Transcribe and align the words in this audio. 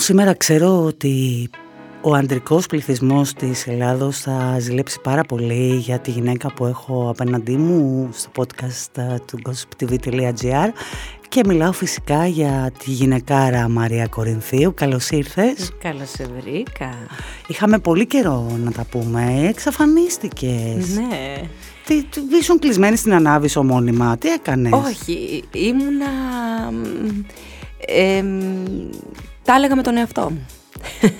Λοιπόν, 0.00 0.16
σήμερα 0.16 0.36
ξέρω 0.36 0.84
ότι 0.84 1.48
ο 2.00 2.14
αντρικός 2.14 2.66
πληθυσμός 2.66 3.32
της 3.32 3.66
Ελλάδος 3.66 4.18
θα 4.18 4.56
ζηλέψει 4.58 5.00
πάρα 5.00 5.22
πολύ 5.22 5.76
για 5.76 5.98
τη 5.98 6.10
γυναίκα 6.10 6.52
που 6.52 6.66
έχω 6.66 7.08
απέναντί 7.08 7.56
μου 7.56 8.08
στο 8.12 8.30
podcast 8.36 8.98
ε, 8.98 9.16
του 9.26 9.38
gossiptv.gr 9.44 10.68
και 11.28 11.42
μιλάω 11.46 11.72
φυσικά 11.72 12.26
για 12.26 12.72
τη 12.84 12.90
γυναικάρα 12.90 13.68
Μαρία 13.68 14.06
Κορινθίου. 14.06 14.74
Καλώς 14.74 15.10
ήρθες. 15.10 15.70
Καλώς 15.82 16.10
σε 16.10 16.28
βρήκα. 16.40 16.94
Είχαμε 17.46 17.78
πολύ 17.78 18.06
καιρό 18.06 18.58
να 18.64 18.72
τα 18.72 18.84
πούμε. 18.90 19.48
Εξαφανίστηκες. 19.48 20.94
Ναι. 20.94 21.34
Τι, 21.86 22.04
ήσουν 22.40 22.58
κλεισμένη 22.58 22.96
στην 22.96 23.14
Ανάβησο 23.14 23.62
μόνιμα. 23.62 24.16
Τι 24.18 24.28
έκανες; 24.28 24.72
Όχι, 24.72 25.42
ήμουνα... 25.52 26.06
Ε, 27.86 28.22
τα 29.50 29.56
έλεγα 29.56 29.76
με 29.76 29.82
τον 29.82 29.96
εαυτό 29.96 30.30
μου. 30.30 30.46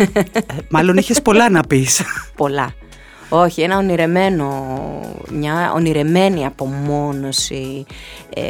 Μάλλον 0.75 0.97
είχες 0.97 1.23
πολλά 1.23 1.51
να 1.51 1.63
πεις. 1.63 2.03
πολλά. 2.37 2.73
Όχι, 3.29 3.63
ένα 3.63 3.77
ονειρεμένο, 3.77 4.67
μια 5.33 5.73
ονειρεμένη 5.75 6.47
απομόνωση 6.47 7.87
ε, 8.35 8.43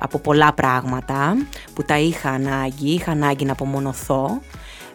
από 0.00 0.18
πολλά 0.18 0.52
πράγματα 0.52 1.36
που 1.74 1.82
τα 1.82 1.98
είχα 1.98 2.30
ανάγκη, 2.30 2.90
είχα 2.90 3.10
ανάγκη 3.10 3.44
να 3.44 3.52
απομονωθώ 3.52 4.40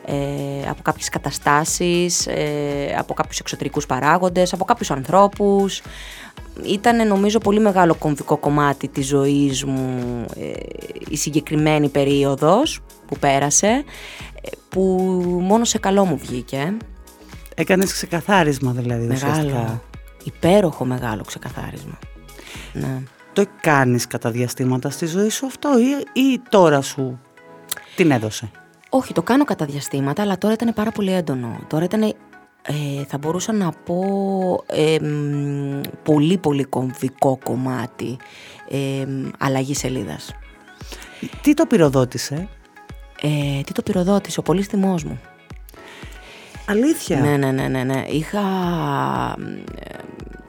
ε, 0.06 0.70
από 0.70 0.82
κάποιες 0.82 1.10
καταστάσεις, 1.10 2.28
ε, 2.28 2.96
από 2.98 3.14
κάποιους 3.14 3.40
εξωτερικούς 3.40 3.86
παράγοντες, 3.86 4.54
από 4.54 4.66
κάποιους 4.66 4.92
ανθρώπους. 4.92 5.82
Ήταν 6.64 7.08
νομίζω 7.08 7.40
πολύ 7.40 7.60
μεγάλο 7.60 7.96
κομβικό 7.96 8.38
κομμάτι 8.38 8.88
της 8.88 9.08
ζωής 9.08 9.64
μου 9.64 10.26
ε, 10.40 10.52
η 11.10 11.18
συγκεκριμένη 11.18 11.90
περίοδος 11.90 12.82
που 13.08 13.20
πέρασε, 13.20 13.84
που 14.70 14.82
μόνο 15.42 15.64
σε 15.64 15.78
καλό 15.78 16.06
μου 16.06 16.18
βγήκε. 16.18 16.78
Έκανες 17.56 17.92
ξεκαθάρισμα 17.94 18.72
δηλαδή 18.72 19.06
Μεγάλο, 19.06 19.82
υπέροχο 20.24 20.86
μεγάλο 20.86 21.24
ξεκαθάρισμα. 21.24 22.00
Ναι. 22.74 23.02
Το 23.34 23.46
κάνεις 23.62 24.08
κατά 24.08 24.32
διαστήματα 24.32 24.90
στη 24.90 25.06
ζωή 25.06 25.30
σου 25.30 25.46
αυτό 25.46 25.70
ή, 25.80 26.22
ή 26.22 26.42
τώρα 26.50 26.82
σου 26.82 27.20
την 27.96 28.12
έδωσε; 28.12 28.52
Όχι, 28.90 29.14
το 29.14 29.24
κάνω 29.24 29.44
κατά 29.44 29.66
διαστήματα, 29.66 30.22
αλλά 30.22 30.38
τώρα 30.38 30.54
ήταν 30.54 30.74
πάρα 30.74 30.92
πολύ 30.92 31.12
έντονο. 31.12 31.60
Τώρα 31.68 31.84
ήταν, 31.84 32.02
ε, 32.02 32.14
θα 33.08 33.18
μπορούσα 33.18 33.54
να 33.54 33.72
πω, 33.72 34.04
ε, 34.66 34.98
πολύ 36.04 36.38
πολύ 36.38 36.64
κομβικό 36.64 37.40
κομμάτι 37.44 38.18
ε, 38.70 39.06
αλλαγής 39.38 39.78
σελίδας. 39.78 40.36
Τι 41.42 41.54
το 41.54 41.66
πυροδότησε; 41.66 42.48
Ε, 43.22 43.62
τι 43.62 43.72
το 43.72 43.82
πυροδότησε, 43.82 44.40
ο 44.40 44.44
πολύς 44.44 44.68
θυμός 44.68 45.04
μου. 45.04 45.20
Αλήθεια; 46.68 47.20
Ναι, 47.20 47.38
ναι, 47.38 47.52
ναι, 47.52 47.68
ναι, 47.68 47.84
ναι. 47.84 48.06
Είχα 48.10 48.42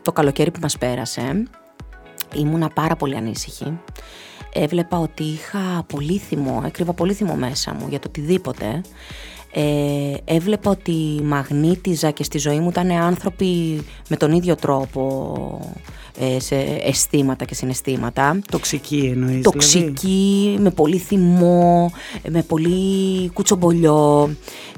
το 0.03 0.12
καλοκαίρι 0.12 0.50
που 0.50 0.59
μας 0.62 0.78
πέρασε, 0.78 1.42
ήμουνα 2.34 2.69
πάρα 2.69 2.97
πολύ 2.97 3.17
ανήσυχη. 3.17 3.78
Έβλεπα 4.53 4.98
ότι 4.98 5.22
είχα 5.22 5.84
πολύ 5.87 6.19
θυμό, 6.19 6.62
έκρυβα 6.67 6.92
πολύ 6.92 7.12
θυμό 7.12 7.34
μέσα 7.34 7.75
μου 7.75 7.87
για 7.89 7.98
το 7.98 8.09
οτιδήποτε. 8.09 8.81
Ε, 9.52 10.15
έβλεπα 10.25 10.71
ότι 10.71 11.21
μαγνήτιζα 11.22 12.10
και 12.10 12.25
στη 12.25 12.38
ζωή 12.38 12.59
μου 12.59 12.69
ήταν 12.69 12.91
άνθρωποι 12.91 13.82
με 14.09 14.16
τον 14.16 14.32
ίδιο 14.32 14.54
τρόπο 14.54 15.60
ε, 16.19 16.41
σε 16.41 16.56
αισθήματα 16.82 17.44
και 17.44 17.54
συναισθήματα. 17.54 18.38
Τοξική 18.50 19.10
εννοείς 19.12 19.43
Τοξική, 19.43 20.43
δηλαδή. 20.44 20.62
με 20.62 20.71
πολύ 20.71 20.98
θυμό, 20.98 21.93
με 22.28 22.43
πολύ 22.43 23.31
κουτσομπολιό. 23.32 24.31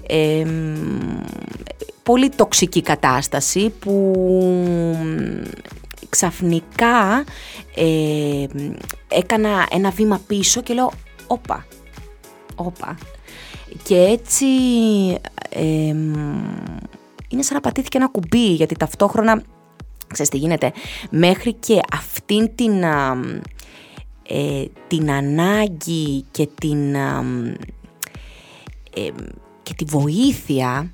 Ε, 0.07 0.45
πολύ 2.03 2.29
τοξική 2.29 2.83
κατάσταση 2.83 3.73
που 3.79 4.13
ξαφνικά 6.09 7.25
ε, 7.75 8.47
έκανα 9.09 9.67
ένα 9.71 9.91
βήμα 9.91 10.21
πίσω 10.27 10.63
και 10.63 10.75
λέω 10.75 10.93
όπα, 11.27 11.67
όπα. 12.55 12.99
Και 13.83 13.97
έτσι 13.97 14.47
είναι 17.29 17.43
σαν 17.43 17.55
να 17.55 17.61
πατήθηκε 17.61 17.97
ένα 17.97 18.09
κουμπί 18.09 18.53
γιατί 18.55 18.75
ταυτόχρονα, 18.77 19.43
ξέρεις 20.07 20.31
τι 20.31 20.37
γίνεται, 20.37 20.73
μέχρι 21.11 21.53
και 21.53 21.81
αυτήν 21.93 22.55
την, 22.55 22.83
ε, 24.23 24.65
την 24.89 25.11
ανάγκη 25.11 26.25
και 26.31 26.49
την, 26.61 26.97
και 29.63 29.75
τη 29.77 29.85
βοήθεια 29.85 30.93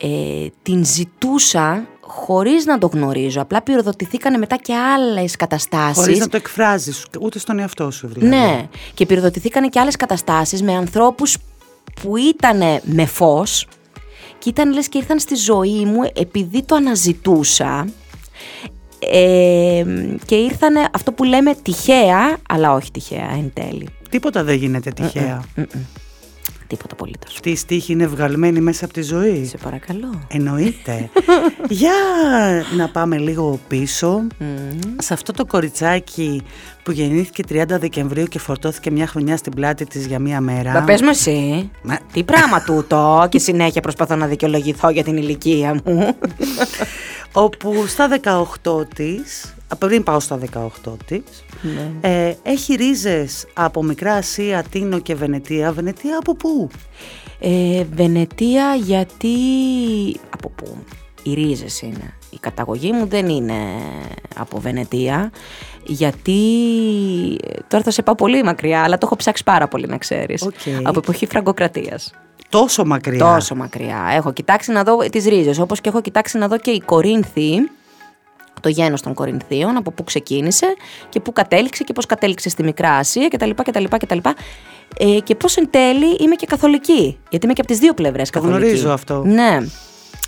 ε, 0.00 0.46
την 0.62 0.84
ζητούσα 0.84 1.86
χωρίς 2.00 2.64
να 2.64 2.78
το 2.78 2.86
γνωρίζω. 2.86 3.40
Απλά 3.40 3.62
πυροδοτηθήκανε 3.62 4.38
μετά 4.38 4.56
και 4.56 4.74
άλλες 4.74 5.36
καταστάσεις. 5.36 5.96
Χωρίς 5.96 6.18
να 6.18 6.28
το 6.28 6.36
εκφράζεις, 6.36 7.06
ούτε 7.20 7.38
στον 7.38 7.58
εαυτό 7.58 7.90
σου 7.90 8.08
δηλαδή. 8.08 8.36
Ναι, 8.36 8.68
και 8.94 9.06
πυροδοτηθήκανε 9.06 9.68
και 9.68 9.80
άλλες 9.80 9.96
καταστάσεις 9.96 10.62
με 10.62 10.76
ανθρώπους 10.76 11.36
που 12.02 12.16
ήταν 12.16 12.58
με 12.82 13.06
φως 13.06 13.66
και 14.38 14.48
ήταν 14.48 14.72
λες 14.72 14.88
και 14.88 14.98
ήρθαν 14.98 15.18
στη 15.18 15.34
ζωή 15.34 15.84
μου 15.84 16.10
επειδή 16.14 16.62
το 16.62 16.74
αναζητούσα 16.74 17.88
ε, 18.98 19.84
και 20.24 20.34
ήρθαν 20.34 20.74
αυτό 20.92 21.12
που 21.12 21.24
λέμε 21.24 21.54
τυχαία, 21.62 22.36
αλλά 22.48 22.72
όχι 22.74 22.90
τυχαία 22.90 23.30
εν 23.30 23.50
τέλει. 23.54 23.88
Τίποτα 24.10 24.44
δεν 24.44 24.56
γίνεται 24.56 24.90
τυχαία. 24.90 25.44
Τίποτα 26.68 26.92
απολύτως. 26.92 27.34
Αυτή 27.34 27.50
η 27.50 27.56
στίχη 27.56 27.92
είναι 27.92 28.06
βγαλμένη 28.06 28.60
μέσα 28.60 28.84
από 28.84 28.94
τη 28.94 29.02
ζωή. 29.02 29.44
Σε 29.44 29.56
παρακαλώ. 29.56 30.22
Εννοείται. 30.28 31.10
Για 31.68 31.92
να 32.76 32.88
πάμε 32.88 33.18
λίγο 33.18 33.60
πίσω. 33.68 34.26
Σε 34.98 35.12
αυτό 35.12 35.32
το 35.32 35.46
κοριτσάκι 35.46 36.42
που 36.82 36.90
γεννήθηκε 36.90 37.42
30 37.48 37.64
Δεκεμβρίου 37.66 38.24
και 38.24 38.38
φορτώθηκε 38.38 38.90
μια 38.90 39.06
χρονιά 39.06 39.36
στην 39.36 39.52
πλάτη 39.54 39.84
της 39.84 40.06
για 40.06 40.18
μία 40.18 40.40
μέρα. 40.40 40.72
Μα 40.72 40.82
πες 40.82 41.02
μου 41.02 41.08
εσύ, 41.08 41.70
τι 42.12 42.24
πράγμα 42.24 42.62
τούτο 42.62 43.22
και 43.30 43.38
συνέχεια 43.38 43.80
προσπαθώ 43.80 44.16
να 44.16 44.26
δικαιολογηθώ 44.26 44.90
για 44.90 45.04
την 45.04 45.16
ηλικία 45.16 45.80
μου. 45.84 46.16
Όπου 47.32 47.86
στα 47.86 48.08
18 48.62 48.88
της, 48.94 49.54
πριν 49.76 50.02
πάω 50.02 50.20
στα 50.20 50.38
18 50.84 50.94
της, 51.06 51.44
ναι. 51.62 52.08
Ε, 52.08 52.34
έχει 52.42 52.74
ρίζες 52.74 53.46
από 53.52 53.82
Μικρά 53.82 54.14
Ασία, 54.14 54.62
Τίνο 54.62 54.98
και 54.98 55.14
Βενετία. 55.14 55.72
Βενετία 55.72 56.18
από 56.18 56.34
πού; 56.34 56.68
Ε, 57.38 57.84
Βενετία 57.94 58.74
γιατί... 58.74 59.28
Από 60.30 60.48
πού; 60.48 60.76
Οι 61.22 61.34
ρίζες 61.34 61.80
είναι; 61.80 62.14
Η 62.30 62.38
καταγωγή 62.40 62.92
μου 62.92 63.06
δεν 63.06 63.28
είναι 63.28 63.54
από 64.36 64.60
Βενετία 64.60 65.32
γιατί 65.84 66.40
τώρα 67.68 67.84
θα 67.84 67.90
σε 67.90 68.02
πάω 68.02 68.14
πολύ 68.14 68.42
μακριά 68.42 68.82
αλλά 68.82 68.98
το 68.98 69.06
έχω 69.06 69.16
ψάξει 69.16 69.44
πάρα 69.44 69.68
πολύ 69.68 69.86
να 69.86 69.98
ξέρεις 69.98 70.48
από 70.82 70.98
εποχή 70.98 71.26
φραγκοκρατίας 71.26 72.12
Τόσο 72.50 72.84
μακριά. 72.84 73.18
Τόσο 73.18 73.54
μακριά. 73.54 74.10
Έχω 74.14 74.32
κοιτάξει 74.32 74.72
να 74.72 74.82
δω 74.82 74.96
τις 74.96 75.24
ρίζες 75.24 75.58
όπως 75.58 75.80
και 75.80 75.88
έχω 75.88 76.00
κοιτάξει 76.00 76.38
να 76.38 76.48
δω 76.48 76.58
και 76.58 76.70
η 76.70 76.80
Κορίνθη 76.80 77.70
το 78.60 78.68
γένος 78.68 79.02
των 79.02 79.14
Κορινθίων, 79.14 79.76
από 79.76 79.90
πού 79.90 80.04
ξεκίνησε 80.04 80.66
και 81.08 81.20
πού 81.20 81.32
κατέληξε 81.32 81.84
και 81.84 81.92
πώς 81.92 82.06
κατέληξε 82.06 82.48
στη 82.48 82.62
Μικρά 82.62 82.90
Ασία 82.90 83.28
κτλ. 83.28 83.50
κτλ, 83.50 83.84
κτλ. 83.84 84.18
Ε, 84.98 85.18
και 85.24 85.34
πώς 85.34 85.56
εν 85.56 85.68
τέλει 85.70 86.16
είμαι 86.18 86.34
και 86.34 86.46
καθολική, 86.46 87.18
γιατί 87.30 87.44
είμαι 87.44 87.54
και 87.54 87.60
από 87.60 87.70
τις 87.70 87.78
δύο 87.78 87.94
πλευρές 87.94 88.30
καθολική. 88.30 88.58
Γνωρίζω 88.58 88.90
αυτό. 88.90 89.22
Ναι. 89.26 89.58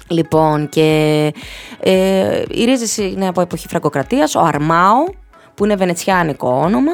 Λοιπόν, 0.09 0.69
και 0.69 1.33
ε, 1.81 2.43
η 2.51 2.65
ρίζες 2.65 2.97
είναι 2.97 3.29
από 3.29 3.41
εποχή 3.41 3.69
φραγκοκρατίας, 3.69 4.35
ο 4.35 4.41
Αρμάο, 4.41 5.05
που 5.55 5.65
είναι 5.65 5.75
βενετσιάνικο 5.75 6.61
όνομα, 6.65 6.93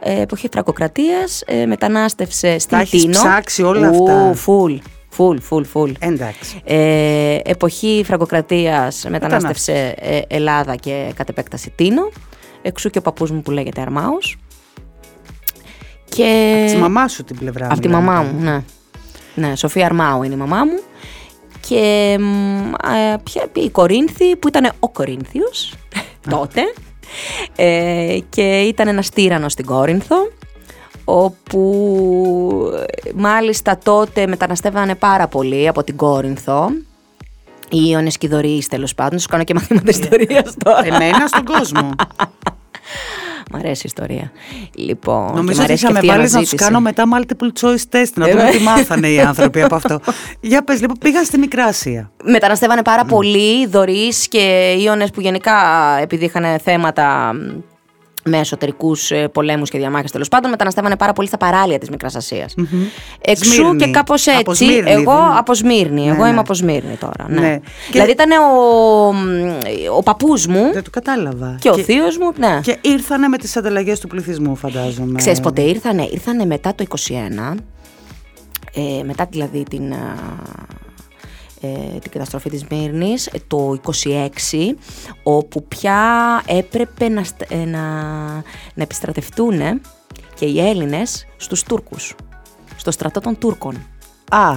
ε, 0.00 0.20
εποχή 0.20 0.48
φραγκοκρατίας, 0.52 1.42
ε, 1.46 1.66
μετανάστευσε 1.66 2.58
στην 2.58 2.78
Τίνο. 2.90 3.12
Τα 3.12 3.18
ψάξει 3.18 3.62
όλα 3.62 3.88
αυτά. 3.88 4.32
Φουλ, 4.34 4.74
Φουλ, 5.18 5.38
φουλ, 5.38 5.64
φουλ. 5.64 5.90
Εντάξει. 5.98 6.60
Ε, 6.64 7.38
εποχή 7.44 8.02
φραγκοκρατίας 8.06 9.04
μετανάστευσε 9.08 9.94
ε, 9.98 10.20
Ελλάδα 10.26 10.74
και 10.76 11.12
κατ' 11.16 11.28
επέκταση 11.28 11.72
Τίνο. 11.76 12.10
Εξού 12.62 12.90
και 12.90 12.98
ο 12.98 13.02
παππούς 13.02 13.30
μου 13.30 13.42
που 13.42 13.50
λέγεται 13.50 13.80
Αρμάος. 13.80 14.36
Και... 16.08 16.58
Από 16.62 16.72
τη 16.72 16.78
μαμά 16.78 17.08
σου 17.08 17.24
την 17.24 17.36
πλευρά 17.36 17.66
Από 17.70 17.80
τη 17.80 17.88
μαμά 17.88 18.22
μου, 18.22 18.40
ναι. 18.40 18.62
Ναι, 19.34 19.56
Σοφία 19.56 19.86
Αρμάου 19.86 20.22
είναι 20.22 20.34
η 20.34 20.38
μαμά 20.38 20.64
μου. 20.64 20.80
Και 21.60 22.16
ε, 23.54 23.60
η 23.60 23.70
Κορίνθη 23.70 24.36
που 24.36 24.48
ήταν 24.48 24.72
ο 24.78 24.88
Κορίνθιος 24.88 25.74
τότε. 26.30 26.62
Ε, 27.56 28.18
και 28.28 28.60
ήταν 28.60 28.88
ένας 28.88 29.08
τύρανος 29.08 29.52
στην 29.52 29.64
Κόρινθο 29.64 30.16
όπου 31.10 32.72
μάλιστα 33.14 33.78
τότε 33.84 34.26
μεταναστεύανε 34.26 34.94
πάρα 34.94 35.28
πολύ 35.28 35.68
από 35.68 35.84
την 35.84 35.96
Κόρινθο. 35.96 36.68
Οι 37.70 37.78
Ιωνες 37.88 38.18
Κιδωρείς 38.18 38.66
τέλος 38.66 38.94
πάντων, 38.94 39.18
σου 39.18 39.28
κάνω 39.28 39.44
και 39.44 39.54
μαθήματα 39.54 39.90
ιστορίας 39.90 40.54
τώρα. 40.64 40.86
Εμένα 40.86 41.26
στον 41.26 41.44
κόσμο. 41.44 41.90
Μ' 43.50 43.56
αρέσει 43.56 43.82
η 43.86 43.90
ιστορία. 43.94 44.32
Λοιπόν, 44.74 45.34
Νομίζω 45.34 45.62
ότι 45.62 45.76
θα 45.76 45.92
με 45.92 46.00
βάλει 46.00 46.30
να 46.30 46.40
τους 46.40 46.54
κάνω 46.54 46.80
μετά 46.80 47.04
multiple 47.14 47.60
choice 47.60 47.96
test, 47.96 48.12
να 48.14 48.28
δούμε 48.28 48.50
τι 48.50 48.58
μάθανε 48.58 49.08
οι 49.08 49.20
άνθρωποι 49.20 49.62
από 49.62 49.74
αυτό. 49.74 50.00
Για 50.40 50.62
πες, 50.62 50.80
λοιπόν, 50.80 50.96
πήγα 51.00 51.24
στη 51.24 51.38
Μικρά 51.38 51.64
Ασία. 51.64 52.10
Μεταναστεύανε 52.24 52.82
πάρα 52.82 53.04
πολύ, 53.04 53.66
δωρείς 53.66 54.28
και 54.28 54.74
Ιώνε 54.78 55.06
που 55.06 55.20
γενικά 55.20 55.54
επειδή 56.00 56.24
είχαν 56.24 56.58
θέματα 56.58 57.32
με 58.28 58.38
εσωτερικούς 58.38 59.10
ε, 59.10 59.28
πολέμους 59.28 59.70
και 59.70 59.78
διαμάχες 59.78 60.10
τέλος 60.10 60.28
πάντων, 60.28 60.50
μεταναστεύανε 60.50 60.96
πάρα 60.96 61.12
πολύ 61.12 61.28
στα 61.28 61.36
παράλια 61.36 61.78
της 61.78 61.90
Μικρά 61.90 62.08
Ασίας. 62.14 62.54
Εξού 63.20 63.52
Σμύρνη. 63.52 63.76
και 63.76 63.90
κάπω 63.90 64.14
έτσι. 64.14 64.30
Από 64.30 64.54
Σμύρνη, 64.54 64.90
εγώ 64.90 65.12
δεν 65.12 65.22
είναι. 65.26 65.38
από 65.38 65.54
Σμύρνη. 65.54 66.04
Ναι, 66.04 66.10
εγώ 66.10 66.22
ναι. 66.24 66.28
είμαι 66.28 66.38
από 66.38 66.54
Σμύρνη 66.54 66.96
τώρα. 66.96 67.26
Ναι. 67.28 67.40
Ναι. 67.40 67.60
Δηλαδή 67.90 68.10
ήταν 68.10 68.30
ο, 68.30 69.96
ο 69.96 70.02
παππούς 70.02 70.46
μου 70.46 70.70
Δεν 70.72 70.82
το 70.82 70.90
κατάλαβα. 70.90 71.56
και 71.60 71.68
ο 71.68 71.78
θείος 71.78 72.18
μου. 72.18 72.32
Ναι. 72.38 72.60
Και 72.62 72.78
ήρθανε 72.80 73.28
με 73.28 73.36
τις 73.38 73.56
ανταλλαγές 73.56 74.00
του 74.00 74.08
πληθυσμού, 74.08 74.56
φαντάζομαι. 74.56 75.18
Ξέρεις 75.18 75.40
πότε 75.40 75.62
ήρθανε, 75.62 76.08
ήρθανε 76.10 76.44
μετά 76.44 76.74
το 76.74 76.84
21, 76.88 77.54
ε, 78.74 79.02
μετά 79.04 79.26
δηλαδή 79.30 79.62
την, 79.70 79.92
α, 79.92 79.96
ε, 79.96 79.98
την 82.00 82.10
καταστροφή 82.10 82.50
της 82.50 82.64
Μύρνης, 82.70 83.26
ε, 83.26 83.38
το 83.46 83.72
26, 83.72 84.76
όπου 85.22 85.64
πια 85.64 86.02
έπρεπε 86.46 87.08
να, 87.08 87.24
στ- 87.24 87.52
ε, 87.52 87.64
να, 87.64 87.80
να 88.74 88.82
επιστρατευτούν 88.82 89.80
και 90.34 90.46
οι 90.46 90.60
Έλληνες 90.68 91.26
στους 91.36 91.62
Τούρκους, 91.62 92.14
στο 92.76 92.90
στρατό 92.90 93.20
των 93.20 93.38
Τούρκων. 93.38 93.86
Α, 94.30 94.50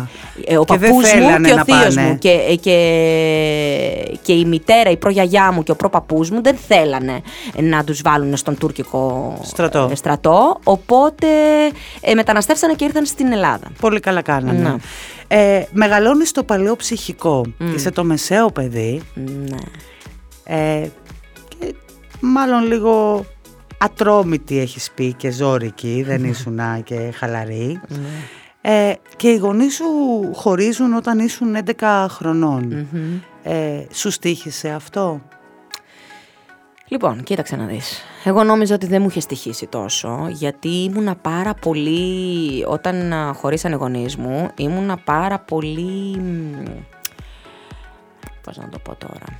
Ε, 0.46 0.58
ο 0.58 0.64
Και 0.66 0.78
δεν 0.78 0.90
παππούς 0.90 1.04
μου 1.04 1.08
θέλανε 1.20 1.48
και 1.48 1.54
ο 1.54 1.56
να 1.58 1.64
θείος 1.64 1.96
πάνε. 1.96 2.08
μου 2.08 2.18
και, 2.18 2.30
ε, 2.50 2.56
και, 2.56 4.18
και 4.22 4.34
η 4.34 4.46
μητέρα, 4.46 4.90
η 4.90 4.98
προγιαγιά 4.98 5.52
μου 5.52 5.64
και 5.64 5.72
ο 5.72 5.76
προπαππούς 5.76 6.30
μου 6.30 6.42
δεν 6.44 6.56
θέλανε 6.68 7.22
να 7.62 7.84
τους 7.84 8.02
βάλουν 8.02 8.38
στον 8.38 8.58
τουρκικό 8.58 9.38
Στρατό. 9.44 9.88
ε, 9.92 9.96
στρατό 9.96 10.60
οπότε 10.64 11.28
ε, 12.02 12.14
μεταναστεύσανε 12.14 12.74
και 12.74 12.84
ήρθαν 12.86 13.06
στην 13.06 13.32
Ελλάδα. 13.32 13.68
πολύ 13.80 14.00
καλά 14.00 14.22
κάνανε. 14.22 14.60
Ναι. 14.70 14.76
Ε, 15.28 15.64
μεγαλώνεις 15.72 16.30
στο 16.30 16.44
παλαιό 16.44 16.76
ψυχικό. 16.76 17.46
Είσαι 17.76 17.92
το 17.92 18.04
μεσαίο 18.04 18.52
παιδί. 18.52 19.02
Ναι. 19.14 19.58
Ε, 20.44 20.88
και 21.58 21.74
μάλλον 22.20 22.68
λίγο 22.68 23.26
ατρόμητη 23.78 24.60
έχεις 24.60 24.92
πει 24.96 25.14
και 25.14 25.32
ζόρικη, 25.32 26.04
δεν 26.08 26.24
ήσουνα 26.30 26.80
και 26.84 26.96
χαλαρή. 27.16 27.82
Ε, 28.62 28.94
και 29.16 29.30
οι 29.30 29.36
γονείς 29.38 29.76
σου 29.76 29.86
χωρίζουν 30.34 30.94
όταν 30.94 31.20
ήσουν 31.20 31.56
11 31.80 32.06
χρονών. 32.10 32.88
Ε, 33.44 33.84
σου 33.92 34.12
στήχησε 34.12 34.70
αυτό; 34.70 35.22
Λοιπόν, 36.92 37.24
κοίταξε 37.24 37.56
να 37.56 37.66
δεις. 37.66 38.02
Εγώ 38.24 38.44
νόμιζα 38.44 38.76
ότι 38.76 38.88
δεν 38.88 39.02
μου 39.02 39.08
είχε 39.08 39.20
στοιχίσει 39.20 39.68
τόσο, 39.68 40.28
γιατί 40.32 40.70
ήμουνα 40.70 41.16
πάρα 41.16 41.54
πολύ, 41.54 42.64
όταν 42.68 43.14
α, 43.14 43.34
χωρίσανε 43.34 43.76
οι 43.76 43.78
γονείς 43.78 44.16
μου, 44.16 44.52
ήμουνα 44.56 44.98
πάρα 44.98 45.40
πολύ, 45.40 46.18
μ, 46.18 46.64
πώς 48.44 48.58
να 48.58 48.70
το 48.70 48.80
πω 48.80 48.96
τώρα, 48.96 49.40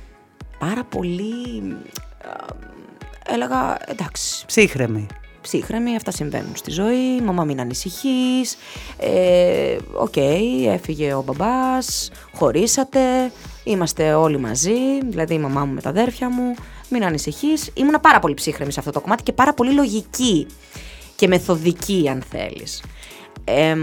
πάρα 0.58 0.84
πολύ, 0.84 1.76
α, 2.24 2.54
έλεγα, 3.26 3.78
εντάξει, 3.86 4.46
Ψύχραιμη. 4.46 5.06
Ψύχραιμη, 5.42 5.96
αυτά 5.96 6.10
συμβαίνουν 6.10 6.56
στη 6.56 6.70
ζωή, 6.70 7.20
μαμά 7.24 7.44
μην 7.44 7.60
ανησυχείς, 7.60 8.56
ε, 8.98 9.76
οκ, 9.92 10.16
έφυγε 10.66 11.14
ο 11.14 11.22
μπαμπάς, 11.26 12.10
χωρίσατε, 12.34 13.00
είμαστε 13.64 14.14
όλοι 14.14 14.38
μαζί, 14.38 15.00
δηλαδή 15.04 15.34
η 15.34 15.38
μαμά 15.38 15.64
μου 15.64 15.72
με 15.74 15.80
τα 15.80 15.88
αδέρφια 15.88 16.30
μου, 16.30 16.54
μην 16.88 17.04
ανησυχείς. 17.04 17.70
Ήμουνα 17.74 18.00
πάρα 18.00 18.18
πολύ 18.18 18.34
ψύχρεμη 18.34 18.72
σε 18.72 18.80
αυτό 18.80 18.92
το 18.92 19.00
κομμάτι 19.00 19.22
και 19.22 19.32
πάρα 19.32 19.54
πολύ 19.54 19.72
λογική 19.72 20.46
και 21.16 21.28
μεθοδική 21.28 22.08
αν 22.10 22.22
θέλεις. 22.30 22.82
Εμ, 23.44 23.80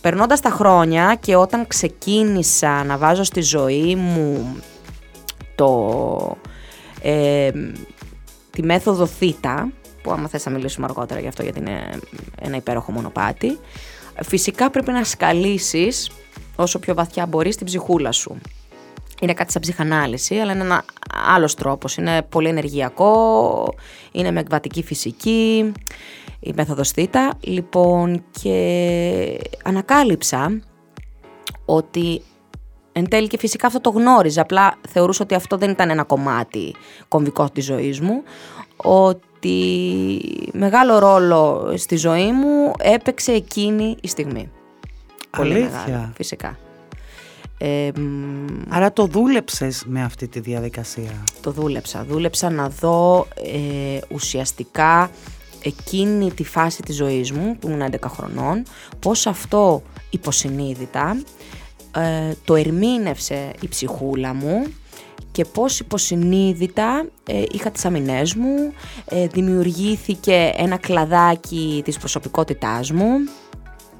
περνώντας 0.00 0.40
τα 0.40 0.50
χρόνια 0.50 1.16
και 1.20 1.36
όταν 1.36 1.66
ξεκίνησα 1.66 2.84
να 2.84 2.96
βάζω 2.96 3.22
στη 3.22 3.40
ζωή 3.40 3.94
μου 3.94 4.56
το, 5.54 6.36
ε, 7.02 7.50
τη 8.50 8.62
μέθοδο 8.62 9.06
Θ, 9.06 9.22
που 10.06 10.12
άμα 10.12 10.28
θες 10.28 10.46
να 10.46 10.52
μιλήσουμε 10.52 10.86
αργότερα 10.86 11.20
γι' 11.20 11.28
αυτό 11.28 11.42
γιατί 11.42 11.58
είναι 11.58 11.98
ένα 12.40 12.56
υπέροχο 12.56 12.92
μονοπάτι, 12.92 13.58
φυσικά 14.22 14.70
πρέπει 14.70 14.92
να 14.92 15.04
σκαλίσεις 15.04 16.10
όσο 16.56 16.78
πιο 16.78 16.94
βαθιά 16.94 17.26
μπορείς 17.26 17.56
την 17.56 17.66
ψυχούλα 17.66 18.12
σου. 18.12 18.36
Είναι 19.20 19.32
κάτι 19.32 19.52
σαν 19.52 19.62
ψυχανάλυση, 19.62 20.34
αλλά 20.34 20.52
είναι 20.52 20.62
ένα 20.62 20.84
άλλος 21.34 21.54
τρόπος. 21.54 21.96
Είναι 21.96 22.22
πολύ 22.22 22.48
ενεργειακό, 22.48 23.74
είναι 24.12 24.30
με 24.30 24.40
εκβατική 24.40 24.82
φυσική, 24.82 25.72
η 26.40 26.52
μέθοδος 26.56 26.90
Θ. 26.90 26.98
Λοιπόν, 27.40 28.24
και 28.40 29.38
ανακάλυψα 29.62 30.60
ότι 31.64 32.22
εν 32.92 33.08
τέλει 33.08 33.26
και 33.26 33.38
φυσικά 33.38 33.66
αυτό 33.66 33.80
το 33.80 33.90
γνώριζα, 33.90 34.42
απλά 34.42 34.74
θεωρούσα 34.88 35.24
ότι 35.24 35.34
αυτό 35.34 35.56
δεν 35.56 35.70
ήταν 35.70 35.90
ένα 35.90 36.04
κομμάτι 36.04 36.74
κομβικό 37.08 37.50
της 37.50 37.64
ζωής 37.64 38.00
μου, 38.00 38.22
ότι 38.76 39.25
μεγάλο 40.52 40.98
ρόλο 40.98 41.72
στη 41.76 41.96
ζωή 41.96 42.32
μου 42.32 42.72
έπαιξε 42.78 43.32
εκείνη 43.32 43.96
η 44.00 44.08
στιγμή. 44.08 44.50
Πολύ 45.30 45.52
Αλήθεια; 45.52 45.82
μεγάλο, 45.86 46.12
φυσικά. 46.14 46.58
Ε, 47.58 47.90
μ, 47.96 48.46
Άρα 48.68 48.92
το 48.92 49.06
δούλεψες 49.06 49.84
με 49.86 50.02
αυτή 50.02 50.28
τη 50.28 50.40
διαδικασία; 50.40 51.24
το 51.40 51.50
δούλεψα. 51.50 52.04
Δούλεψα 52.04 52.50
να 52.50 52.68
δω 52.68 53.26
ε, 53.34 53.98
ουσιαστικά 54.08 55.10
εκείνη 55.62 56.32
τη 56.32 56.44
φάση 56.44 56.82
της 56.82 56.96
ζωής 56.96 57.32
μου, 57.32 57.56
που 57.58 57.68
ήμουν 57.68 57.90
11 57.90 57.94
χρονών, 58.06 58.62
πώς 59.00 59.26
αυτό 59.26 59.82
υποσυνείδητα 60.10 61.16
ε, 61.96 62.32
το 62.44 62.54
ερμήνευσε 62.54 63.50
η 63.60 63.68
ψυχούλα 63.68 64.34
μου 64.34 64.66
και 65.32 65.44
πώς 65.44 65.80
υποσυνείδητα 65.80 67.06
ε, 67.26 67.42
είχα 67.50 67.70
τις 67.70 67.84
αμυνές 67.84 68.34
μου, 68.34 68.72
ε, 69.08 69.26
δημιουργήθηκε 69.26 70.52
ένα 70.56 70.76
κλαδάκι 70.76 71.82
της 71.84 71.98
προσωπικότητάς 71.98 72.90
μου, 72.90 73.08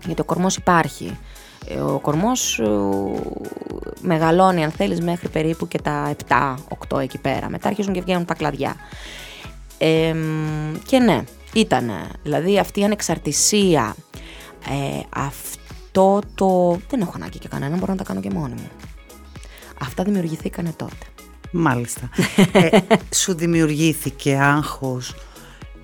γιατί 0.07 0.21
ο 0.21 0.25
κορμός 0.25 0.57
υπάρχει. 0.57 1.19
Ε, 1.69 1.81
Ο 1.81 1.99
κορμός 1.99 2.59
ε, 2.59 2.67
μεγαλώνει 4.01 4.65
αν 4.65 4.71
θέλεις 4.71 5.01
μέχρι 5.01 5.29
περίπου 5.29 5.69
και 5.69 5.81
τα 5.81 6.15
7-8 6.89 7.01
εκεί 7.01 7.19
πέρα. 7.19 7.49
Μετά 7.51 7.69
αρχίζουν 7.69 7.93
και 7.93 8.01
βγαίνουν 8.01 8.25
τα 8.25 8.35
κλαδιά. 8.35 8.77
Ε, 9.79 10.13
μ, 10.13 10.75
και 10.87 10.99
ναι, 10.99 11.25
ήτανε. 11.53 12.09
Δηλαδή 12.23 12.59
αυτή 12.59 12.81
η 12.81 12.85
ανεξαρτησία, 12.85 13.97
ε, 14.69 15.01
αυτό 15.11 16.21
το... 16.35 16.79
Δεν 16.89 17.01
έχω 17.01 17.13
ανάγκη 17.15 17.39
και 17.39 17.49
κανένα, 17.49 17.77
μπορώ 17.77 17.93
να 17.93 17.99
τα 17.99 18.05
κάνω 18.05 18.21
και 18.21 18.31
μόνη 18.31 18.55
μου. 18.55 18.71
Αυτά 19.81 20.03
δημιουργηθήκανε 20.03 20.73
τότε. 20.77 21.07
Μάλιστα. 21.51 22.09
ε, 22.53 22.79
σου 23.15 23.35
δημιουργήθηκε 23.35 24.39
άγχος 24.43 25.15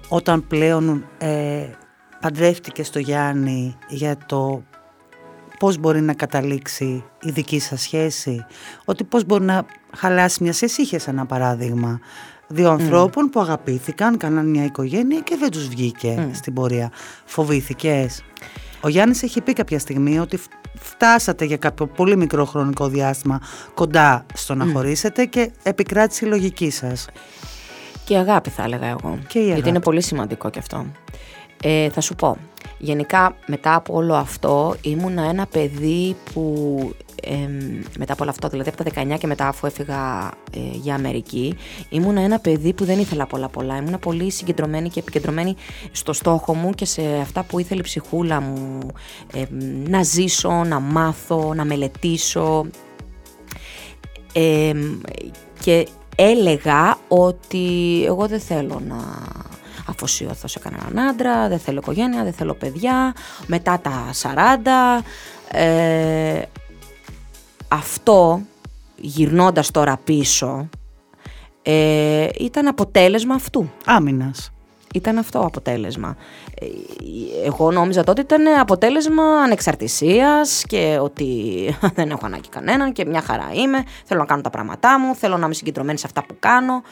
όταν 0.08 0.46
πλέον 0.46 1.04
ε, 1.18 1.66
παντρεύτηκε 2.20 2.82
στο 2.84 2.98
Γιάννη 2.98 3.76
για 3.88 4.16
το 4.26 4.62
πώς 5.58 5.78
μπορεί 5.78 6.00
να 6.00 6.12
καταλήξει 6.14 7.04
η 7.22 7.30
δική 7.30 7.58
σας 7.60 7.80
σχέση. 7.82 8.44
Ότι 8.84 9.04
πώς 9.04 9.24
μπορεί 9.24 9.44
να 9.44 9.64
χαλάσει 9.96 10.42
μια 10.42 10.52
σχέση. 10.52 10.82
Είχες 10.82 11.06
ένα 11.08 11.26
παράδειγμα 11.26 12.00
δύο 12.48 12.70
ανθρώπων 12.70 13.28
που 13.30 13.40
αγαπήθηκαν, 13.40 14.16
κάναν 14.16 14.46
μια 14.46 14.64
οικογένεια 14.64 15.20
και 15.20 15.36
δεν 15.38 15.50
τους 15.50 15.68
βγήκε 15.68 16.28
στην 16.32 16.54
πορεία. 16.54 16.90
Φοβήθηκες; 17.24 18.22
Ο 18.80 18.88
Γιάννης 18.88 19.22
έχει 19.22 19.40
πει 19.40 19.52
κάποια 19.52 19.78
στιγμή 19.78 20.18
ότι 20.18 20.36
φ- 20.36 20.50
φτάσατε 20.82 21.44
για 21.44 21.56
κάποιο 21.56 21.86
πολύ 21.86 22.16
μικρό 22.16 22.44
χρονικό 22.44 22.88
διάστημα 22.88 23.40
κοντά 23.74 24.26
στο 24.34 24.54
να 24.54 24.66
χωρίσετε 24.72 25.24
και 25.24 25.50
επικράτησε 25.62 26.26
η 26.26 26.28
λογική 26.28 26.70
σας. 26.70 27.08
Και 28.04 28.14
η 28.14 28.16
αγάπη 28.16 28.50
θα 28.50 28.62
έλεγα 28.62 28.86
εγώ. 28.86 29.18
Και 29.26 29.38
η 29.38 29.42
αγάπη. 29.42 29.54
Γιατί 29.54 29.68
είναι 29.68 29.80
πολύ 29.80 30.02
σημαντικό 30.02 30.50
και 30.50 30.58
αυτό. 30.58 30.86
Ε, 31.62 31.90
θα 31.90 32.00
σου 32.00 32.14
πω. 32.14 32.36
Γενικά 32.84 33.36
μετά 33.46 33.74
από 33.74 33.94
όλο 33.94 34.14
αυτό 34.14 34.76
ήμουνα 34.80 35.22
ένα 35.22 35.46
παιδί 35.46 36.16
που 36.32 36.76
εμ, 37.22 37.82
μετά 37.98 38.12
από 38.12 38.22
όλο 38.22 38.30
αυτό, 38.30 38.48
δηλαδή 38.48 38.70
από 38.70 38.84
τα 38.84 39.02
19 39.14 39.18
και 39.18 39.26
μετά 39.26 39.48
αφού 39.48 39.66
έφυγα 39.66 40.30
ε, 40.56 40.58
για 40.72 40.94
Αμερική, 40.94 41.54
ήμουνα 41.88 42.20
ένα 42.20 42.38
παιδί 42.38 42.72
που 42.72 42.84
δεν 42.84 42.98
ήθελα 42.98 43.26
πολλά 43.26 43.48
πολλά. 43.48 43.76
Ήμουνα 43.76 43.98
πολύ 43.98 44.30
συγκεντρωμένη 44.30 44.88
και 44.88 45.00
επικεντρωμένη 45.00 45.56
στο 45.92 46.12
στόχο 46.12 46.54
μου 46.54 46.70
και 46.70 46.84
σε 46.84 47.02
αυτά 47.20 47.42
που 47.42 47.58
ήθελε 47.58 47.80
η 47.80 47.84
ψυχούλα 47.84 48.40
μου 48.40 48.78
εμ, 49.32 49.46
να 49.88 50.02
ζήσω, 50.02 50.50
να 50.50 50.80
μάθω, 50.80 51.54
να 51.54 51.64
μελετήσω. 51.64 52.66
Ε, 54.32 54.72
και 55.60 55.86
έλεγα 56.16 56.98
ότι 57.08 58.02
εγώ 58.06 58.26
δεν 58.26 58.40
θέλω 58.40 58.82
να 58.88 58.96
αφοσιωθώ 59.86 60.48
σε 60.48 60.58
κανέναν 60.58 60.98
άντρα, 60.98 61.48
δεν 61.48 61.58
θέλω 61.58 61.78
οικογένεια, 61.78 62.22
δεν 62.22 62.32
θέλω 62.32 62.54
παιδιά, 62.54 63.14
μετά 63.46 63.80
τα 63.80 64.10
40. 64.22 65.04
Ε, 65.48 66.42
αυτό, 67.68 68.40
γυρνώντας 68.96 69.70
τώρα 69.70 70.00
πίσω, 70.04 70.68
ε, 71.62 72.28
ήταν 72.38 72.66
αποτέλεσμα 72.66 73.34
αυτού. 73.34 73.70
Άμυνας. 73.84 74.52
Ήταν 74.94 75.18
αυτό 75.18 75.40
αποτέλεσμα. 75.40 76.16
Ε, 76.54 76.66
Εγώ 77.44 77.70
νόμιζα 77.70 78.04
τότε 78.04 78.20
ήταν 78.20 78.46
αποτέλεσμα 78.60 79.24
ανεξαρτησίας 79.24 80.64
και 80.66 80.98
ότι 81.00 81.26
δεν 81.96 82.10
έχω 82.10 82.26
ανάγκη 82.26 82.48
κανέναν 82.48 82.92
και 82.92 83.04
μια 83.04 83.20
χαρά 83.20 83.50
είμαι, 83.52 83.84
θέλω 84.04 84.20
να 84.20 84.26
κάνω 84.26 84.42
τα 84.42 84.50
πράγματά 84.50 85.00
μου, 85.00 85.14
θέλω 85.14 85.36
να 85.36 85.44
είμαι 85.44 85.54
συγκεντρωμένη 85.54 85.98
σε 85.98 86.06
αυτά 86.06 86.24
που 86.24 86.36
κάνω, 86.38 86.82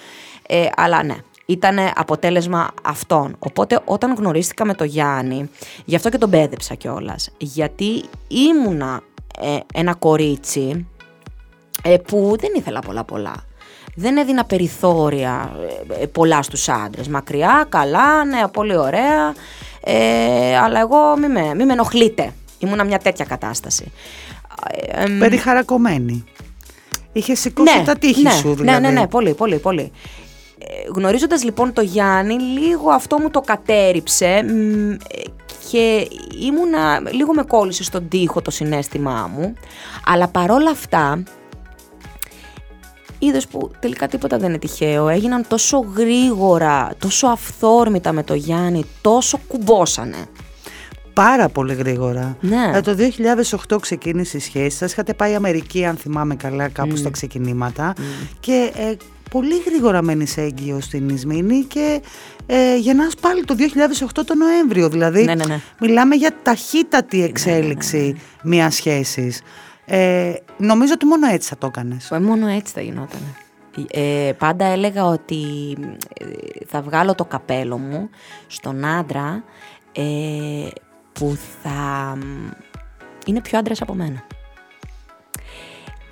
ε, 0.47 0.67
αλλά 0.77 1.03
ναι, 1.03 1.17
ήταν 1.47 1.79
αποτέλεσμα 1.95 2.71
αυτών. 2.83 3.37
Οπότε 3.39 3.81
όταν 3.85 4.15
γνωρίστηκα 4.15 4.65
με 4.65 4.75
τον 4.75 4.87
Γιάννη, 4.87 5.51
γι' 5.85 5.97
αυτό 5.97 6.09
και 6.09 6.19
τον 6.19 6.31
πέδεψα 6.31 6.75
κιόλας. 6.75 7.31
γιατί 7.39 8.05
ήμουνα 8.29 9.01
ε, 9.41 9.59
ένα 9.75 9.95
κορίτσι 9.95 10.87
ε, 11.83 11.97
που 11.97 12.37
δεν 12.41 12.51
ήθελα 12.57 12.81
πολλά 12.81 13.05
πολλά. 13.05 13.45
Δεν 13.95 14.17
έδινα 14.17 14.45
περιθώρια 14.45 15.53
ε, 15.91 16.03
ε, 16.03 16.07
πολλά 16.07 16.43
στους 16.43 16.69
άντρες. 16.69 17.09
Μακριά, 17.09 17.67
καλά, 17.69 18.25
ναι, 18.25 18.49
πολύ 18.53 18.77
ωραία. 18.77 19.35
Ε, 19.85 20.57
αλλά 20.57 20.81
εγώ 20.81 21.17
μη 21.19 21.29
με, 21.29 21.55
μη 21.55 21.65
με 21.65 21.73
ενοχλείτε. 21.73 22.33
Ήμουνα 22.59 22.85
μια 22.85 22.99
τέτοια 22.99 23.25
κατάσταση. 23.25 23.93
Ε, 24.73 25.05
εμ, 25.05 25.19
Περιχαρακωμένη. 25.19 26.25
Είχες 27.13 27.41
σηκώσει 27.41 27.83
τα 27.85 27.97
τείχη 27.97 28.23
ναι, 28.23 28.31
σου 28.31 28.55
δηλαδή. 28.55 28.81
Ναι, 28.81 28.89
ναι, 28.89 29.01
ναι, 29.01 29.07
πολύ, 29.07 29.35
πολύ, 29.35 29.59
πολύ. 29.59 29.93
Ε, 30.63 30.91
γνωρίζοντας 30.95 31.45
λοιπόν 31.45 31.73
το 31.73 31.81
Γιάννη, 31.81 32.35
λίγο 32.35 32.91
αυτό 32.91 33.19
μου 33.19 33.31
το 33.31 33.41
κατέριψε 33.41 34.43
μ, 34.45 34.91
ε, 34.91 34.97
και 35.71 36.09
ήμουνα, 36.47 37.03
λίγο 37.13 37.35
με 37.35 37.43
κόλλησε 37.43 37.85
στον 37.85 38.09
τοίχο 38.09 38.43
το 38.43 38.51
συνέστημά 38.51 39.31
μου, 39.35 39.55
αλλά 40.05 40.29
παρόλα 40.29 40.71
αυτά, 40.71 41.23
είδες 43.19 43.47
που 43.47 43.71
τελικά 43.79 44.09
τίποτα 44.09 44.39
δεν 44.39 44.49
είναι 44.49 44.59
τυχαίο, 44.59 45.09
έγιναν 45.09 45.45
τόσο 45.49 45.79
γρήγορα, 45.97 46.91
τόσο 46.99 47.27
αυθόρμητα 47.27 48.13
με 48.13 48.23
το 48.23 48.35
Γιάννη, 48.35 48.85
τόσο 49.01 49.41
κουμπόσανε. 49.49 50.27
Πάρα 51.13 51.49
πολύ 51.49 51.75
γρήγορα. 51.75 52.37
Ναι. 52.41 52.71
Ε, 52.75 52.81
το 52.81 52.97
2008 53.69 53.77
ξεκίνησε 53.81 54.37
η 54.37 54.41
σχέση 54.41 54.77
σας. 54.77 54.93
Είχατε 54.93 55.15
πάει 55.15 55.35
Αμερική, 55.35 55.85
αν 55.85 55.97
θυμάμαι 55.97 56.35
καλά, 56.35 56.69
κάπου 56.69 56.97
στα 56.97 57.11
ξεκινήματα. 57.11 57.93
Και 58.41 58.73
ε, 58.77 58.95
πολύ 59.31 59.63
γρήγορα 59.67 60.03
μένεις 60.03 60.37
έγκυο 60.37 60.81
στην 60.81 61.09
Ισμήνη 61.09 61.65
και 61.65 62.03
ε, 62.47 62.77
γεννάς 62.77 63.15
πάλι 63.15 63.45
το 63.45 63.55
2008 64.15 64.25
το 64.27 64.35
Νοέμβριο. 64.35 64.89
Δηλαδή, 64.89 65.25
Ναι, 65.25 65.35
ναι, 65.35 65.45
ναι. 65.45 65.61
μιλάμε 65.81 66.15
για 66.15 66.33
ταχύτατη 66.43 67.23
εξέλιξη 67.23 68.21
μιας 68.43 68.75
σχέσης. 68.75 69.43
Ε, 69.85 70.33
νομίζω 70.57 70.93
ότι 70.93 71.07
μόνο 71.07 71.27
έτσι 71.27 71.49
θα 71.49 71.59
το 71.59 71.67
έκανες. 71.67 72.11
Ε, 72.11 72.19
μόνο 72.21 72.47
έτσι 72.47 72.73
θα 72.73 72.81
γινόταν. 72.81 73.21
Ε, 73.91 74.33
πάντα 74.39 74.65
έλεγα 74.65 75.05
ότι 75.05 75.43
ε, 76.21 76.25
θα 76.67 76.83
βγάλω 76.83 77.15
το 77.15 77.25
καπέλο 77.25 77.79
μου 77.79 78.11
στον 78.47 78.85
άντρα 78.85 79.45
ε, 79.93 80.03
που 81.13 81.39
θα 81.63 82.17
μ, 82.17 82.49
είναι 83.27 83.41
πιο 83.41 83.59
άντρας 83.59 83.83
από 83.83 83.95
μένα. 83.95 84.25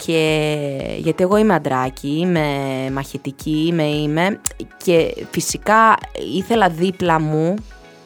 Και 0.05 0.97
γιατί 0.99 1.23
εγώ 1.23 1.37
είμαι 1.37 1.55
αντράκι, 1.55 2.09
είμαι 2.09 2.47
μαχητική, 2.93 3.65
είμαι, 3.69 3.83
είμαι 3.83 4.41
και 4.85 5.27
φυσικά 5.31 5.97
ήθελα 6.35 6.69
δίπλα 6.69 7.21
μου, 7.21 7.55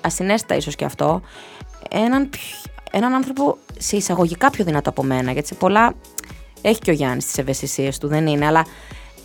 ασυναίσθητα 0.01 0.57
ίσως 0.57 0.77
και 0.77 0.85
αυτό, 0.85 1.21
έναν, 1.91 2.29
πιο- 2.31 2.73
έναν 2.91 3.13
άνθρωπο 3.15 3.57
σε 3.79 3.97
εισαγωγικά 3.97 4.51
πιο 4.51 4.65
δυνατό 4.65 4.91
από 4.91 5.03
μένα, 5.03 5.33
γιατί 5.33 5.49
σε 5.49 5.55
πολλά 5.55 5.93
έχει 6.63 6.79
και 6.79 6.91
ο 6.91 6.95
Γιάννης 6.95 7.25
τις 7.27 7.39
ευαισθησίες 7.39 7.99
του, 7.99 8.09
δεν 8.09 8.27
είναι, 8.27 8.47
αλλά 8.47 8.67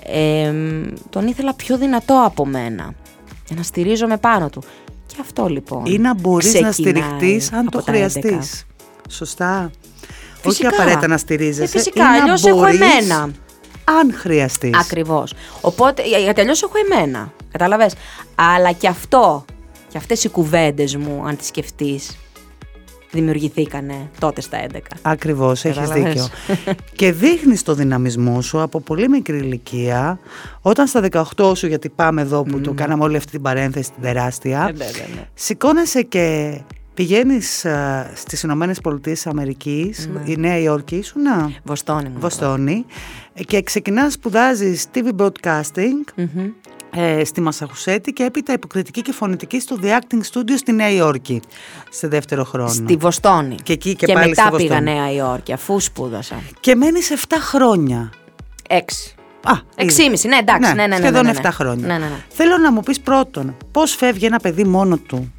εμ, 0.04 0.84
τον 1.10 1.28
ήθελα 1.28 1.54
πιο 1.54 1.78
δυνατό 1.78 2.24
από 2.26 2.46
μένα, 2.46 2.94
για 3.48 3.56
να 3.56 3.64
στηρίζομαι 3.64 4.18
πάνω 4.18 4.50
του. 4.50 4.64
Και 5.08 5.16
αυτό 5.22 5.48
λοιπόν 5.48 5.86
Ή 5.86 5.98
να 5.98 6.14
μπορείς 6.14 6.54
να 6.62 6.70
ξεκινάει 6.70 6.94
στηριχτείς 7.04 7.52
αν 7.54 7.60
από 7.60 7.72
το 7.72 7.78
τα 7.78 7.84
11. 7.92 7.96
χρειαστείς. 7.96 8.66
Σωστά. 9.10 9.72
Φυσικά. 10.42 10.68
Όχι 10.68 10.76
απαραίτητα 10.76 11.08
να 11.08 11.18
στηρίζεσαι. 11.18 11.64
Ε, 11.64 11.68
φυσικά, 11.68 12.04
ή 12.04 12.18
να 12.18 12.22
αλλιώς 12.24 12.46
έχω 12.46 12.58
μπορείς 12.58 12.80
εμένα. 12.80 13.30
Αν 14.02 14.14
χρειαστείς. 14.14 14.78
Ακριβώς. 14.80 15.34
Οπότε, 15.62 16.02
για- 16.08 16.18
γιατί 16.18 16.42
αλλιώς 16.42 16.64
έχω 16.64 16.74
εμένα. 16.92 17.32
Κατάλαβες; 17.52 17.94
Αλλά 18.36 18.72
και 18.72 18.88
αυτό, 18.88 19.46
και 19.88 19.98
αυτές 19.98 20.24
οι 20.24 20.30
κουβέντες 20.30 20.96
μου, 20.96 21.24
αν 21.28 21.38
τις 21.38 21.48
σκεφτείς, 21.48 22.18
δημιουργηθήκανε 23.12 24.10
τότε 24.20 24.42
στα 24.42 24.58
11. 24.58 24.98
Ακριβώς, 25.02 25.66
έχεις 25.66 25.78
Κατάλαβες; 25.88 26.14
δίκιο. 26.14 26.28
και 26.96 27.12
δείχνεις 27.12 27.64
το 27.64 27.74
δυναμισμό 27.74 28.42
σου 28.42 28.62
από 28.62 28.80
πολύ 28.82 29.10
μικρή 29.10 29.38
ηλικία, 29.38 30.20
όταν 30.62 30.88
στα 30.88 31.00
18 31.02 31.56
σου, 31.56 31.68
γιατί 31.68 31.90
πάμε 31.90 32.22
εδώ 32.22 32.44
που 32.44 32.62
το 32.62 32.74
κάναμε 32.74 33.04
όλη 33.04 33.18
αυτή 33.18 33.32
την 33.32 33.42
παρένθεση 33.42 33.92
την 33.92 34.02
τεράστια, 34.04 34.60
ναι, 34.60 34.86
ναι, 34.86 35.16
ναι. 35.16 35.28
σηκώνεσαι 35.34 36.02
και 36.02 36.58
πηγαίνεις 36.98 37.66
α, 37.66 38.10
στις 38.16 38.44
Ηνωμένες 38.44 38.82
Πολιτείες 38.82 39.28
Αμερικής, 39.28 40.10
η 40.26 40.36
Νέα 40.38 40.58
Υόρκη 40.58 40.96
ήσουν, 40.96 41.22
να, 41.22 41.52
Βοστόνη 41.64 42.10
μου. 42.10 42.20
Βοστόνη, 42.20 42.86
και 43.48 43.62
ξεκινάς 43.62 44.14
σπουδάζεις 44.14 44.86
TV 44.94 45.10
Broadcasting 45.20 46.24
ε, 46.96 47.24
στη 47.24 47.42
Μασαχουσέτη 47.42 48.12
και 48.12 48.24
έπειτα 48.24 48.54
υποκριτική 48.54 49.02
και 49.02 49.12
φωνητική 49.12 49.60
στο 49.60 49.80
The 49.82 49.86
Acting 49.86 50.22
Studio 50.34 50.54
στη 50.56 50.72
Νέα 50.72 50.90
Υόρκη, 50.90 51.42
σε 51.90 52.08
δεύτερο 52.08 52.44
χρόνο. 52.44 52.70
Στη 52.70 52.96
Βοστόνη. 52.96 53.56
Και 53.64 53.74
εκεί 53.74 53.96
και 53.96 54.14
πάλι 54.14 54.30
μετά 54.30 54.42
στη 54.42 54.56
πήγα 54.56 54.76
Βοστόνη. 54.76 54.98
Νέα 54.98 55.12
Υόρκη, 55.12 55.54
αφού 55.54 55.80
σπούδασα. 55.80 56.42
Και 56.60 56.76
μένεις 56.76 57.14
7 57.28 57.34
χρόνια. 57.40 58.12
Έξι. 58.70 59.16
Α, 59.44 59.54
Εξήμιση, 59.76 60.28
ναι, 60.28 60.38
εντάξει, 60.38 60.74
ναι, 60.74 60.82
ναι, 60.82 60.88
ναι, 60.88 60.96
Σχεδόν 60.96 61.26
ναι, 61.26 61.32
ναι. 61.32 61.40
7 61.44 61.50
χρόνια. 61.52 61.88
Ναι, 61.88 61.94
ναι, 61.94 62.06
ναι. 62.06 62.24
Θέλω 62.30 62.58
να 62.58 62.72
μου 62.72 62.82
πεις 62.82 63.00
πρώτον, 63.00 63.56
πώς 63.72 63.96
φεύγει 63.96 64.26
ένα 64.26 64.40
παιδί 64.40 64.64
μόνο 64.64 64.98
του; 64.98 65.34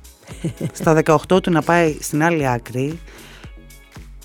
Στα 0.72 1.02
18 1.04 1.42
του 1.42 1.50
να 1.50 1.62
πάει 1.62 1.96
στην 2.00 2.22
άλλη 2.22 2.48
άκρη, 2.48 2.98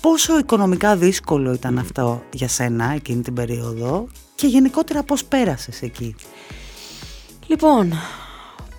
πόσο 0.00 0.38
οικονομικά 0.38 0.96
δύσκολο 0.96 1.52
ήταν 1.52 1.78
αυτό 1.78 2.22
για 2.32 2.48
σένα 2.48 2.92
εκείνη 2.94 3.22
την 3.22 3.34
περίοδο 3.34 4.06
και 4.34 4.46
γενικότερα 4.46 5.02
πώς 5.02 5.24
πέρασες 5.24 5.82
εκεί; 5.82 6.14
Λοιπόν, 7.46 7.92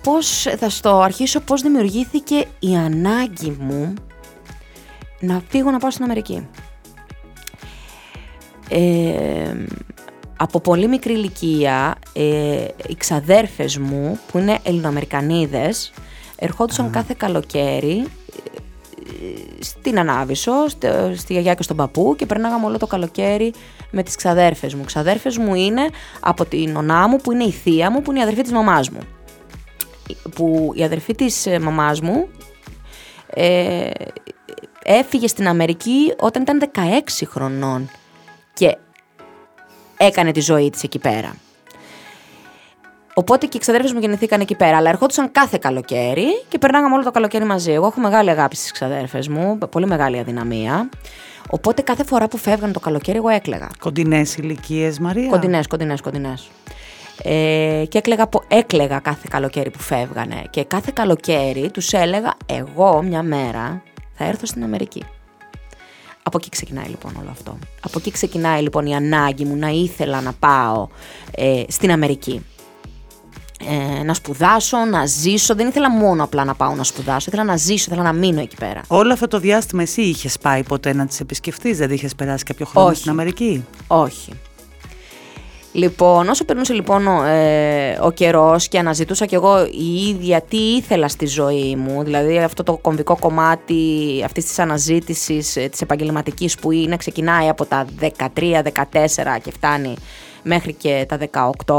πώς, 0.03 0.45
θα 0.57 0.69
στο 0.69 0.99
αρχίσω 0.99 1.39
πώς 1.39 1.61
δημιουργήθηκε 1.61 2.45
η 2.59 2.75
ανάγκη 2.75 3.57
μου 3.59 3.93
να 5.19 5.41
φύγω 5.49 5.71
να 5.71 5.77
πάω 5.77 5.91
στην 5.91 6.03
Αμερική. 6.03 6.47
Ε, 8.69 9.53
από 10.37 10.59
πολύ 10.59 10.87
μικρή 10.87 11.13
ηλικία, 11.13 11.95
ε, 12.13 12.67
οι 12.87 12.95
ξαδέρφες 12.97 13.77
μου, 13.77 14.19
που 14.31 14.37
είναι 14.37 14.59
Ελληνοαμερικανίδες, 14.63 15.91
ερχόντουσαν 16.45 16.89
κάθε 16.91 17.13
καλοκαίρι 17.17 17.97
ε, 17.97 19.63
στην 19.63 19.99
Ανάβησο, 19.99 20.67
στο- 20.69 21.11
στη 21.15 21.33
γιαγιά 21.33 21.53
και 21.53 21.63
στον 21.63 21.77
παππού 21.77 22.15
και 22.17 22.25
περνάγαμε 22.25 22.65
όλο 22.65 22.77
το 22.77 22.87
καλοκαίρι 22.87 23.53
με 23.91 24.03
τις 24.03 24.15
ξαδέρφες 24.15 24.73
μου. 24.73 24.83
Ξαδέρφες 24.83 25.37
μου 25.37 25.53
είναι 25.55 25.89
από 26.19 26.45
την 26.45 26.71
νονά 26.71 27.07
μου 27.07 27.17
που 27.17 27.31
είναι 27.31 27.43
η 27.43 27.51
θεία 27.51 27.91
μου 27.91 28.01
που 28.01 28.11
είναι 28.11 28.19
η 28.19 28.23
αδερφή 28.23 28.41
της 28.41 28.51
μαμάς 28.51 28.89
μου. 28.89 28.99
Που 30.35 30.71
η 30.75 30.83
αδερφή 30.83 31.15
της 31.15 31.45
ε, 31.45 31.59
μαμάς 31.59 32.01
μου 32.01 32.27
ε, 33.33 33.89
έφυγε 34.83 35.27
στην 35.27 35.47
Αμερική 35.47 36.13
όταν 36.19 36.41
ήταν 36.41 36.71
16 36.73 36.79
χρονών 37.25 37.89
και 38.53 38.77
έκανε 39.97 40.31
τη 40.31 40.39
ζωή 40.41 40.69
της 40.69 40.83
εκεί 40.83 40.99
πέρα. 40.99 41.35
Οπότε 43.17 43.45
και 43.45 43.57
οι 43.57 43.59
ξαδέρφες 43.59 43.93
μου 43.93 43.99
γεννηθήκαν 43.99 44.41
εκεί 44.41 44.55
πέρα, 44.55 44.77
αλλά 44.77 44.89
ερχόντουσαν 44.89 45.31
κάθε 45.31 45.57
καλοκαίρι 45.61 46.25
και 46.47 46.57
περνάγαμε 46.57 46.93
όλο 46.95 47.03
το 47.03 47.11
καλοκαίρι 47.11 47.45
μαζί. 47.45 47.71
Εγώ 47.71 47.85
έχω 47.85 47.99
μεγάλη 47.99 48.29
αγάπη 48.29 48.55
στις 48.55 48.71
ξαδέρφες 48.71 49.27
μου, 49.27 49.57
πολύ 49.57 49.87
μεγάλη 49.87 50.19
αδυναμία. 50.19 50.89
Οπότε 51.49 51.81
κάθε 51.81 52.03
φορά 52.03 52.27
που 52.27 52.37
φεύγαν 52.37 52.71
το 52.71 52.79
καλοκαίρι, 52.79 53.17
εγώ 53.17 53.29
έκλαιγα. 53.29 53.69
Κοντινές 53.79 54.35
ηλικίες 54.35 54.99
Μαρία. 54.99 55.29
Κοντινές, 55.29 55.67
κοντινές, 55.67 56.01
κοντινές. 56.01 56.49
Ε, 57.23 57.83
και 57.89 57.97
έκλαιγα, 57.97 58.27
πο- 58.27 58.43
έκλαιγα 58.47 58.99
κάθε 58.99 59.27
καλοκαίρι 59.29 59.69
που 59.69 59.79
φεύγανε. 59.79 60.41
Και 60.49 60.63
κάθε 60.63 60.91
καλοκαίρι 60.93 61.71
τους 61.71 61.93
έλεγα, 61.93 62.33
εγώ 62.45 63.01
μια 63.01 63.23
μέρα 63.23 63.81
θα 64.13 64.23
έρθω 64.25 64.45
στην 64.45 64.63
Αμερική. 64.63 65.03
Από 66.23 66.37
εκεί 66.37 66.49
ξεκινάει 66.49 66.87
λοιπόν 66.87 67.15
όλο 67.19 67.29
αυτό. 67.31 67.57
Από 67.81 67.97
εκεί 67.99 68.11
ξεκινάει 68.11 68.61
λοιπόν 68.61 68.85
η 68.85 68.95
ανάγκη 68.95 69.45
μου 69.45 69.55
να 69.55 69.67
ήθελα 69.67 70.21
να 70.21 70.33
πάω 70.39 70.87
ε, 71.31 71.63
στην 71.67 71.91
Αμερική. 71.91 72.45
Ε, 73.99 74.03
να 74.03 74.13
σπουδάσω, 74.13 74.77
να 74.77 75.05
ζήσω. 75.05 75.55
Δεν 75.55 75.67
ήθελα 75.67 75.91
μόνο 75.91 76.23
απλά 76.23 76.43
να 76.43 76.55
πάω 76.55 76.75
να 76.75 76.83
σπουδάσω. 76.83 77.25
Ήθελα 77.27 77.43
να 77.43 77.57
ζήσω, 77.57 77.85
ήθελα 77.87 78.03
να 78.03 78.13
μείνω 78.13 78.39
εκεί 78.39 78.55
πέρα. 78.55 78.81
Όλο 78.87 79.13
αυτό 79.13 79.27
το 79.27 79.39
διάστημα 79.39 79.81
εσύ 79.81 80.01
είχες 80.01 80.37
πάει 80.37 80.63
ποτέ 80.63 80.93
να 80.93 81.05
τις 81.05 81.19
επισκεφτείς, 81.19 81.77
δεν 81.77 81.91
είχες 81.91 82.15
περάσει 82.15 82.43
κάποιο 82.43 82.65
χρόνο 82.65 82.87
Όχι. 82.87 82.97
στην 82.97 83.11
Αμερική; 83.11 83.65
Όχι. 83.87 84.31
Λοιπόν, 85.71 86.29
όσο 86.29 86.45
περνούσε 86.45 86.73
λοιπόν 86.73 87.07
ο, 87.07 87.23
ε, 87.23 87.99
ο 88.01 88.11
καιρός 88.11 88.67
και 88.67 88.79
αναζητούσα 88.79 89.25
κι 89.25 89.35
εγώ 89.35 89.65
η 89.65 90.07
ίδια 90.07 90.41
τι 90.41 90.57
ήθελα 90.57 91.07
στη 91.07 91.25
ζωή 91.25 91.75
μου, 91.75 92.03
δηλαδή 92.03 92.37
αυτό 92.37 92.63
το 92.63 92.77
κομβικό 92.77 93.17
κομμάτι 93.19 93.75
αυτής 94.25 94.45
της 94.45 94.59
αναζήτησης 94.59 95.53
της 95.53 95.81
επαγγελματικής 95.81 96.55
που 96.55 96.71
είναι, 96.71 96.97
ξεκινάει 96.97 97.49
από 97.49 97.65
τα 97.65 97.85
13-14 97.99 98.09
και 99.43 99.51
φτάνει 99.51 99.93
μέχρι 100.43 100.73
και 100.73 101.05
τα 101.07 101.17
18. 101.65 101.75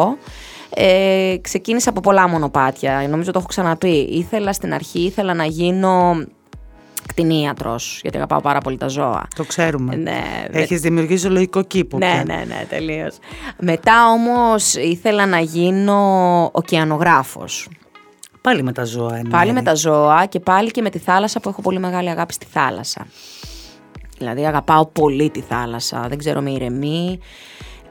Ε, 0.78 1.37
ξεκίνησα 1.40 1.90
από 1.90 2.00
πολλά 2.00 2.28
μονοπάτια, 2.28 3.06
νομίζω 3.11 3.30
το 3.33 3.38
έχω 3.38 3.49
ξαναπεί. 3.49 3.97
Ήθελα 4.11 4.52
στην 4.52 4.75
αρχή, 4.75 5.00
ήθελα 5.00 5.35
να 5.35 5.45
γίνω 5.45 6.25
κτηνίατρος, 7.06 7.99
γιατί 8.02 8.16
αγαπάω 8.16 8.40
πάρα 8.40 8.59
πολύ 8.61 8.76
τα 8.76 8.88
ζώα. 8.88 9.26
Το 9.37 9.45
ξέρουμε. 9.45 9.97
Ναι, 9.97 10.23
Έχεις 10.50 10.80
δημιουργήσει 10.80 11.18
ζωολογικό 11.26 11.62
κήπο. 11.62 11.99
ναι, 11.99 12.06
πια. 12.06 12.23
ναι, 12.37 12.45
ναι, 12.49 12.64
τελείως. 12.68 13.16
Μετά 13.61 14.11
όμως 14.11 14.75
ήθελα 14.75 15.26
να 15.26 15.40
γίνω 15.40 15.99
ωκεανογράφος. 16.52 17.68
Πάλι 18.40 18.62
με 18.62 18.73
τα 18.73 18.85
ζώα. 18.85 19.16
εν 19.16 19.28
Πάλι 19.28 19.52
μέρει. 19.52 19.52
με 19.52 19.62
τα 19.71 19.75
ζώα 19.75 20.26
και 20.26 20.40
πάλι 20.40 20.71
και 20.71 20.83
με 20.83 20.90
τη 20.90 20.99
θάλασσα 20.99 21.40
που 21.40 21.49
έχω 21.49 21.61
πολύ 21.62 21.78
μεγάλη 21.78 22.11
αγάπη 22.11 22.33
στη 22.33 22.47
θάλασσα. 22.52 23.06
Δηλαδή 24.18 24.47
αγαπάω 24.47 24.87
πολύ 24.87 25.30
τη 25.30 25.40
θάλασσα, 25.40 26.06
δεν 26.09 26.18
ξέρω 26.18 26.40
με 26.40 26.50
ηρεμεί. 26.50 27.18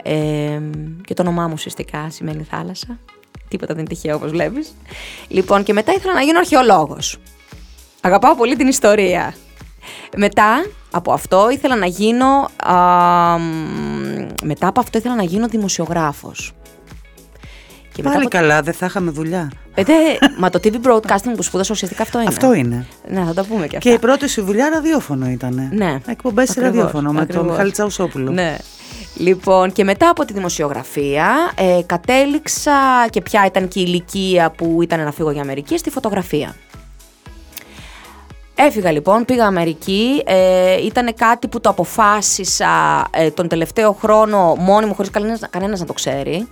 Ε, 0.07 0.59
και 1.05 1.13
το 1.13 1.21
όνομά 1.21 1.47
μου 1.47 1.53
ουσιαστικά 1.53 2.07
σημαίνει 2.09 2.43
θάλασσα. 2.49 2.99
Τίποτα 3.47 3.73
δεν 3.73 3.83
είναι 3.85 3.93
τυχαίο 3.93 4.15
όπως 4.15 4.29
βλέπεις. 4.31 4.75
Λοιπόν 5.27 5.63
και 5.63 5.73
μετά 5.73 5.93
ήθελα 5.93 6.13
να 6.13 6.21
γίνω 6.21 6.39
αρχαιολόγος. 6.39 7.17
Αγαπάω 8.01 8.35
πολύ 8.35 8.55
την 8.55 8.67
ιστορία. 8.67 9.33
Μετά 10.17 10.65
από 10.91 11.11
αυτό 11.13 11.49
ήθελα 11.49 11.75
να 11.75 11.85
γίνω... 11.85 12.49
α, 12.55 13.37
μ, 13.37 14.25
μετά 14.43 14.67
από 14.67 14.79
αυτό 14.79 14.97
ήθελα 14.97 15.15
να 15.15 15.23
γίνω 15.23 15.47
δημοσιογράφος. 15.47 16.51
Και 17.93 18.01
μετά 18.01 18.09
Πάλι 18.15 18.25
από... 18.25 18.37
καλά, 18.37 18.61
δεν 18.61 18.73
θα 18.73 18.85
είχαμε 18.85 19.11
δουλειά. 19.11 19.51
Ε, 19.73 19.83
δε- 19.83 19.93
μα 20.37 20.49
το 20.49 20.59
TV 20.63 20.73
broadcasting 20.87 21.33
που 21.35 21.41
σπούδασα 21.43 21.71
ουσιαστικά 21.73 22.03
αυτό 22.03 22.19
είναι. 22.19 22.27
Αυτό 22.27 22.53
είναι. 22.53 22.87
Ναι, 23.09 23.23
θα 23.25 23.33
τα 23.33 23.43
πούμε 23.43 23.67
και 23.67 23.77
αυτά. 23.77 23.89
Και 23.89 23.95
η 23.95 23.99
πρώτη 23.99 24.27
σου 24.29 24.43
δουλειά 24.43 24.69
ραδιόφωνο 24.69 25.27
ήταν. 25.29 25.69
Ναι. 25.73 25.97
Εκπομπές 26.07 26.49
σε 26.49 26.59
Ακριβώς, 26.59 26.75
ραδιόφωνο 26.75 27.11
με 27.11 27.19
τον 27.19 27.21
ακριβώς. 27.25 27.47
Μιχάλη 27.51 27.71
Τσαουσόπουλο. 27.71 28.31
Ναι. 28.31 28.57
Λοιπόν, 29.17 29.71
και 29.71 29.83
μετά 29.83 30.09
από 30.09 30.25
τη 30.25 30.33
δημοσιογραφία 30.33 31.51
ε, 31.55 31.81
κατέληξα 31.85 33.07
και 33.09 33.21
ποια 33.21 33.45
ήταν 33.45 33.67
και 33.67 33.79
η 33.79 33.83
ηλικία 33.87 34.51
που 34.51 34.81
ήταν 34.81 35.03
να 35.03 35.11
φύγω 35.11 35.31
για 35.31 35.41
Αμερική 35.41 35.77
στη 35.77 35.89
φωτογραφία. 35.89 36.55
Έφυγα 38.55 38.91
λοιπόν, 38.91 39.25
πήγα 39.25 39.45
Αμερική, 39.45 40.23
ε, 40.25 40.85
ήταν 40.85 41.13
κάτι 41.15 41.47
που 41.47 41.61
το 41.61 41.69
αποφάσισα 41.69 43.07
ε, 43.11 43.29
τον 43.29 43.47
τελευταίο 43.47 43.91
χρόνο 43.93 44.55
μόνη 44.55 44.85
μου 44.85 44.93
χωρίς 44.93 45.11
κανένας, 45.11 45.39
κανένας 45.49 45.79
να 45.79 45.85
το 45.85 45.93
ξέρει. 45.93 46.47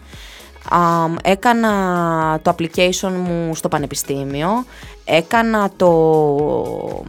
Α, 0.70 0.80
έκανα 1.24 2.40
το 2.42 2.56
application 2.58 3.12
μου 3.26 3.56
στο 3.56 3.68
πανεπιστήμιο, 3.68 4.66
έκανα 5.06 5.72
το, 5.76 7.06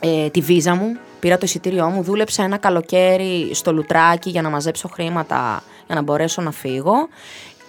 ε, 0.00 0.28
τη 0.30 0.40
βίζα 0.40 0.74
μου, 0.74 0.96
πήρα 1.22 1.38
το 1.38 1.44
εισιτήριό 1.44 1.88
μου, 1.88 2.02
δούλεψα 2.02 2.42
ένα 2.42 2.56
καλοκαίρι 2.56 3.50
στο 3.54 3.72
Λουτράκι 3.72 4.30
για 4.30 4.42
να 4.42 4.50
μαζέψω 4.50 4.88
χρήματα 4.88 5.62
για 5.86 5.94
να 5.94 6.02
μπορέσω 6.02 6.42
να 6.42 6.50
φύγω 6.50 7.08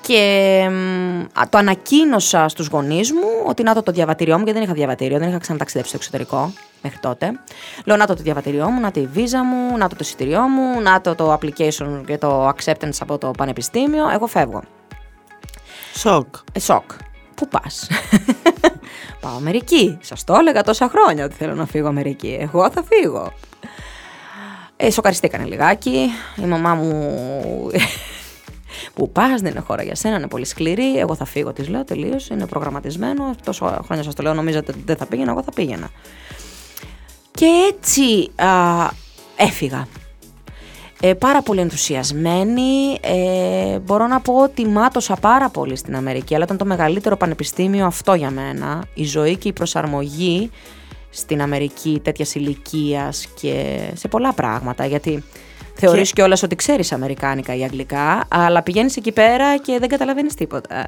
και 0.02 0.68
μ, 0.72 1.40
α, 1.40 1.50
το 1.50 1.58
ανακοίνωσα 1.58 2.48
στους 2.48 2.68
γονείς 2.68 3.12
μου 3.12 3.28
ότι 3.48 3.64
να 3.64 3.74
το 3.74 3.84
το 3.84 3.92
διαβατήριό 3.92 4.38
μου, 4.38 4.44
γιατί 4.44 4.60
δεν 4.60 4.68
είχα 4.68 4.74
διαβατήριο, 4.74 5.20
δεν 5.20 5.30
είχα 5.30 5.38
ξαναταξιδέψει 5.38 5.90
στο 5.90 6.00
εξωτερικό 6.02 6.54
μέχρι 6.82 7.00
τότε. 7.00 7.40
Λέω 7.86 7.98
να 7.98 8.06
το 8.06 8.16
το 8.16 8.22
διαβατήριό 8.24 8.70
μου, 8.70 8.80
να 8.80 8.92
τη 8.92 9.06
βίζα 9.06 9.44
μου, 9.44 9.78
να 9.78 9.88
το 9.88 9.96
το 9.96 10.02
εισιτήριό 10.02 10.42
μου, 10.42 10.82
να 10.82 11.02
το 11.02 11.16
το 11.16 11.34
application 11.34 12.04
και 12.06 12.18
το 12.18 12.48
acceptance 12.48 12.98
από 13.00 13.18
το 13.18 13.32
πανεπιστήμιο, 13.38 14.10
εγώ 14.10 14.28
φεύγω. 14.28 14.64
Σοκ. 15.94 16.36
Ε, 16.52 16.60
σοκ. 16.60 16.92
Πού 17.36 17.48
πας; 17.48 17.88
Πάω 19.22 19.36
Αμερική. 19.36 19.98
Σας 20.02 20.24
το 20.24 20.36
έλεγα 20.40 20.64
τόσα 20.64 20.90
χρόνια 20.90 21.26
ότι 21.26 21.36
θέλω 21.36 21.54
να 21.54 21.66
φύγω 21.66 21.88
Αμερική. 21.88 22.38
Εγώ 22.40 22.72
θα 22.72 22.84
φύγω. 22.84 23.34
Ε, 24.76 24.92
σοκαριστήκανε 24.92 25.46
λιγάκι. 25.46 26.10
Η 26.36 26.46
μαμά 26.46 26.76
μου. 26.76 27.72
Πού 28.96 29.12
πας, 29.12 29.42
δεν 29.42 29.52
είναι 29.52 29.60
χώρα 29.60 29.84
για 29.84 29.96
σένα, 29.96 30.16
είναι 30.16 30.28
πολύ 30.28 30.46
σκληρή. 30.46 30.98
Εγώ 30.98 31.16
θα 31.16 31.26
φύγω, 31.26 31.54
της 31.54 31.68
λέω 31.68 31.84
τελείως. 31.84 32.28
Είναι 32.28 32.48
προγραμματισμένο. 32.48 33.36
Τόσο 33.44 33.82
χρόνια 33.86 34.04
σας 34.04 34.16
το 34.16 34.24
λέω, 34.24 34.34
νομίζατε 34.34 34.72
ότι 34.72 34.84
δεν 34.86 34.96
θα 34.96 35.06
πήγαινα. 35.06 35.32
Εγώ 35.32 35.44
θα 35.44 35.52
πήγαινα. 35.52 35.90
Και 37.32 37.46
έτσι 37.74 38.32
α, 38.36 38.90
έφυγα. 39.36 39.88
Ε, 41.06 41.14
πάρα 41.14 41.42
πολύ 41.42 41.60
ενθουσιασμένη. 41.60 42.98
Ε, 43.02 43.80
μπορώ 43.80 44.08
να 44.08 44.22
πω 44.22 44.34
ότι 44.34 44.66
μάτωσα 44.68 45.16
πάρα 45.16 45.50
πολύ 45.50 45.76
στην 45.76 45.96
Αμερική, 45.96 46.36
αλλά 46.36 46.44
ήταν 46.44 46.58
το 46.58 46.66
μεγαλύτερο 46.66 47.18
πανεπιστήμιο 47.18 47.86
αυτό 47.86 48.14
για 48.14 48.30
μένα. 48.30 48.84
Η 48.94 49.04
ζωή 49.04 49.36
και 49.36 49.48
η 49.48 49.54
προσαρμογή 49.54 50.52
στην 51.10 51.42
Αμερική 51.42 52.00
τέτοιας 52.04 52.36
ηλικίας 52.36 53.28
και 53.42 53.80
σε 53.94 54.08
πολλά 54.08 54.34
πράγματα. 54.34 54.86
Γιατί 54.86 55.24
θεωρείς 55.76 56.08
και... 56.08 56.14
κιόλας 56.14 56.44
ότι 56.44 56.56
ξέρεις 56.56 56.92
Αμερικάνικα 56.92 57.56
ή 57.56 57.64
Αγγλικά, 57.64 58.26
αλλά 58.28 58.64
πηγαίνεις 58.64 58.98
εκεί 58.98 59.12
πέρα 59.12 59.58
και 59.58 59.78
δεν 59.80 59.90
καταλαβαίνεις 59.90 60.34
τίποτα. 60.34 60.86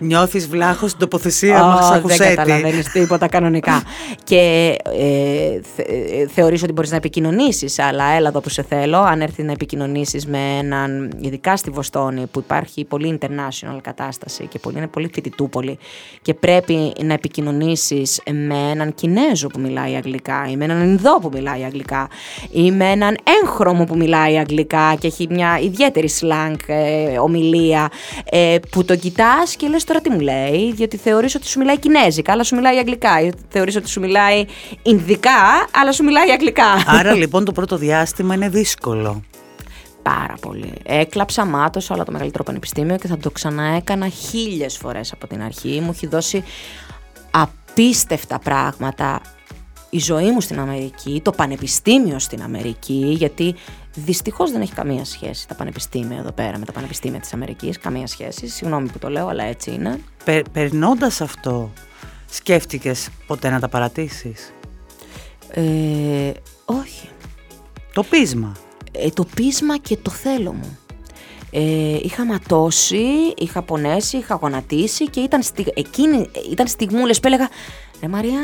Νιώθεις 0.00 0.48
βλάχος 0.48 0.90
στην 0.90 1.00
τοποθεσία 1.00 1.64
Ω, 1.64 1.66
μα 1.66 2.00
δεν 2.04 2.36
καταλαβαίνεις 2.36 2.88
τίποτα 2.88 3.28
κανονικά. 3.28 3.82
και 4.24 4.74
ε, 4.98 5.60
θε, 5.76 5.82
ε, 5.82 6.26
θεωρείς 6.26 6.62
ότι 6.62 6.72
μπορείς 6.72 6.90
να 6.90 6.96
επικοινωνήσεις, 6.96 7.78
αλλά 7.78 8.04
έλα 8.04 8.28
εδώ 8.28 8.40
που 8.40 8.48
σε 8.48 8.62
θέλω. 8.62 8.98
Αν 8.98 9.20
έρθει 9.20 9.42
να 9.42 9.52
επικοινωνήσεις 9.52 10.26
με 10.26 10.38
έναν, 10.58 11.12
ειδικά 11.20 11.56
στη 11.56 11.70
Βοστόνη, 11.70 12.26
που 12.26 12.38
υπάρχει 12.38 12.84
πολύ 12.84 13.18
international 13.20 13.78
κατάσταση 13.82 14.46
και 14.46 14.58
πολύ, 14.58 14.76
είναι 14.76 14.86
πολύ 14.86 15.10
φοιτητούπολη 15.12 15.78
και 16.22 16.34
πρέπει 16.34 16.92
να 17.02 17.12
επικοινωνήσεις 17.12 18.20
με 18.30 18.70
έναν 18.70 18.94
Κινέζο 18.94 19.46
που 19.46 19.60
μιλάει 19.60 19.94
αγγλικά 19.94 20.46
ή 20.50 20.56
με 20.56 20.64
έναν 20.64 20.82
Ινδό 20.82 21.18
που 21.18 21.30
μιλάει 21.32 21.62
αγγλικά 21.64 22.08
ή 22.50 22.70
με 22.70 22.90
έναν 22.90 23.16
έγχρωμο 23.42 23.84
που 23.84 23.96
μιλάει 23.96 24.38
αγγλικά 24.38 24.94
και 24.98 25.06
έχει 25.06 25.26
μια 25.30 25.58
ιδιαίτερη 25.58 26.10
slang 26.20 26.56
ε, 26.66 27.18
ομιλία 27.18 27.88
ε, 28.30 28.56
που 28.70 28.84
τον 28.84 28.98
κοιτάς 28.98 29.56
και 29.56 29.68
λες 29.68 29.84
τώρα 29.88 30.00
τι 30.00 30.10
μου 30.10 30.20
λέει, 30.20 30.72
διότι 30.72 30.96
θεωρείς 30.96 31.34
ότι 31.34 31.46
σου 31.46 31.58
μιλάει 31.58 31.78
κινέζικα, 31.78 32.32
αλλά 32.32 32.44
σου 32.44 32.54
μιλάει 32.54 32.78
αγγλικά. 32.78 33.20
Ή 33.20 33.32
Θεωρείς 33.48 33.76
ότι 33.76 33.88
σου 33.88 34.00
μιλάει 34.00 34.44
ινδικά, 34.82 35.68
αλλά 35.74 35.92
σου 35.92 36.04
μιλάει 36.04 36.30
αγγλικά. 36.30 36.82
Άρα 36.86 37.12
λοιπόν 37.14 37.44
το 37.44 37.52
πρώτο 37.52 37.76
διάστημα 37.76 38.34
είναι 38.34 38.48
δύσκολο. 38.48 39.22
Πάρα 40.02 40.34
πολύ. 40.40 40.72
Έκλαψα 40.84 41.44
μάτωσα 41.44 41.94
όλο 41.94 42.04
το 42.04 42.12
μεγαλύτερο 42.12 42.44
πανεπιστήμιο 42.44 42.96
και 42.96 43.06
θα 43.06 43.16
το 43.16 43.30
ξαναέκανα 43.30 44.08
χίλιες 44.08 44.76
φορές 44.76 45.12
από 45.12 45.26
την 45.26 45.42
αρχή. 45.42 45.80
Μου 45.80 45.90
έχει 45.90 46.06
δώσει 46.06 46.44
απίστευτα 47.30 48.38
πράγματα 48.38 49.20
η 49.90 49.98
ζωή 49.98 50.30
μου 50.30 50.40
στην 50.40 50.60
Αμερική, 50.60 51.20
το 51.24 51.30
πανεπιστήμιο 51.30 52.18
στην 52.18 52.42
Αμερική, 52.42 53.14
γιατί 53.18 53.54
δυστυχώς 54.04 54.50
δεν 54.50 54.60
έχει 54.60 54.72
καμία 54.72 55.04
σχέση 55.04 55.48
τα 55.48 55.54
πανεπιστήμια 55.54 56.18
εδώ 56.18 56.32
πέρα 56.32 56.58
με 56.58 56.64
τα 56.64 56.72
πανεπιστήμια 56.72 57.20
της 57.20 57.32
Αμερικής, 57.32 57.78
καμία 57.78 58.06
σχέση. 58.06 58.48
Συγγνώμη 58.48 58.88
που 58.88 58.98
το 58.98 59.08
λέω, 59.08 59.28
αλλά 59.28 59.44
έτσι 59.44 59.70
είναι. 59.70 60.00
Πε, 60.24 60.42
περνώντας 60.52 61.20
αυτό, 61.20 61.72
σκέφτηκες 62.30 63.08
ποτέ 63.26 63.50
να 63.50 63.60
τα 63.60 63.68
παρατήσεις; 63.68 64.52
Ε, 65.50 66.32
όχι. 66.64 67.08
Το 67.92 68.02
πείσμα; 68.02 68.56
Ε, 68.92 69.08
το 69.08 69.24
πείσμα 69.34 69.78
και 69.78 69.96
το 69.96 70.10
θέλω 70.10 70.52
μου. 70.52 70.78
Ε, 71.50 71.98
είχα 72.02 72.24
ματώσει, 72.24 73.34
είχα 73.36 73.62
πονέσει, 73.62 74.16
είχα 74.16 74.34
γονατίσει 74.34 75.08
και 75.08 75.20
ήταν, 75.20 75.42
στι... 75.42 75.64
εκείνη, 75.74 76.30
ήταν 76.50 76.66
στιγμούλες 76.66 77.20
που 77.20 77.26
έλεγα 77.26 77.48
«Ρε 78.00 78.08
Μαρία, 78.08 78.40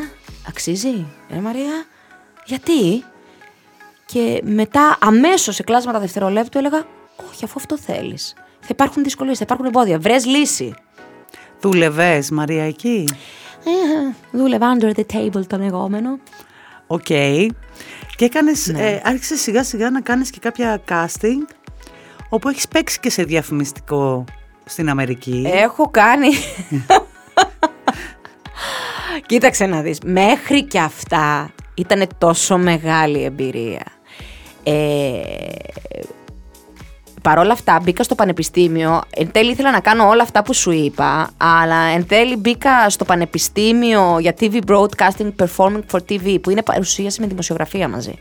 αξίζει, 0.48 1.06
ρε 1.30 1.40
Μαρία, 1.40 1.86
γιατί» 2.44 3.04
και 4.06 4.40
μετά 4.44 4.96
αμέσως 5.00 5.54
σε 5.54 5.62
κλάσματα 5.62 5.98
δευτερολέπτου 5.98 6.58
έλεγα 6.58 6.86
«Όχι, 7.30 7.44
αφού 7.44 7.54
αυτό 7.56 7.78
θέλεις, 7.78 8.34
θα 8.60 8.66
υπάρχουν 8.70 9.02
δυσκολίες, 9.02 9.38
θα 9.38 9.44
υπάρχουν 9.44 9.66
εμπόδια, 9.66 9.98
βρες 9.98 10.26
λύση». 10.26 10.74
Δούλευες 11.60 12.30
Μαρία 12.30 12.64
εκεί; 12.64 13.04
Ε, 13.64 14.12
δούλευα 14.38 14.76
under 14.78 14.92
the 14.94 15.04
table 15.12 15.46
το 15.46 15.56
λεγόμενο. 15.56 16.18
Οκ. 16.86 17.04
Και 18.16 18.24
έκανες, 18.24 18.66
Ναι. 18.66 18.90
ε, 18.90 19.00
άρχισες 19.04 19.40
σιγά 19.40 19.64
σιγά 19.64 19.90
να 19.90 20.00
κάνεις 20.00 20.30
και 20.30 20.38
κάποια 20.40 20.80
casting 20.88 21.54
όπου 22.28 22.48
έχεις 22.48 22.68
παίξει 22.68 23.00
και 23.00 23.10
σε 23.10 23.22
διαφημιστικό 23.22 24.24
στην 24.64 24.88
Αμερική. 24.88 25.50
Έχω 25.54 25.88
κάνει. 25.90 26.28
Κοίταξε 29.26 29.66
να 29.66 29.80
δεις, 29.80 29.98
μέχρι 30.04 30.64
και 30.64 30.78
αυτά 30.80 31.50
ήταν 31.74 32.06
τόσο 32.18 32.58
μεγάλη 32.58 33.24
εμπειρία. 33.24 33.84
Ε, 34.62 35.20
Παρ' 37.24 37.38
όλα 37.38 37.52
αυτά 37.52 37.80
μπήκα 37.82 38.02
στο 38.02 38.14
πανεπιστήμιο, 38.14 39.00
εν 39.10 39.30
τέλει 39.32 39.50
ήθελα 39.50 39.70
να 39.70 39.80
κάνω 39.80 40.08
όλα 40.08 40.22
αυτά 40.22 40.42
που 40.42 40.54
σου 40.54 40.70
είπα, 40.70 41.30
αλλά 41.36 41.76
εν 41.76 42.06
τέλει 42.06 42.36
μπήκα 42.36 42.90
στο 42.90 43.04
πανεπιστήμιο 43.04 44.18
για 44.20 44.34
TV 44.40 44.58
Broadcasting 44.66 45.32
Performing 45.42 45.82
for 45.90 45.98
TV, 46.08 46.40
που 46.42 46.50
είναι 46.50 46.62
παρουσίαση 46.62 47.20
με 47.20 47.26
δημοσιογραφία 47.26 47.88
μαζί. 47.88 48.18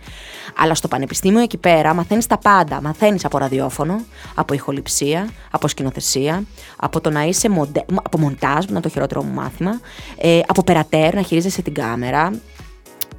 Αλλά 0.57 0.75
στο 0.75 0.87
πανεπιστήμιο 0.87 1.41
εκεί 1.41 1.57
πέρα 1.57 1.93
μαθαίνεις 1.93 2.27
τα 2.27 2.37
πάντα. 2.37 2.81
Μαθαίνεις 2.81 3.25
από 3.25 3.37
ραδιόφωνο, 3.37 4.01
από 4.35 4.53
ηχοληψία, 4.53 5.29
από 5.51 5.67
σκηνοθεσία, 5.67 6.43
από 6.75 7.01
το 7.01 7.09
να 7.09 7.23
είσαι 7.23 7.49
μοντε... 7.49 7.85
από 8.03 8.17
μοντάζ, 8.17 8.65
που 8.65 8.71
είναι 8.71 8.79
το 8.79 8.89
χειρότερο 8.89 9.23
μου 9.23 9.33
μάθημα, 9.33 9.79
ε, 10.17 10.39
από 10.47 10.63
περατέρ, 10.63 11.15
να 11.15 11.21
χειρίζεσαι 11.21 11.61
την 11.61 11.73
κάμερα, 11.73 12.31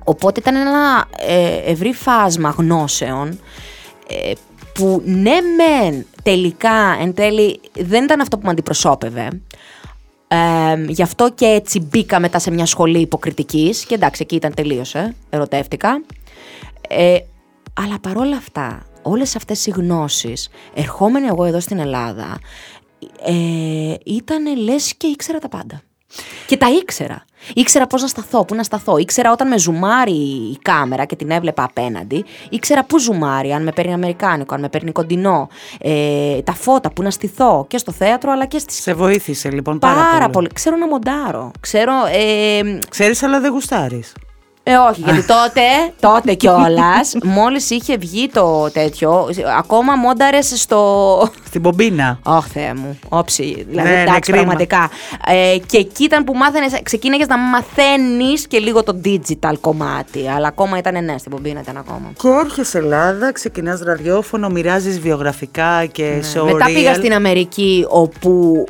Οπότε 0.05 0.41
ήταν 0.41 0.57
ένα 0.57 1.05
ε, 1.19 1.71
ευρύ 1.71 1.93
φάσμα 1.93 2.51
γνώσεων 2.51 3.41
ε, 4.09 4.33
που 4.75 5.03
ναι 5.05 5.37
μεν 5.57 6.07
τελικά 6.23 6.97
εν 7.01 7.15
τέλει 7.15 7.61
δεν 7.73 8.05
ήταν 8.05 8.21
αυτό 8.21 8.37
που 8.39 8.45
με 8.45 8.51
αντιπροσώπευε. 8.51 9.29
Ε, 10.29 10.85
γι' 10.89 11.03
αυτό 11.03 11.31
και 11.35 11.47
έτσι 11.47 11.81
μπήκα 11.81 12.21
μετά 12.21 12.39
σε 12.39 12.51
μια 12.51 12.67
σχολή 12.67 13.01
υποκριτικής 13.01 13.85
και 13.85 13.95
εντάξει 13.95 14.23
εκεί 14.23 14.35
ήταν 14.35 14.55
τελείωσε, 14.55 15.15
ερωτεύτηκα. 15.31 16.03
Ε, 16.89 17.17
αλλά 17.75 17.99
παρόλα 18.01 18.37
αυτά, 18.37 18.87
όλες 19.03 19.37
αυτές 19.37 19.67
οι 19.67 19.71
γνώσεις, 19.71 20.49
ερχόμενοι 20.75 21.27
εγώ 21.27 21.45
εδώ 21.45 21.61
στην 21.61 21.79
Ελλάδα, 21.79 22.41
ε, 23.25 23.95
ήταν 24.05 24.57
λες 24.57 24.95
και 24.95 25.07
ήξερα 25.07 25.39
τα 25.39 25.49
πάντα. 25.49 25.83
Και 26.47 26.57
τα 26.57 26.71
ήξερα. 26.71 27.25
Ήξερα 27.55 27.87
πώς 27.87 28.03
να 28.03 28.09
σταθώ, 28.09 28.45
πού 28.45 28.55
να 28.55 28.63
σταθώ. 28.63 28.99
Ήξερα 28.99 29.33
όταν 29.33 29.49
με 29.49 29.59
ζουμάρει 29.59 30.13
η 30.53 30.59
κάμερα 30.63 31.05
και 31.05 31.17
την 31.17 31.31
έβλεπα 31.31 31.63
απέναντι. 31.63 32.25
Ήξερα 32.49 32.85
πού 32.85 32.99
ζουμάρει, 32.99 33.53
αν 33.53 33.63
με 33.63 33.73
παίρνει 33.73 33.93
Αμερικάνικο, 33.93 34.55
αν 34.55 34.61
με 34.61 34.69
παίρνει 34.69 34.93
κοντινό. 34.93 35.49
Ε, 35.81 36.43
τα 36.43 36.53
φώτα, 36.53 36.91
πού 36.91 37.03
να 37.03 37.11
στηθώ 37.11 37.65
και 37.69 37.79
στο 37.79 37.93
θέατρο 37.93 38.33
αλλά 38.33 38.47
και 38.47 38.59
στη. 38.59 38.73
Σε 38.73 38.95
βοήθησε 38.95 39.51
λοιπόν 39.51 39.79
πάρα, 39.79 40.09
πάρα 40.13 40.29
πολύ. 40.29 40.49
Ξέρω 40.55 40.77
να 40.77 40.87
μοντάρω. 40.87 41.51
Ξέρω. 41.61 41.93
Ε, 42.13 42.79
Ξέρεις, 42.89 43.23
αλλά 43.23 43.41
δεν 43.41 43.53
γουστάρεις. 43.53 44.13
Ε, 44.67 44.75
όχι, 44.77 45.01
γιατί 45.01 45.25
τότε, 45.25 45.61
τότε 46.01 46.35
κιόλας, 46.35 47.17
μόλις 47.37 47.71
είχε 47.71 47.97
βγει 47.97 48.29
το 48.29 48.71
τέτοιο, 48.73 49.29
ακόμα 49.59 49.95
μόνταρες 49.95 50.53
στο. 50.57 51.31
Στην 51.47 51.63
πομπίνα. 51.63 52.19
Ωχ, 52.23 52.47
Θεέ 52.47 52.75
μου. 52.75 52.99
Όψη. 53.09 53.65
Δηλαδή, 53.69 53.89
ναι, 53.89 54.01
εντάξει, 54.01 54.31
ναι, 54.31 54.37
πραγματικά. 54.37 54.91
Ε, 55.27 55.57
και 55.67 55.77
εκεί 55.77 56.05
ήταν 56.05 56.25
που 56.25 56.35
μάθαινες, 56.35 56.81
ξεκίνηγε 56.83 57.25
να 57.29 57.39
μαθαίνεις 57.39 58.47
και 58.47 58.59
λίγο 58.59 58.83
το 58.83 59.01
digital 59.05 59.55
κομμάτι. 59.61 60.29
Αλλά 60.29 60.49
ακόμα 60.49 60.79
ήταν 60.79 61.05
ναι, 61.05 61.19
στην 61.19 61.31
πομπίνα 61.31 61.61
ήταν 61.61 61.77
ακόμα. 61.77 62.13
Και 62.19 62.29
έρχεσαι 62.45 62.79
Ελλάδα, 62.79 63.33
ξεκινάς 63.33 63.81
ραδιόφωνο, 63.81 64.49
μοιράζεις 64.49 65.01
βιογραφικά 65.01 65.87
και 65.87 66.13
ναι. 66.17 66.23
σε 66.23 66.43
Μετά 66.43 66.65
πήγα 66.65 66.95
στην 66.95 67.13
Αμερική, 67.13 67.87
όπου 67.89 68.65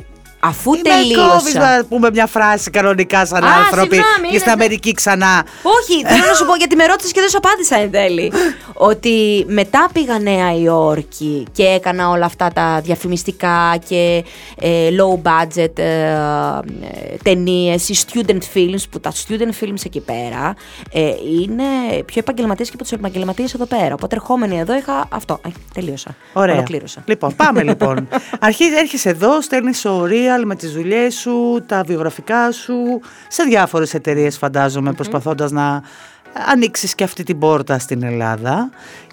Αφού 0.47 0.73
Είμαι 0.73 0.89
τελείωσα. 0.89 1.59
να 1.59 1.85
πούμε 1.85 2.09
μια 2.11 2.27
φράση 2.27 2.69
κανονικά 2.69 3.25
σαν 3.25 3.43
Α, 3.43 3.47
άνθρωποι 3.47 3.95
συγγνώμη, 3.95 4.29
και 4.31 4.39
στην 4.39 4.51
Αμερική 4.51 4.91
ξανά. 4.91 5.45
Όχι, 5.61 6.05
θέλω 6.05 6.25
να 6.27 6.33
σου 6.33 6.45
πω 6.45 6.55
γιατί 6.55 6.75
με 6.75 6.85
ρώτησες 6.85 7.11
και 7.11 7.19
δεν 7.19 7.29
σου 7.29 7.37
απάντησα 7.37 7.75
εν 7.75 7.91
τέλει. 7.91 8.31
ότι 8.73 9.45
μετά 9.47 9.89
πήγα 9.93 10.19
Νέα 10.19 10.55
Υόρκη 10.55 11.47
και 11.51 11.63
έκανα 11.63 12.09
όλα 12.09 12.25
αυτά 12.25 12.47
τα 12.53 12.81
διαφημιστικά 12.83 13.77
και 13.87 14.23
ε, 14.59 14.89
low 14.89 15.29
budget 15.29 15.77
ε, 15.77 15.83
ε, 15.83 16.59
ταινίες 17.23 17.89
ή 17.89 17.95
student 18.07 18.39
films 18.53 18.83
που 18.89 18.99
τα 18.99 19.11
student 19.11 19.63
films 19.63 19.85
εκεί 19.85 19.99
πέρα 19.99 20.55
ε, 20.91 21.01
είναι 21.41 21.63
πιο 22.05 22.19
επαγγελματίες 22.19 22.67
και 22.67 22.73
από 22.75 22.83
τους 22.83 22.91
επαγγελματίες 22.91 23.53
εδώ 23.53 23.65
πέρα. 23.65 23.93
Οπότε 23.93 24.15
ερχόμενοι 24.15 24.59
εδώ 24.59 24.75
είχα 24.77 25.07
αυτό. 25.09 25.39
Ε, 25.45 25.49
τελείωσα. 25.73 26.15
Ωραία. 26.33 26.53
Ολοκλήρωσα. 26.53 27.03
Λοιπόν, 27.05 27.35
πάμε 27.35 27.63
λοιπόν. 27.63 28.07
Αρχίζει, 28.39 28.75
έρχεσαι 28.75 29.09
εδώ, 29.09 29.41
στέλνεις 29.41 29.85
ορία 29.85 30.34
με 30.43 30.55
τις 30.55 30.71
δουλειές 30.73 31.15
σου, 31.15 31.63
τα 31.65 31.83
βιογραφικά 31.83 32.51
σου, 32.51 32.75
σε 33.27 33.43
διάφορες 33.43 33.93
εταιρείες 33.93 34.37
φαντάζομαι, 34.37 34.89
mm-hmm. 34.89 34.95
προσπαθώντας 34.95 35.51
να 35.51 35.83
ανοίξεις 36.51 36.95
και 36.95 37.03
αυτή 37.03 37.23
την 37.23 37.39
πόρτα 37.39 37.79
στην 37.79 38.03
Ελλάδα 38.03 38.69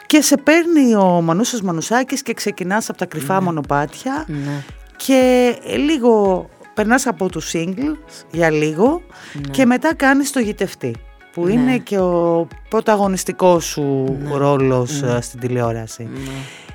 και 0.07 0.21
σε 0.21 0.37
παίρνει 0.37 0.95
ο 0.95 1.21
Μανούσος 1.23 1.61
Μανουσάκης 1.61 2.23
και 2.23 2.35
ξεκινάς 2.35 2.89
από 2.89 2.99
τα 2.99 3.07
κρυφά 3.07 3.35
ναι. 3.35 3.41
μονοπάτια 3.41 4.25
ναι. 4.27 4.65
και 4.97 5.55
λίγο 5.77 6.49
περνάς 6.75 7.07
από 7.07 7.29
τους 7.29 7.51
singles 7.55 8.25
για 8.31 8.51
λίγο 8.51 9.03
ναι. 9.33 9.51
και 9.51 9.67
μετά 9.67 9.95
κάνεις 9.95 10.31
το 10.31 10.41
γητευτή 10.41 10.95
που 11.33 11.49
είναι 11.49 11.79
και 11.79 11.99
ο 11.99 12.49
πρωταγωνιστικός 12.69 13.65
σου 13.65 14.19
ρόλος 14.33 15.03
ε, 15.03 15.19
στην 15.21 15.41
τηλεόραση. 15.41 16.09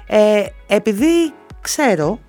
Ε, 0.07 0.43
επειδή 0.67 1.33
ξέρω, 1.61 2.19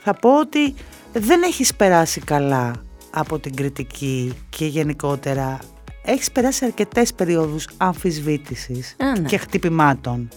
θα 0.00 0.14
πω 0.14 0.38
ότι 0.38 0.74
δεν 1.14 1.42
έχεις 1.42 1.74
περάσει 1.74 2.20
καλά 2.20 2.72
από 3.10 3.38
την 3.38 3.54
κριτική 3.54 4.32
και 4.48 4.66
γενικότερα 4.66 5.58
έχεις 6.04 6.30
περάσει 6.32 6.64
αρκετές 6.64 7.14
περίοδους 7.14 7.68
αμφισβήτησης 7.76 8.96
ναι. 8.98 9.28
και 9.28 9.36
χτυπημάτων. 9.36 10.28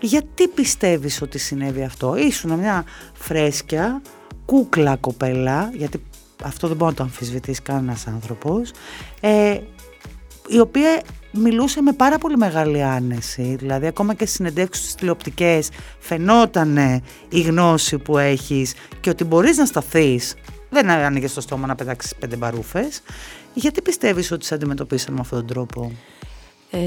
Γιατί 0.00 0.48
πιστεύεις 0.48 1.22
ότι 1.22 1.38
συνέβη 1.38 1.82
αυτό; 1.82 2.16
Ήσουν 2.16 2.58
μια 2.58 2.84
φρέσκια, 3.12 4.02
κούκλα 4.44 4.96
κοπέλα, 4.96 5.70
γιατί 5.74 6.02
αυτό 6.42 6.68
δεν 6.68 6.76
μπορεί 6.76 6.90
να 6.90 6.96
το 6.96 7.02
αμφισβητήσει 7.02 7.62
κανένας 7.62 8.06
άνθρωπος, 8.06 8.70
ε, 9.20 9.60
η 10.48 10.60
οποία 10.60 11.02
μιλούσε 11.32 11.82
με 11.82 11.92
πάρα 11.92 12.18
πολύ 12.18 12.36
μεγάλη 12.36 12.82
άνεση. 12.82 13.56
Δηλαδή, 13.58 13.86
ακόμα 13.86 14.14
και 14.14 14.24
στις 14.24 14.36
συνεντεύξεις 14.36 14.88
στι 14.88 14.98
τηλεοπτικές, 14.98 15.68
φαινόταν 15.98 16.76
η 17.28 17.40
γνώση 17.40 17.98
που 17.98 18.18
έχεις 18.18 18.74
και 19.00 19.10
ότι 19.10 19.24
μπορείς 19.24 19.56
να 19.56 19.64
σταθείς. 19.64 20.34
Δεν 20.70 20.90
άνοιγες 20.90 21.34
το 21.34 21.40
στόμα 21.40 21.66
να 21.66 21.74
πετάξεις 21.74 22.14
πέντε 22.14 22.36
μπαρούφες. 22.36 23.02
Γιατί 23.54 23.82
πιστεύεις 23.82 24.30
ότι 24.30 24.44
σε 24.44 24.54
αντιμετωπίσαν 24.54 25.14
με 25.14 25.20
αυτόν 25.20 25.38
τον 25.38 25.46
τρόπο, 25.46 25.92
ε, 26.70 26.78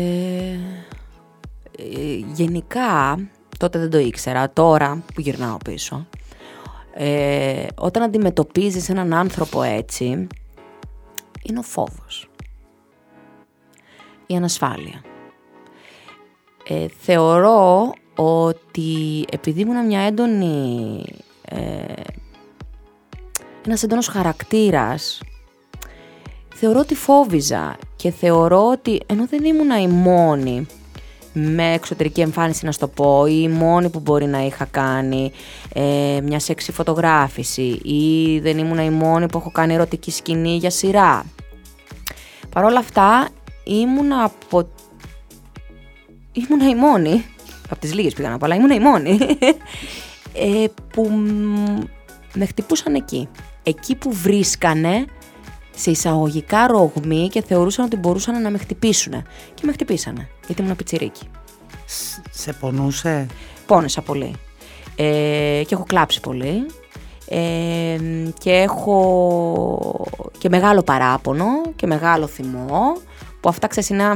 ε, 1.77 2.15
Γενικά, 2.33 3.19
τότε 3.57 3.79
δεν 3.79 3.89
το 3.89 3.97
ήξερα. 3.97 4.51
Τώρα 4.51 5.03
που 5.13 5.21
γυρνάω 5.21 5.57
πίσω, 5.57 6.07
ε, 6.93 7.65
όταν 7.75 8.03
αντιμετωπίζεις 8.03 8.89
έναν 8.89 9.13
άνθρωπο 9.13 9.61
έτσι, 9.63 10.27
είναι 11.43 11.59
ο 11.59 11.61
φόβος 11.61 12.30
η 14.31 14.35
ανασφάλεια. 14.35 15.01
Ε, 16.67 16.85
θεωρώ 16.99 17.93
ότι 18.15 19.25
επειδή 19.31 19.61
ήμουν 19.61 19.85
μια 19.85 19.99
έντονη... 19.99 21.03
Ε, 21.45 22.01
ένας 23.65 23.83
έντονος 23.83 24.07
χαρακτήρας, 24.07 25.21
θεωρώ 26.55 26.79
ότι 26.79 26.95
φόβιζα 26.95 27.77
και 27.95 28.11
θεωρώ 28.11 28.67
ότι 28.67 29.01
ενώ 29.05 29.25
δεν 29.27 29.43
ήμουν 29.43 29.69
η 29.71 29.87
μόνη 29.87 30.65
με 31.33 31.73
εξωτερική 31.73 32.21
εμφάνιση 32.21 32.65
να 32.65 32.71
στο 32.71 32.87
πω 32.87 33.25
ή 33.25 33.41
η 33.43 33.47
μόνη 33.47 33.89
που 33.89 33.99
μπορεί 33.99 34.25
να 34.25 34.45
είχα 34.45 34.65
κάνει 34.65 35.31
ε, 35.73 36.19
μια 36.23 36.39
σεξι 36.39 36.71
φωτογράφηση 36.71 37.79
ή 37.83 38.39
δεν 38.39 38.57
ήμουν 38.57 38.77
η 38.77 38.89
μόνη 38.89 39.25
που 39.25 39.37
έχω 39.37 39.51
κάνει 39.51 39.73
ερωτική 39.73 40.11
σκηνή 40.11 40.55
για 40.55 40.69
σειρά. 40.69 41.25
Παρ' 42.49 42.63
όλα 42.63 42.79
αυτά 42.79 43.29
ήμουνα 43.63 44.23
από... 44.23 44.69
Ήμουνα 46.31 46.69
η 46.69 46.75
μόνη, 46.75 47.25
από 47.69 47.79
τις 47.79 47.93
λίγες 47.93 48.13
πήγα 48.13 48.29
να 48.29 48.37
πω, 48.37 48.45
αλλά 48.45 48.55
ήμουνα 48.55 48.75
η 48.75 48.79
μόνη, 48.79 49.19
ε, 50.33 50.65
που 50.93 51.09
με 52.33 52.45
χτυπούσαν 52.45 52.95
εκεί. 52.95 53.29
Εκεί 53.63 53.95
που 53.95 54.13
βρίσκανε 54.13 55.05
σε 55.75 55.91
εισαγωγικά 55.91 56.67
ρογμή 56.67 57.27
και 57.27 57.41
θεωρούσαν 57.41 57.85
ότι 57.85 57.95
μπορούσαν 57.95 58.41
να 58.41 58.49
με 58.49 58.57
χτυπήσουν. 58.57 59.11
Και 59.53 59.61
με 59.65 59.71
χτυπήσανε, 59.71 60.29
γιατί 60.45 60.61
ήμουν 60.61 60.75
πιτσιρίκι. 60.75 61.29
Σε 62.31 62.53
πονούσε; 62.53 63.27
Πόνεσα 63.65 64.01
πολύ. 64.01 64.35
Ε, 64.95 65.61
και 65.67 65.75
έχω 65.75 65.83
κλάψει 65.87 66.19
πολύ. 66.19 66.65
Ε, 67.27 67.97
και 68.37 68.51
έχω 68.51 70.05
και 70.37 70.49
μεγάλο 70.49 70.83
παράπονο 70.83 71.45
και 71.75 71.87
μεγάλο 71.87 72.27
θυμό 72.27 72.93
που 73.41 73.49
αυτά 73.49 73.67
ξέρεις 73.67 73.89
είναι 73.89 74.15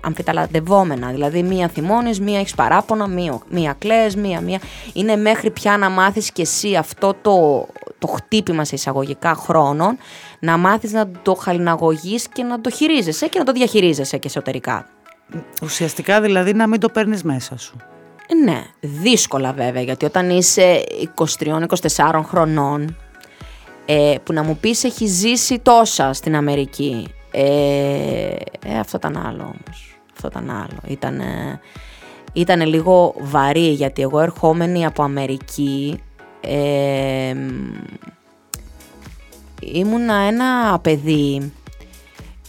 αμφιταλαντευόμενα. 0.00 1.10
Δηλαδή 1.10 1.42
μία 1.42 1.68
θυμώνεις, 1.68 2.20
μία 2.20 2.38
έχεις 2.38 2.54
παράπονα, 2.54 3.06
μία, 3.06 3.38
μία 3.48 3.74
κλαις, 3.78 4.16
μία, 4.16 4.40
μία. 4.40 4.60
Είναι 4.92 5.16
μέχρι 5.16 5.50
πια 5.50 5.76
να 5.76 5.88
μάθεις 5.88 6.32
και 6.32 6.42
εσύ 6.42 6.76
αυτό 6.76 7.14
το, 7.22 7.66
το 7.98 8.06
χτύπημα 8.06 8.64
σε 8.64 8.74
εισαγωγικά 8.74 9.34
χρόνων, 9.34 9.98
να 10.38 10.56
μάθεις 10.56 10.92
να 10.92 11.10
το 11.22 11.34
χαλιναγωγείς 11.34 12.28
και 12.28 12.42
να 12.42 12.60
το 12.60 12.70
χειρίζεσαι 12.70 13.26
και 13.28 13.38
να 13.38 13.44
το 13.44 13.52
διαχειρίζεσαι 13.52 14.18
και 14.18 14.28
εσωτερικά. 14.28 14.86
Ουσιαστικά 15.62 16.20
δηλαδή 16.20 16.54
να 16.54 16.66
μην 16.66 16.80
το 16.80 16.88
παίρνεις 16.88 17.22
μέσα 17.22 17.58
σου. 17.58 17.76
Ναι, 18.44 18.62
δύσκολα 18.80 19.52
βέβαια, 19.52 19.82
γιατί 19.82 20.04
όταν 20.04 20.30
είσαι 20.30 20.84
23-24 21.38 22.20
χρονών, 22.24 22.96
ε, 23.86 24.14
που 24.22 24.32
να 24.32 24.42
μου 24.42 24.56
πεις 24.60 24.84
έχει 24.84 25.06
ζήσει 25.06 25.58
τόσα 25.58 26.12
στην 26.12 26.36
Αμερική, 26.36 27.06
ε, 27.38 28.36
ε, 28.64 28.78
αυτό 28.78 28.96
ήταν 28.96 29.16
άλλο 29.26 29.42
όμως. 29.42 29.98
Αυτό 30.14 30.28
ήταν 30.28 30.50
άλλο. 30.50 30.80
Ήταν, 30.86 31.20
ήτανε 32.32 32.64
λίγο 32.64 33.14
βαρύ 33.18 33.68
γιατί 33.68 34.02
εγώ 34.02 34.20
ερχόμενη 34.20 34.86
από 34.86 35.02
Αμερική 35.02 36.00
ε, 36.40 37.34
ήμουνα 39.60 40.14
ένα 40.14 40.78
παιδί 40.78 41.52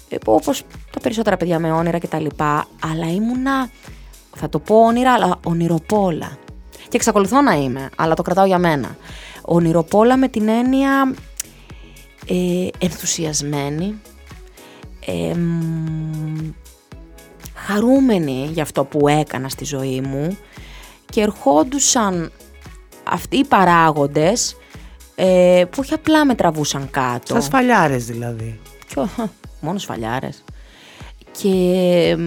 ε, 0.09 0.15
όπως 0.25 0.63
τα 0.91 0.99
περισσότερα 0.99 1.37
παιδιά 1.37 1.59
με 1.59 1.71
όνειρα 1.71 1.97
και 1.97 2.07
τα 2.07 2.19
λοιπά, 2.19 2.67
αλλά 2.91 3.11
ήμουνα, 3.11 3.69
θα 4.35 4.49
το 4.49 4.59
πω 4.59 4.75
όνειρα, 4.75 5.13
αλλά 5.13 5.39
ονειροπόλα. 5.43 6.37
Και 6.89 6.95
εξακολουθώ 6.97 7.41
να 7.41 7.53
είμαι, 7.53 7.89
αλλά 7.95 8.13
το 8.13 8.21
κρατάω 8.21 8.45
για 8.45 8.57
μένα. 8.57 8.97
Ονειροπόλα 9.41 10.17
με 10.17 10.27
την 10.27 10.47
έννοια 10.47 11.13
ε, 12.27 12.67
ενθουσιασμένη, 12.77 14.01
χαρούμενη 17.55 18.49
για 18.51 18.63
αυτό 18.63 18.83
που 18.83 19.07
έκανα 19.07 19.49
στη 19.49 19.65
ζωή 19.65 20.01
μου 20.01 20.37
και 21.09 21.21
ερχόντουσαν 21.21 22.31
αυτοί 23.03 23.37
οι 23.37 23.45
παράγοντες 23.45 24.57
ε, 25.15 25.63
που 25.69 25.77
όχι 25.79 25.93
απλά 25.93 26.25
με 26.25 26.35
τραβούσαν 26.35 26.89
κάτω. 26.91 27.33
Σαν 27.33 27.41
σφαλιάρες 27.41 28.05
δηλαδή. 28.05 28.59
Και, 28.87 29.01
μόνος 29.61 29.81
σφαλιάρες. 29.81 30.43
Και, 31.31 32.17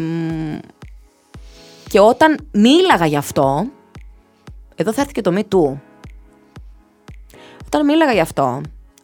και 1.88 2.01
όταν 2.01 2.49
μίλαγα 2.51 3.07
γι' 3.07 3.16
αυτό, 3.16 3.66
εδώ 4.75 4.93
θα 4.93 5.01
έρθει 5.01 5.12
και 5.12 5.21
το 5.21 5.33
Me 5.35 5.43
Too. 5.55 5.77
Όταν 7.66 7.85
μίλαγα 7.85 8.12
γι' 8.12 8.21
αυτό, 8.21 8.61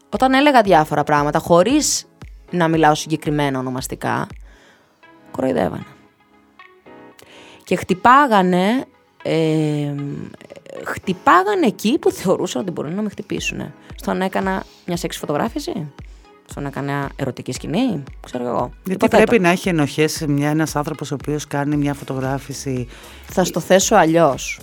όταν 0.09 0.35
έλεγα 0.35 0.63
διάφορα 0.63 1.05
πράγματα 1.05 1.39
χωρίς 1.39 2.07
να 2.51 2.69
μιλάω 2.69 2.95
συγκεκριμένα 2.95 3.59
ονομαστικά, 3.59 4.27
κοροϊδεύανε. 5.31 5.87
Και 7.65 7.77
χτυπάγανε, 7.77 8.85
ε, 9.23 9.95
χτυπάγανε 10.85 11.67
εκεί 11.67 11.99
που 11.99 12.11
θεωρούσαν 12.11 12.63
ότι 12.63 12.71
μπορούν 12.71 12.95
να 12.95 13.03
με 13.03 13.09
χτυπήσουν. 13.09 13.73
Στον 13.95 14.21
έκανα 14.21 14.65
μια 14.87 14.97
σεξ 14.97 15.17
φωτογράφηση, 15.17 15.93
στον 16.47 16.67
έκανα 16.67 17.11
ερωτική 17.17 17.53
σκηνή, 17.53 18.03
ξέρω 18.21 18.47
εγώ. 18.47 18.71
Γιατί 18.85 19.09
πρέπει 19.09 19.39
να 19.39 19.49
έχει 19.49 19.69
ενοχές 19.69 20.25
μια, 20.29 20.49
ένας 20.49 20.77
άνθρωπος 20.77 21.11
ο 21.11 21.15
οποίος 21.15 21.47
κάνει 21.47 21.77
μια 21.77 21.95
φωτογράφηση. 21.95 22.89
Θα 23.27 23.45
στο 23.45 23.61
θέσω 23.61 23.95
αλλιώς. 23.95 24.61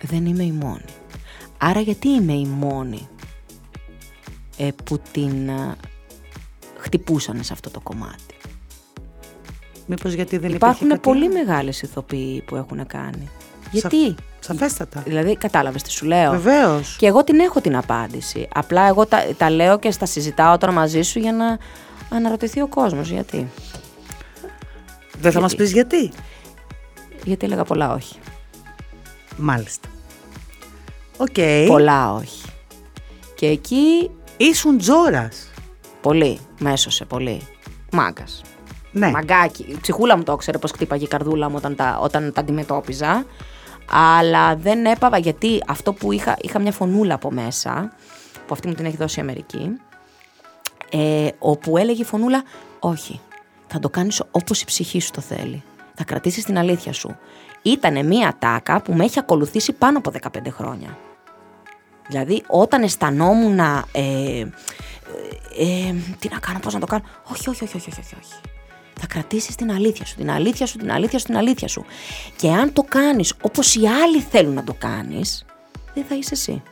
Δεν 0.00 0.26
είμαι 0.26 0.42
η 0.42 0.52
μόνη. 0.52 0.84
Άρα 1.58 1.80
γιατί 1.80 2.08
είμαι 2.08 2.32
η 2.32 2.46
μόνη 2.46 3.08
ε, 4.56 4.68
που 4.84 5.00
την 5.12 5.48
ε, 5.48 5.76
χτυπούσαν 6.78 7.44
σε 7.44 7.52
αυτό 7.52 7.70
το 7.70 7.80
κομμάτι. 7.80 8.34
Μήπως 9.86 10.12
γιατί 10.12 10.38
δεν 10.38 10.50
Υπάρχουν 10.50 11.00
πολύ 11.00 11.28
μεγάλες 11.28 11.82
ηθοποιοί 11.82 12.42
που 12.42 12.56
έχουν 12.56 12.86
κάνει. 12.86 13.28
Γιατί; 13.70 14.14
Σαφέστατα. 14.40 15.02
Δηλαδή, 15.06 15.36
κατάλαβες 15.36 15.82
τι 15.82 15.90
σου 15.90 16.06
λέω; 16.06 16.30
Βεβαίως. 16.30 16.96
Και 16.98 17.06
εγώ 17.06 17.24
την 17.24 17.40
έχω 17.40 17.60
την 17.60 17.76
απάντηση. 17.76 18.48
Απλά 18.54 18.86
εγώ 18.86 19.06
τα, 19.06 19.24
τα 19.36 19.50
λέω 19.50 19.78
και 19.78 19.90
στα 19.90 20.06
συζητάω 20.06 20.58
τώρα 20.58 20.72
μαζί 20.72 21.02
σου 21.02 21.18
για 21.18 21.32
να 21.32 21.58
αναρωτηθεί 22.16 22.60
ο 22.60 22.66
κόσμος. 22.66 23.10
Γιατί. 23.10 23.48
Δεν 25.18 25.32
θα 25.32 25.40
μας 25.40 25.54
πεις 25.54 25.72
γιατί. 25.72 26.10
Γιατί 27.24 27.46
έλεγα 27.46 27.64
πολλά 27.64 27.92
όχι. 27.92 28.18
Μάλιστα. 29.36 29.88
OK. 31.16 31.26
Okay. 31.34 31.64
Πολλά 31.68 32.12
όχι. 32.12 32.44
Και 33.34 33.46
εκεί. 33.46 34.10
Ήσουν 34.36 34.78
τζόρας. 34.78 35.47
Πολύ. 36.00 36.38
Μ' 36.60 36.73
έσωσε 36.73 37.04
πολύ. 37.04 37.46
Μάγκας. 37.92 38.42
Ναι. 38.92 39.10
Μαγκάκι. 39.10 39.62
Η 39.62 39.78
ψυχούλα 39.80 40.16
μου 40.16 40.22
το 40.22 40.32
ήξερε 40.32 40.58
πώς 40.58 40.70
χτύπαγε 40.70 41.04
η 41.04 41.08
καρδούλα 41.08 41.48
μου 41.48 41.54
όταν 41.56 41.74
τα, 41.74 41.98
όταν 42.02 42.32
τα 42.32 42.40
αντιμετώπιζα. 42.40 43.24
Αλλά 43.90 44.56
δεν 44.56 44.84
έπαυα 44.84 45.18
γιατί 45.18 45.62
αυτό 45.66 45.92
που 45.92 46.12
είχα, 46.12 46.36
είχα 46.40 46.58
μια 46.58 46.72
φωνούλα 46.72 47.14
από 47.14 47.30
μέσα, 47.30 47.92
που 48.46 48.54
αυτή 48.54 48.68
μου 48.68 48.74
την 48.74 48.84
έχει 48.84 48.96
δώσει 48.96 49.18
η 49.18 49.22
Αμερική, 49.22 49.76
ε, 50.90 51.28
όπου 51.38 51.76
έλεγε 51.76 52.02
η 52.02 52.04
φωνούλα, 52.04 52.42
όχι, 52.78 53.20
θα 53.66 53.78
το 53.78 53.90
κάνεις 53.90 54.22
όπως 54.30 54.60
η 54.60 54.64
ψυχή 54.64 55.00
σου 55.00 55.10
το 55.10 55.20
θέλει. 55.20 55.62
Θα 55.94 56.04
κρατήσεις 56.04 56.44
την 56.44 56.58
αλήθεια 56.58 56.92
σου. 56.92 57.16
Ήτανε 57.62 58.02
μία 58.02 58.36
τάκα 58.38 58.82
που 58.82 58.92
με 58.92 59.04
έχει 59.04 59.18
ακολουθήσει 59.18 59.72
πάνω 59.72 59.98
από 59.98 60.12
15 60.22 60.50
χρόνια. 60.50 60.98
Δηλαδή 62.08 62.42
όταν 62.46 62.82
αισθανόμουν 62.82 63.58
ε, 63.58 63.84
ε, 63.92 64.40
ε, 65.58 65.94
τι 66.18 66.28
να 66.28 66.38
κάνω, 66.38 66.58
πώς 66.58 66.74
να 66.74 66.80
το 66.80 66.86
κάνω. 66.86 67.04
Όχι, 67.30 67.48
όχι, 67.48 67.64
όχι, 67.64 67.76
όχι, 67.76 67.88
όχι, 67.88 68.00
όχι. 68.00 68.34
Θα 69.00 69.06
κρατήσεις 69.06 69.54
την 69.54 69.70
αλήθεια 69.70 70.04
σου, 70.04 70.16
την 70.16 70.30
αλήθεια 70.30 70.66
σου, 70.66 70.78
την 70.78 70.92
αλήθεια 70.92 71.18
σου, 71.18 71.24
την 71.24 71.36
αλήθεια 71.36 71.68
σου. 71.68 71.84
Και 72.36 72.48
αν 72.48 72.72
το 72.72 72.82
κάνεις 72.82 73.34
όπως 73.40 73.74
οι 73.74 73.86
άλλοι 73.86 74.20
θέλουν 74.20 74.54
να 74.54 74.64
το 74.64 74.74
κάνεις, 74.78 75.44
δεν 75.94 76.04
θα 76.08 76.14
είσαι 76.14 76.34
εσύ. 76.34 76.62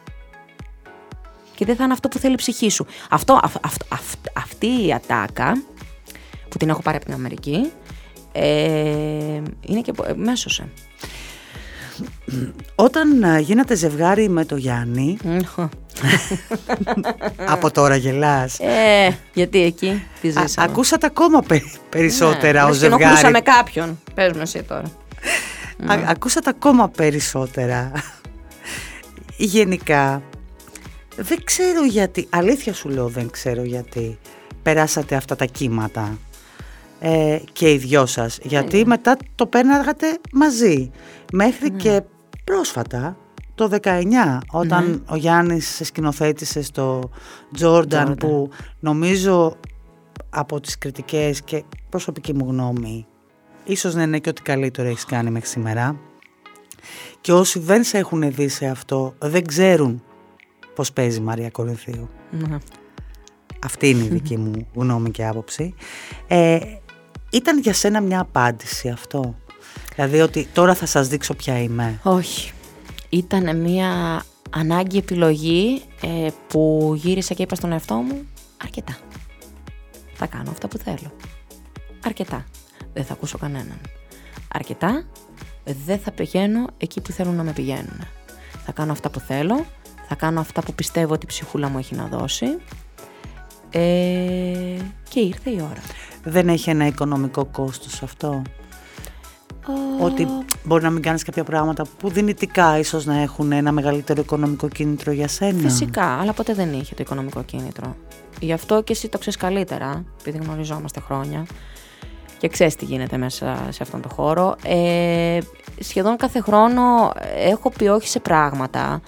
Και 1.54 1.64
δεν 1.64 1.76
θα 1.76 1.84
είναι 1.84 1.92
αυτό 1.92 2.08
που 2.08 2.18
θέλει 2.18 2.32
η 2.32 2.36
ψυχή 2.36 2.68
σου. 2.68 2.86
Αυτό, 3.10 3.40
αυτή 4.32 4.86
η 4.86 4.92
ατάκα, 4.92 5.62
που 6.48 6.56
την 6.56 6.68
έχω 6.68 6.82
πάρει 6.82 6.96
από 6.96 7.06
την 7.06 7.14
Αμερική, 7.14 7.70
ε, 8.32 9.42
είναι 9.60 9.80
και 9.80 9.92
μέσωσε. 10.16 10.68
Όταν 12.74 13.22
ε, 13.22 13.40
γίνατε 13.40 13.74
ζευγάρι 13.74 14.28
με 14.28 14.44
το 14.44 14.56
Γιάννη, 14.56 15.18
από 17.46 17.70
τώρα 17.70 17.96
γελάς. 17.96 18.58
Ε, 18.60 19.18
γιατί 19.32 19.62
εκεί 19.62 20.02
τι 20.20 20.28
ζήσαμε. 20.28 20.68
ακούσατε 20.70 21.06
ακόμα 21.06 21.42
περισσότερα 21.88 22.64
ναι, 22.64 22.70
ως 22.70 22.76
ζευγάρι; 22.76 23.04
ακούσαμε 23.04 23.40
κάποιον. 23.40 24.00
Πες 24.14 24.32
με 24.32 24.42
εσύ 24.42 24.62
τώρα. 24.62 24.90
ακούσατε 26.08 26.50
ακόμα 26.50 26.88
περισσότερα; 26.88 27.92
Γενικά, 29.36 30.22
δεν 31.16 31.44
ξέρω 31.44 31.84
γιατί, 31.84 32.26
αλήθεια 32.30 32.72
σου 32.72 32.88
λέω 32.88 33.08
δεν 33.08 33.30
ξέρω 33.30 33.62
γιατί 33.62 34.18
περάσατε 34.62 35.14
αυτά 35.14 35.36
τα 35.36 35.44
κύματα 35.44 36.18
ε, 37.00 37.38
και 37.52 37.72
οι 37.72 37.76
δυο 37.76 38.06
σας. 38.06 38.38
Γιατί 38.42 38.86
μετά 38.86 39.16
το 39.34 39.46
πέρναγατε 39.46 40.18
μαζί. 40.32 40.90
Μέχρι 41.32 41.70
ναι. 41.70 41.76
και 41.76 42.02
πρόσφατα 42.44 43.16
το 43.54 43.70
19 43.82 44.38
όταν 44.50 44.90
ναι. 44.90 44.98
ο 45.06 45.16
Γιάννης 45.16 45.80
σκηνοθέτησε 45.84 46.62
στο 46.62 47.10
Τζόρνταν 47.52 48.14
που 48.14 48.50
νομίζω 48.80 49.56
από 50.30 50.60
τις 50.60 50.78
κριτικές 50.78 51.42
και 51.42 51.64
προσωπική 51.88 52.34
μου 52.34 52.46
γνώμη 52.48 53.06
ίσως 53.64 53.94
να 53.94 54.02
είναι 54.02 54.18
και 54.18 54.28
ό,τι 54.28 54.42
καλύτερο 54.42 54.88
έχεις 54.88 55.04
κάνει 55.04 55.30
μέχρι 55.30 55.48
σήμερα 55.48 56.00
και 57.20 57.32
όσοι 57.32 57.58
δεν 57.58 57.84
σε 57.84 57.98
έχουν 57.98 58.32
δει 58.32 58.48
σε 58.48 58.66
αυτό 58.66 59.14
δεν 59.18 59.46
ξέρουν 59.46 60.02
πώς 60.74 60.92
παίζει 60.92 61.18
η 61.18 61.22
Μαρία 61.22 61.50
Κορινθίου. 61.50 62.08
Ναι. 62.30 62.58
Αυτή 63.64 63.88
είναι 63.88 64.04
η 64.04 64.08
δική 64.18 64.36
μου 64.36 64.66
γνώμη 64.74 65.10
και 65.10 65.26
άποψη. 65.26 65.74
Ε, 66.26 66.58
ήταν 67.36 67.58
για 67.58 67.72
σένα 67.72 68.00
μια 68.00 68.20
απάντηση 68.20 68.88
αυτό; 68.88 69.34
Δηλαδή 69.94 70.20
ότι 70.20 70.48
τώρα 70.52 70.74
θα 70.74 70.86
σας 70.86 71.08
δείξω 71.08 71.34
ποια 71.34 71.62
είμαι; 71.62 72.00
Όχι 72.02 72.50
ήταν 73.08 73.60
μια 73.60 74.22
ανάγκη 74.50 74.98
επιλογή 74.98 75.82
ε, 76.00 76.28
που 76.48 76.92
γύρισα 76.96 77.34
και 77.34 77.42
είπα 77.42 77.54
στον 77.54 77.72
εαυτό 77.72 77.94
μου 77.94 78.26
αρκετά. 78.62 78.96
Θα 80.14 80.26
κάνω 80.26 80.50
αυτά 80.50 80.68
που 80.68 80.78
θέλω. 80.78 81.12
Αρκετά. 82.04 82.44
Δεν 82.92 83.04
θα 83.04 83.12
ακούσω 83.12 83.38
κανέναν. 83.38 83.80
Αρκετά. 84.52 85.04
Δεν 85.86 85.98
θα 85.98 86.10
πηγαίνω 86.10 86.66
εκεί 86.78 87.00
που 87.00 87.12
θέλουν 87.12 87.34
να 87.34 87.42
με 87.42 87.52
πηγαίνουν. 87.52 88.00
Θα 88.64 88.72
κάνω 88.72 88.92
αυτά 88.92 89.10
που 89.10 89.20
θέλω. 89.20 89.66
Θα 90.08 90.14
κάνω 90.14 90.40
αυτά 90.40 90.62
που 90.62 90.74
πιστεύω 90.74 91.12
ότι 91.12 91.24
η 91.24 91.28
ψυχούλα 91.28 91.68
μου 91.68 91.78
έχει 91.78 91.94
να 91.94 92.06
δώσει. 92.06 92.46
Ε, 93.78 94.76
και 95.08 95.20
ήρθε 95.20 95.50
η 95.50 95.60
ώρα. 95.70 95.80
Δεν 96.24 96.48
έχει 96.48 96.70
ένα 96.70 96.86
οικονομικό 96.86 97.44
κόστος 97.44 98.02
αυτό; 98.02 98.42
Ότι 100.00 100.28
μπορεί 100.64 100.82
να 100.82 100.90
μην 100.90 101.02
κάνεις 101.02 101.22
κάποια 101.22 101.44
πράγματα 101.44 101.84
που 101.98 102.08
δυνητικά 102.08 102.78
ίσως 102.78 103.04
να 103.04 103.20
έχουν 103.20 103.52
ένα 103.52 103.72
μεγαλύτερο 103.72 104.20
οικονομικό 104.20 104.68
κίνητρο 104.68 105.12
για 105.12 105.28
σένα; 105.28 105.60
Φυσικά, 105.60 106.04
αλλά 106.04 106.32
ποτέ 106.32 106.54
δεν 106.54 106.72
είχε 106.72 106.94
το 106.94 107.02
οικονομικό 107.02 107.42
κίνητρο. 107.42 107.96
Γι' 108.40 108.52
αυτό 108.52 108.82
και 108.82 108.92
εσύ 108.92 109.08
το 109.08 109.18
ξέρεις 109.18 109.36
καλύτερα, 109.38 110.04
επειδή 110.20 110.38
γνωριζόμαστε 110.44 111.00
χρόνια 111.00 111.46
και 112.38 112.48
ξέρεις 112.48 112.76
τι 112.76 112.84
γίνεται 112.84 113.16
μέσα 113.16 113.66
σε 113.68 113.82
αυτόν 113.82 114.00
τον 114.00 114.10
χώρο. 114.10 114.56
Ε, 114.64 115.38
σχεδόν 115.78 116.16
κάθε 116.16 116.40
χρόνο 116.40 117.12
έχω 117.36 117.70
πει 117.70 117.86
όχι 117.86 118.08
σε 118.08 118.20
πράγματα. 118.20 119.00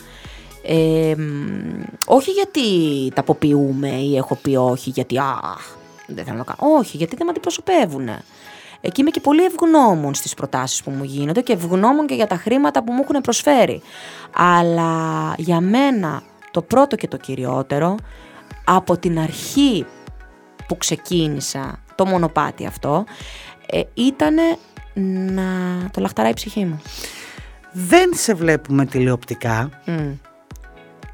Ε, 0.62 1.14
όχι 2.07 2.31
γιατί 2.31 2.62
τα 3.14 3.21
αποποιούμε 3.21 3.88
ή 3.88 4.16
έχω 4.16 4.35
πει 4.35 4.57
όχι 4.57 4.90
γιατί 4.90 5.18
αχ, 5.18 5.77
δεν 6.07 6.25
θέλω 6.25 6.37
να 6.37 6.44
κάνω. 6.44 6.77
Όχι, 6.77 6.97
γιατί 6.97 7.16
δεν 7.16 7.25
με 7.27 7.31
αντιπροσωπεύουν. 7.31 8.09
Εκεί 8.81 9.01
είμαι 9.01 9.11
και 9.11 9.21
πολύ 9.21 9.44
ευγνώμων 9.44 10.14
στις 10.14 10.35
προτάσεις 10.35 10.83
που 10.83 10.90
μου 10.90 11.05
γίνονται 11.05 11.40
και 11.40 11.53
ευγνώμων 11.53 12.07
και 12.07 12.14
για 12.14 12.27
τα 12.27 12.37
χρήματα 12.37 12.85
που 12.85 12.92
μου 12.92 13.03
έχουν 13.09 13.21
προσφέρει. 13.21 13.83
Αλλά 14.33 15.35
για 15.37 15.61
μένα 15.61 16.23
το 16.51 16.62
πρώτο 16.62 16.97
και 16.97 17.09
το 17.09 17.16
κυριότερο, 17.16 17.94
από 18.64 18.99
την 18.99 19.18
αρχή 19.18 19.87
που 20.68 20.77
ξεκίνησα 20.77 21.79
το 21.94 22.07
μονοπάτι 22.07 22.66
αυτό, 22.66 23.05
ε, 23.66 23.83
ήταν 23.94 24.35
να 25.35 25.44
το 25.90 26.01
λαχταράει 26.01 26.31
η 26.31 26.35
ψυχή 26.35 26.64
μου. 26.64 26.81
Δεν 27.73 28.11
σε 28.14 28.35
βλέπουμε 28.35 28.87
τηλεοπτικά. 28.87 29.71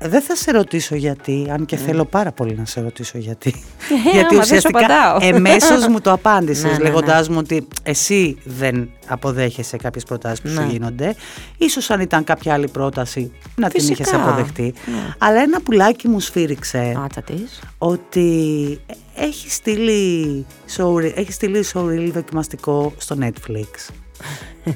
Δεν 0.00 0.22
θα 0.22 0.36
σε 0.36 0.50
ρωτήσω 0.50 0.94
γιατί, 0.94 1.46
αν 1.50 1.64
και 1.66 1.76
ναι. 1.76 1.82
θέλω 1.82 2.04
πάρα 2.04 2.32
πολύ 2.32 2.54
να 2.54 2.64
σε 2.64 2.80
ρωτήσω 2.80 3.18
γιατί. 3.18 3.64
Ε, 4.06 4.10
γιατί 4.10 4.36
ουσιαστικά 4.36 5.16
εμέσως 5.20 5.86
μου 5.88 6.00
το 6.00 6.12
απάντησες, 6.12 6.62
ναι, 6.62 6.70
ναι, 6.70 6.78
λέγοντάς 6.78 7.28
μου 7.28 7.36
ότι 7.38 7.68
εσύ 7.82 8.38
δεν 8.44 8.90
αποδέχεσαι 9.06 9.76
κάποιες 9.76 10.04
προτάσεις 10.04 10.40
που 10.40 10.48
σου 10.48 10.62
γίνονται. 10.70 11.14
σω 11.68 11.94
αν 11.94 12.00
ήταν 12.00 12.24
κάποια 12.24 12.52
άλλη 12.52 12.68
πρόταση 12.68 13.32
να 13.56 13.68
την 13.68 13.88
είχες 13.88 14.12
αποδεχτεί. 14.12 14.74
Αλλά 15.18 15.40
ένα 15.40 15.60
πουλάκι 15.60 16.08
μου 16.08 16.20
σφύριξε 16.20 17.08
ότι 17.78 18.80
έχει 19.14 19.50
στείλει, 19.50 20.46
show, 20.76 21.12
έχει 21.14 21.32
στείλει 21.32 21.64
showreel 21.74 22.10
δοκιμαστικό 22.12 22.92
στο 22.96 23.16
Netflix. 23.20 23.92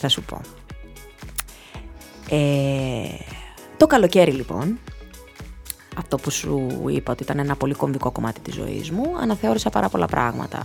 θα 0.00 0.08
σου 0.08 0.22
πω. 0.22 0.40
Ε, 2.30 2.36
το 3.76 3.86
καλοκαίρι 3.86 4.30
λοιπόν, 4.30 4.78
αυτό 5.96 6.16
που 6.16 6.30
σου 6.30 6.68
είπα 6.88 7.12
ότι 7.12 7.22
ήταν 7.22 7.38
ένα 7.38 7.56
πολύ 7.56 7.74
κομβικό 7.74 8.10
κομμάτι 8.10 8.40
της 8.40 8.54
ζωής 8.54 8.90
μου, 8.90 9.16
αναθεώρησα 9.20 9.70
πάρα 9.70 9.88
πολλά 9.88 10.06
πράγματα. 10.06 10.62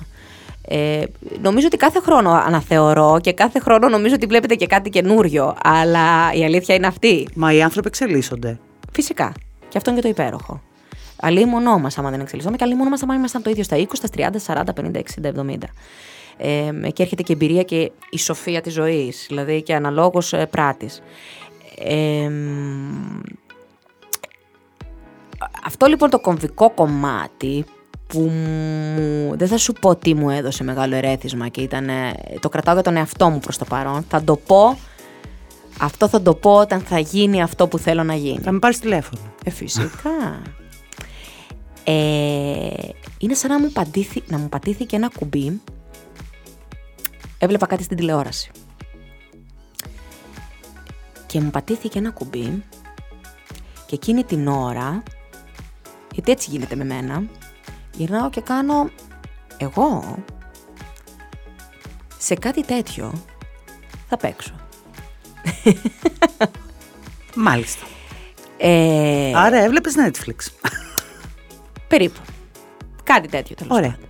Ε, 0.68 1.04
νομίζω 1.42 1.68
ότι 1.68 1.78
κάθε 1.78 2.00
χρόνο 2.00 2.32
αναθεωρώ 2.32 3.20
και 3.22 3.34
κάθε 3.34 3.60
χρόνο 3.60 3.90
νομίζω 3.90 4.16
ότι 4.16 4.26
βλέπετε 4.26 4.56
και 4.56 4.68
κάτι 4.68 4.90
καινούριο, 4.90 5.56
αλλά 5.64 6.34
η 6.34 6.44
αλήθεια 6.44 6.76
είναι 6.76 6.88
αυτή. 6.88 7.28
Μα 7.36 7.54
οι 7.54 7.62
άνθρωποι 7.62 7.88
εξελίσσονται. 7.88 8.60
Φυσικά. 8.92 9.34
Και 9.70 9.78
αυτό 9.78 9.90
είναι 9.90 10.00
και 10.00 10.06
το 10.06 10.22
υπέροχο. 10.22 10.62
Αλλή 11.22 11.46
μονό 11.46 11.80
μας, 11.80 11.98
άμα 11.98 12.10
δεν 12.10 12.20
εξελισσόμαστε, 12.20 12.64
και 12.64 12.70
αλλή 12.70 12.78
μόνο 12.78 12.90
μας, 12.90 13.04
άμα 13.04 13.16
ήμασταν 13.16 13.42
το 13.42 13.50
ίδιο 13.50 13.64
στα 13.64 13.78
20, 13.78 13.84
στα 13.92 14.08
30, 14.18 14.40
40, 14.40 14.74
50, 14.74 15.02
60, 15.22 15.32
70. 15.32 15.70
Ε, 16.38 16.90
και 16.94 17.04
έρχεται 17.04 17.24
και 17.24 17.34
εμπειρία 17.34 17.64
και 17.64 17.92
η 18.10 18.18
σοφία 18.18 18.62
της 18.62 18.74
ζωής, 18.74 19.26
δηλαδή 19.28 19.62
και 19.62 19.76
αναλόγως 19.76 20.34
ε, 20.34 20.46
πράτης. 20.46 21.02
Ε, 21.78 22.30
αυτό 25.66 25.86
λοιπόν 25.86 26.10
το 26.10 26.20
κομβικό 26.20 26.70
κομμάτι 26.70 27.66
που 28.08 28.20
μου, 28.20 29.38
δεν 29.38 29.48
θα 29.48 29.58
σου 29.58 29.74
πω 29.74 29.96
τι 29.96 30.14
μου 30.14 30.30
έδωσε 30.30 30.64
μεγάλο 30.64 30.96
ερέθισμα 30.96 31.48
και 31.48 31.62
ήταν, 31.62 31.90
το 32.40 32.50
κρατάω 32.50 32.74
για 32.74 32.84
τον 32.84 32.96
εαυτό 32.96 33.30
μου 33.30 33.40
προς 33.40 33.58
το 33.58 33.66
παρόν, 33.66 34.06
θα 34.10 34.24
το 34.24 34.36
πω, 34.36 34.78
αυτό 35.80 36.08
θα 36.08 36.22
το 36.22 36.34
πω 36.34 36.56
όταν 36.56 36.80
θα 36.80 37.00
γίνει 37.00 37.42
αυτό 37.42 37.68
που 37.68 37.78
θέλω 37.78 38.04
να 38.04 38.16
γίνει. 38.16 38.40
Θα 38.40 38.52
με 38.52 38.60
πάρεις 38.60 38.80
τηλέφωνο. 38.80 39.22
Ε, 39.44 39.50
φυσικά. 39.50 40.42
ε, 41.84 41.94
είναι 43.18 43.34
σαν 43.34 43.50
να 43.50 43.60
μου, 43.60 43.72
πατήθη, 43.72 44.24
να 44.28 44.38
μου 44.38 44.50
πατήθηκε 44.50 44.96
ένα 44.96 45.10
κουμπί, 45.18 45.62
έβλεπα 47.38 47.66
κάτι 47.66 47.84
στην 47.84 47.98
τηλεόραση 47.98 48.52
και 51.36 51.42
μου 51.42 51.50
πατήθηκε 51.50 52.00
ένα 52.00 52.12
κουμπί 52.12 52.64
και 53.86 53.96
εκείνη 53.96 54.24
την 54.24 54.48
ώρα, 54.48 55.04
γιατί 56.14 56.32
έτσι 56.32 56.50
γίνεται 56.50 56.76
με 56.76 56.84
μένα, 56.84 57.24
γυρνάω 57.96 58.30
και 58.30 58.42
κάνω 58.42 58.90
εγώ 59.58 60.18
σε 62.18 62.36
κάτι 62.36 62.64
τέτοιο 62.64 63.14
θα 64.10 64.18
παίξω. 64.18 64.54
Μάλιστα. 67.46 67.86
Ε, 68.58 69.32
Άρα 69.36 69.58
έβλεπες 69.58 69.94
Netflix. 69.98 70.70
περίπου. 71.88 72.20
Κάτι 73.04 73.28
τέτοιο 73.28 73.56
τέλος 73.56 73.78
Ωραία. 73.78 73.92
πάντων. 73.92 74.08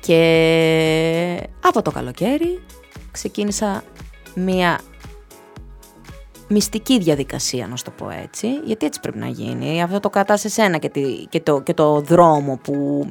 Και 0.00 1.48
από 1.60 1.82
το 1.82 1.90
καλοκαίρι 1.90 2.62
ξεκίνησα 3.10 3.84
μία 4.34 4.80
μυστική 6.48 6.98
διαδικασία, 6.98 7.66
να 7.66 7.76
σου 7.76 7.84
το 7.84 7.90
πω 7.90 8.10
έτσι, 8.22 8.48
γιατί 8.64 8.86
έτσι 8.86 9.00
πρέπει 9.00 9.18
να 9.18 9.26
γίνει. 9.26 9.82
Αυτό 9.82 10.00
το 10.00 10.10
κρατάς 10.10 10.40
σε 10.40 10.48
σένα 10.48 10.78
και, 10.78 10.88
τη- 10.88 11.26
και, 11.28 11.40
το, 11.40 11.60
και 11.60 11.74
το 11.74 12.00
δρόμο 12.00 12.58
που, 12.62 13.08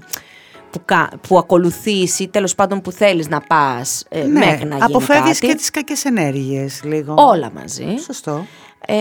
που, 0.72 0.82
κα- 0.86 1.10
που 1.28 1.38
ακολουθείς 1.38 2.20
ή 2.20 2.28
τέλος 2.28 2.56
πάντων 2.56 2.82
που 2.82 2.92
θέλεις 2.92 3.28
να 3.30 3.40
πας 3.42 4.06
ε, 4.10 4.24
μέχρι 4.24 4.50
να 4.50 4.56
γίνει 4.56 4.70
Ναι, 4.70 4.78
αποφεύγεις 4.80 5.40
κάτι. 5.40 5.48
και 5.48 5.56
τις 5.58 5.70
κακές 5.70 6.06
ενέργειες 6.06 6.82
λίγο. 6.84 7.14
Όλα 7.18 7.52
μαζί. 7.52 7.86
Σωστό. 8.06 8.46
Ε, 8.88 8.96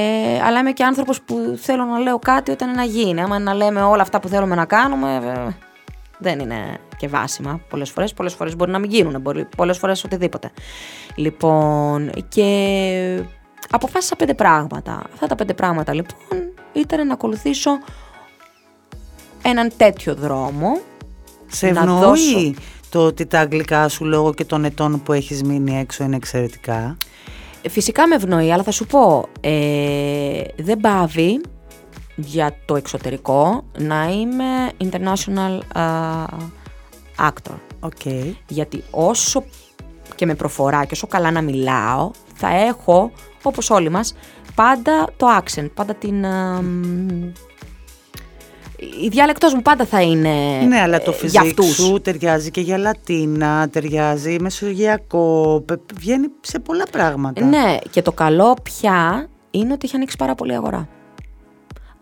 αλλά 0.44 0.59
είμαι 0.61 0.73
και 0.73 0.85
άνθρωπος 0.85 1.20
που 1.23 1.59
θέλω 1.61 1.85
να 1.85 1.99
λέω 1.99 2.18
κάτι 2.18 2.51
όταν 2.51 2.68
είναι 2.68 2.77
να 2.77 2.85
γίνει. 2.85 3.20
Άμα 3.20 3.35
είναι 3.37 3.44
να 3.44 3.55
λέμε 3.55 3.83
όλα 3.83 4.03
αυτά 4.03 4.20
που 4.20 4.29
θέλουμε 4.29 4.55
να 4.55 4.64
κάνουμε, 4.64 5.20
ε, 5.49 5.53
δεν 6.18 6.38
είναι 6.38 6.79
και 6.97 7.09
βάσιμα 7.09 7.61
πολλές 7.68 7.90
φορές. 7.90 8.14
Πολλές 8.14 8.35
φορές 8.35 8.57
μπορεί 8.57 8.70
να 8.70 8.79
μην 8.79 8.90
γίνουν, 8.90 9.20
μπορεί, 9.20 9.49
πολλές 9.57 9.79
φορές 9.79 10.05
οτιδήποτε. 10.05 10.51
Λοιπόν, 11.14 12.11
και 12.29 12.47
αποφάσισα 13.70 14.16
πέντε 14.16 14.35
πράγματα. 14.35 15.03
Αυτά 15.12 15.27
τα 15.27 15.35
πέντε 15.35 15.55
πράγματα 15.55 15.94
λοιπόν 15.94 16.18
ήταν 16.72 17.07
να 17.07 17.12
ακολουθήσω 17.12 17.70
έναν 19.42 19.70
τέτοιο 19.77 20.14
δρόμο. 20.14 20.81
Σε 21.46 21.70
Να 21.70 21.81
ευνοεί 21.81 22.00
δώσω. 22.00 22.55
το 22.88 23.05
ότι 23.07 23.27
τα 23.27 23.40
αγγλικά 23.40 23.88
σου 23.88 24.05
λόγω 24.05 24.35
και 24.35 24.44
των 24.44 24.64
ετών 24.64 25.03
που 25.03 25.12
έχεις 25.12 25.42
μείνει 25.42 25.79
έξω 25.79 26.05
είναι 26.05 26.16
εξαιρετικά; 26.16 26.96
Ε, 27.62 27.68
Φυσικά 27.68 28.09
με 28.09 28.14
ευνοεί, 28.14 28.53
αλλά 28.53 28.62
θα 28.62 28.70
σου 28.70 28.87
πω, 28.87 29.29
ε, 29.40 30.42
δεν 30.57 30.79
πάβει 30.81 31.40
για 32.16 32.57
το 32.64 32.77
εξωτερικό 32.77 33.64
να 33.79 34.05
είμαι 34.11 34.44
international 34.85 35.79
α, 35.79 36.24
actor. 37.29 37.55
OK. 37.81 38.01
Γιατί 38.48 38.85
όσο 38.90 39.44
και 40.14 40.27
με 40.27 40.35
προφορά 40.35 40.85
και 40.85 40.92
όσο 40.94 41.07
καλά 41.07 41.31
να 41.31 41.40
μιλάω, 41.42 42.11
θα 42.35 42.49
έχω, 42.49 43.11
όπως 43.42 43.70
όλοι 43.70 43.88
μας, 43.88 44.14
πάντα 44.55 45.07
το 45.16 45.27
accent, 45.38 45.70
πάντα 45.75 45.94
την... 45.94 46.27
α, 46.27 46.61
μ, 46.62 47.33
η 49.03 49.09
διάλεκτός 49.09 49.55
μου 49.55 49.62
πάντα 49.62 49.85
θα 49.85 50.03
είναι 50.03 50.61
Ναι, 50.68 50.81
αλλά 50.81 51.03
το 51.03 51.11
ε, 51.23 51.27
για 51.27 51.42
φυσικό 51.42 51.62
αυτούς. 51.64 51.75
σου 51.75 52.01
ταιριάζει 52.01 52.51
και 52.51 52.61
για 52.61 52.79
Λατίνα, 52.79 53.68
ταιριάζει 53.68 54.37
μεσογειακό, 54.40 55.62
πε- 55.66 55.94
βγαίνει 55.94 56.27
σε 56.40 56.59
πολλά 56.59 56.85
πράγματα. 56.90 57.44
Ναι, 57.44 57.77
και 57.90 58.03
το 58.03 58.12
καλό 58.12 58.57
πια 58.62 59.29
είναι 59.51 59.73
ότι 59.73 59.87
έχει 59.87 59.97
ανοίξει 59.97 60.16
πάρα 60.16 60.35
πολύ 60.35 60.55
αγορά. 60.55 60.88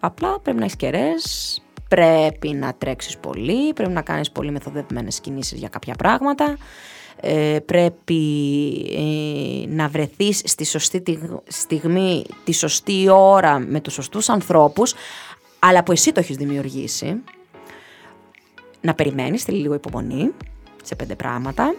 Απλά 0.01 0.41
πρέπει 0.41 0.59
να 0.59 0.65
έχεις 0.65 0.77
κεραίες, 0.77 1.63
πρέπει 1.89 2.49
να 2.49 2.75
τρέξεις 2.79 3.19
πολύ, 3.19 3.73
πρέπει 3.73 3.93
να 3.93 4.03
κάνεις 4.03 4.31
πολύ 4.31 4.51
μεθοδευμένες 4.51 5.21
κινήσεις 5.21 5.59
για 5.59 5.69
κάποια 5.69 5.95
πράγματα, 5.95 6.45
ε, 6.45 6.57
πρέπει 7.67 8.21
ε, 8.97 9.67
να 9.75 9.89
βρεθείς 9.89 10.43
στη 10.45 10.65
σωστή 10.65 11.01
τιγ- 11.01 11.39
στιγμή, 11.49 12.25
τη 12.45 12.53
σωστή 12.53 13.09
ώρα 13.11 13.59
με 13.59 13.81
τους 13.81 13.93
σωστούς 13.93 14.29
ανθρώπους, 14.29 14.95
αλλά 15.59 15.83
που 15.83 15.93
εσύ 15.93 16.13
το 16.13 16.21
έχεις 16.21 16.37
δημιουργήσει. 16.37 17.17
Να 18.81 18.95
περιμένεις, 18.95 19.43
θέλει 19.43 19.59
λίγο 19.59 19.75
υπομονή 19.75 20.31
σε 20.83 20.95
πέντε 20.95 21.15
πράγματα, 21.15 21.75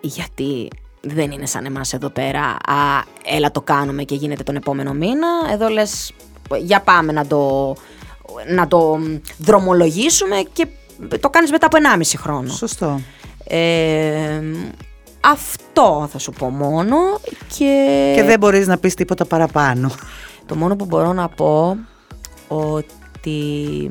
γιατί 0.00 0.68
δεν 1.00 1.30
είναι 1.30 1.46
σαν 1.46 1.64
εμάς 1.64 1.92
εδώ 1.92 2.08
πέρα, 2.08 2.42
α, 2.44 3.02
έλα 3.24 3.50
το 3.50 3.60
κάνουμε 3.60 4.02
και 4.04 4.14
γίνεται 4.14 4.42
τον 4.42 4.56
επόμενο 4.56 4.92
μήνα. 4.92 5.28
Εδώ 5.52 5.68
λες, 5.68 6.12
για 6.60 6.80
πάμε 6.80 7.12
να 7.12 7.26
το, 7.26 7.74
να 8.48 8.68
το 8.68 8.98
δρομολογήσουμε 9.38 10.36
και 10.52 10.66
το 11.20 11.30
κάνεις 11.30 11.50
μετά 11.50 11.66
από 11.66 11.76
1,5 11.96 12.02
χρόνο. 12.16 12.48
Σωστό. 12.48 13.00
Ε, 13.52 14.40
αυτό 15.20 16.08
θα 16.12 16.18
σου 16.18 16.32
πω 16.32 16.50
μόνο 16.50 16.96
και, 17.58 18.12
Και 18.16 18.22
δεν 18.22 18.38
μπορείς 18.38 18.66
να 18.66 18.78
πεις 18.78 18.94
τίποτα 18.94 19.24
παραπάνω. 19.24 19.90
το 20.46 20.56
μόνο 20.56 20.76
που 20.76 20.84
μπορώ 20.84 21.12
να 21.12 21.28
πω 21.28 21.76
ότι 22.48 23.90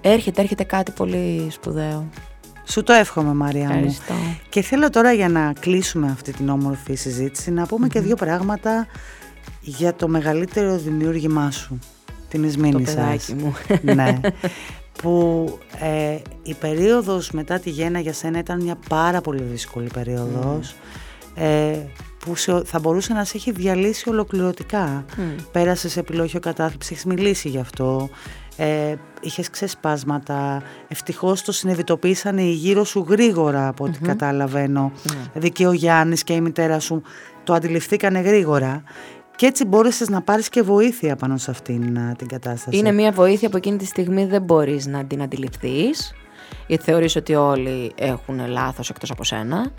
έρχεται, 0.00 0.40
έρχεται 0.40 0.64
κάτι 0.64 0.90
πολύ 0.92 1.48
σπουδαίο. 1.50 2.08
Σου 2.64 2.82
το 2.82 2.92
εύχομαι 2.92 3.34
Μαρία 3.34 3.64
μου. 3.68 3.70
Ευχαριστώ. 3.74 4.14
Και 4.48 4.62
θέλω 4.62 4.90
τώρα 4.90 5.12
για 5.12 5.28
να 5.28 5.52
κλείσουμε 5.60 6.06
αυτή 6.10 6.32
την 6.32 6.48
όμορφη 6.48 6.94
συζήτηση 6.94 7.50
να 7.50 7.66
πούμε 7.66 7.88
και 7.88 8.00
δύο 8.00 8.16
πράγματα 8.16 8.86
για 9.60 9.94
το 9.94 10.08
μεγαλύτερο 10.08 10.76
δημιούργημά 10.76 11.50
σου, 11.50 11.78
την 12.28 12.40
Το 12.40 12.46
Ισμήνη 12.46 12.82
παιδάκι 12.82 13.34
μου. 13.34 13.54
ναι. 13.82 14.20
Που 15.02 15.58
ε, 15.80 16.18
η 16.42 16.54
περίοδος 16.54 17.30
μετά 17.30 17.58
τη 17.58 17.70
γέννα 17.70 17.98
για 18.00 18.12
σένα 18.12 18.38
ήταν 18.38 18.62
μια 18.62 18.78
πάρα 18.88 19.20
πολύ 19.20 19.42
δύσκολη 19.42 19.88
περίοδος 19.92 20.74
ε, 21.34 21.76
που 22.24 22.34
σε- 22.34 22.62
θα 22.64 22.78
μπορούσε 22.78 23.12
να 23.12 23.24
σε 23.24 23.36
έχει 23.36 23.50
διαλύσει 23.52 24.08
ολοκληρωτικά. 24.08 25.04
Πέρασες 25.52 25.96
επιλόγιο 25.96 26.40
κατάθλιψης, 26.40 26.90
έχεις 26.90 27.04
μιλήσει 27.04 27.48
γι' 27.48 27.58
αυτό, 27.58 28.08
ε, 28.56 28.94
είχες 29.20 29.50
ξεσπάσματα, 29.50 30.62
ευτυχώς 30.88 31.42
το 31.42 31.52
συνειδητοποίησαν 31.52 32.38
οι 32.38 32.50
γύρω 32.50 32.84
σου 32.84 33.06
γρήγορα 33.08 33.68
από 33.68 33.84
ό,τι 33.84 33.98
καταλαβαίνω. 33.98 34.92
Δηλαδή 35.32 35.50
και 35.52 35.66
ο 35.66 35.72
Γιάννης 35.72 36.22
και 36.24 36.32
η 36.32 36.40
μητέρα 36.40 36.80
σου 36.80 37.02
το 37.44 37.52
αντιληφθήκανε 37.54 38.20
γρήγορα 38.20 38.82
και 39.38 39.46
έτσι 39.46 39.64
μπόρεσες 39.64 40.08
να 40.08 40.22
πάρεις 40.22 40.48
και 40.48 40.62
βοήθεια 40.62 41.16
πάνω 41.16 41.36
σε 41.36 41.50
αυτήν 41.50 41.98
α, 41.98 42.14
την 42.18 42.28
κατάσταση. 42.28 42.76
Είναι 42.76 42.92
μια 42.92 43.12
βοήθεια 43.12 43.48
που 43.48 43.56
εκείνη 43.56 43.76
τη 43.76 43.84
στιγμή 43.84 44.24
δεν 44.24 44.42
μπορείς 44.42 44.86
να 44.86 45.04
την 45.04 45.22
αντιληφθείς. 45.22 46.14
Γιατί 46.66 46.84
θεωρείς 46.84 47.16
ότι 47.16 47.34
όλοι 47.34 47.92
έχουν 47.94 48.48
λάθος 48.48 48.90
εκτός 48.90 49.10
από 49.10 49.24
σένα. 49.24 49.70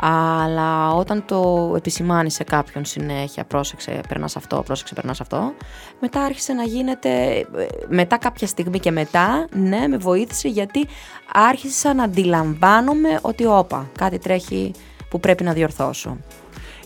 Αλλά 0.00 0.92
όταν 0.92 1.24
το 1.24 1.72
επισημάνεις 1.76 2.34
σε 2.34 2.44
κάποιον 2.44 2.84
συνέχεια 2.84 3.44
πρόσεξε 3.44 4.00
περνάς 4.08 4.36
αυτό, 4.36 4.62
πρόσεξε 4.66 4.94
περνάς 4.94 5.20
αυτό 5.20 5.52
μετά 6.00 6.20
άρχισε 6.22 6.52
να 6.52 6.62
γίνεται 6.62 7.08
ε, 7.38 7.66
μετά 7.88 8.18
κάποια 8.18 8.46
στιγμή 8.46 8.78
και 8.78 8.90
μετά 8.90 9.48
ναι 9.52 9.88
με 9.88 9.96
βοήθησε 9.96 10.48
γιατί 10.48 10.86
άρχισα 11.32 11.94
να 11.94 12.02
αντιλαμβάνομαι 12.02 13.18
ότι 13.22 13.46
όπα 13.46 13.90
κάτι 13.98 14.18
τρέχει 14.18 14.72
που 15.08 15.20
πρέπει 15.20 15.44
να 15.44 15.52
διορθώσω 15.52 16.16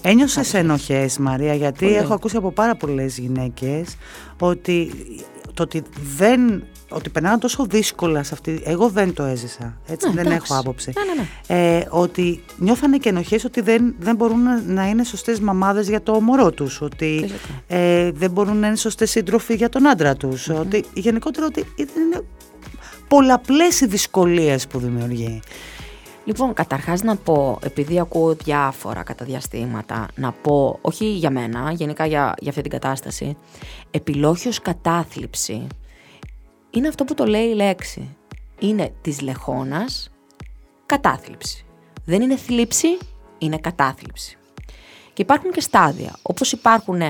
Ένιωσες 0.03 0.55
ενοχές 0.55 1.19
Μαρία 1.19 1.55
γιατί 1.55 1.85
Πολύ. 1.85 1.97
έχω 1.97 2.15
ακούσει 2.15 2.37
από 2.37 2.51
πάρα 2.53 2.75
πολλές 2.77 3.19
γυναίκες 3.19 3.97
ότι 4.39 4.91
το 5.55 5.63
ότι 5.63 5.83
δεν 6.17 6.65
ότι 6.89 7.11
περνάνε 7.11 7.39
τόσο 7.39 7.67
δύσκολα 7.67 8.23
σε 8.23 8.31
αυτή. 8.35 8.63
Εγώ 8.65 8.89
δεν 8.89 9.15
το 9.15 9.23
έζησα. 9.23 9.77
Έτσι, 9.87 10.09
Ναι, 10.09 10.15
δεν 10.15 10.27
εντάξει. 10.27 10.47
έχω 10.51 10.61
άποψη. 10.61 10.93
Ναι, 10.97 11.05
ναι, 11.05 11.21
ναι. 11.63 11.77
Ε, 11.79 11.87
ότι 11.91 12.43
νιώθανε 12.57 12.97
και 12.97 13.09
ενοχές 13.09 13.45
ότι 13.45 13.61
δεν, 13.61 13.95
δεν 13.99 14.17
μπορούν 14.17 14.43
να, 14.43 14.61
να 14.67 14.89
είναι 14.89 15.05
σωστές 15.05 15.41
μαμάδες 15.41 15.89
για 15.89 16.03
το 16.03 16.21
μωρό 16.21 16.51
τους. 16.51 16.81
Ότι 16.81 17.19
Φυσικά. 17.23 17.77
ε, 17.79 18.11
δεν 18.13 18.31
μπορούν 18.31 18.57
να 18.57 18.67
είναι 18.67 18.77
σωστές 18.77 19.11
σύντροφοι 19.11 19.55
για 19.55 19.69
τον 19.69 19.87
άντρα 19.89 20.15
τους. 20.17 20.49
Ότι 20.49 20.85
γενικότερα 20.95 21.47
ότι 21.47 21.65
είναι 21.77 22.25
πολλαπλές 23.09 23.81
οι 23.81 23.87
δυσκολίες 23.87 24.67
που 24.67 24.79
δημιουργεί. 24.79 25.41
Λοιπόν, 26.25 26.53
καταρχάς 26.53 27.03
να 27.03 27.17
πω, 27.17 27.59
επειδή 27.63 27.99
ακούω 27.99 28.35
διάφορα 28.35 29.03
κατά 29.03 29.25
διαστήματα, 29.25 30.09
να 30.15 30.33
πω, 30.33 30.79
όχι 30.81 31.05
για 31.07 31.31
μένα, 31.31 31.73
γενικά 31.73 32.07
για, 32.07 32.35
για 32.39 32.51
αυτή 32.51 32.63
την 32.63 32.71
κατάσταση, 32.71 33.37
επιλόχιος 33.91 34.61
κατάθλιψη 34.61 35.67
είναι 36.71 36.89
αυτό 36.89 37.05
που 37.05 37.15
το 37.15 37.25
λέει 37.27 37.47
η 37.47 37.55
λέξη. 37.55 38.17
Είναι 38.59 38.93
της 39.01 39.21
λεχόνας 39.21 40.11
κατάθλιψη. 40.87 41.65
Δεν 42.05 42.23
είναι 42.23 42.37
θλίψη, 42.37 42.99
είναι 43.39 43.59
κατάθλιψη. 43.59 44.37
Και 45.13 45.23
υπάρχουν 45.23 45.51
και 45.51 45.61
στάδια. 45.61 46.17
Όπως 46.23 46.53
υπάρχουν 46.53 47.01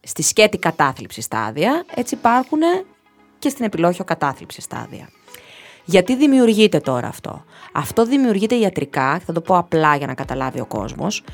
στη 0.00 0.22
σκέτη 0.22 0.58
κατάθλιψη 0.58 1.20
στάδια, 1.20 1.84
έτσι 1.94 2.14
υπάρχουν 2.14 2.60
και 3.38 3.48
στην 3.48 3.64
επιλόχιο 3.64 4.04
κατάθλιψη 4.04 4.60
στάδια. 4.60 5.10
Γιατί 5.90 6.16
δημιουργείται 6.16 6.78
τώρα 6.80 7.08
αυτό; 7.08 7.44
Αυτό 7.72 8.06
δημιουργείται 8.06 8.54
ιατρικά, 8.54 9.20
θα 9.26 9.32
το 9.32 9.40
πω 9.40 9.56
απλά 9.56 9.96
για 9.96 10.06
να 10.06 10.14
καταλάβει 10.14 10.60
ο 10.60 10.66
κόσμος. 10.66 11.24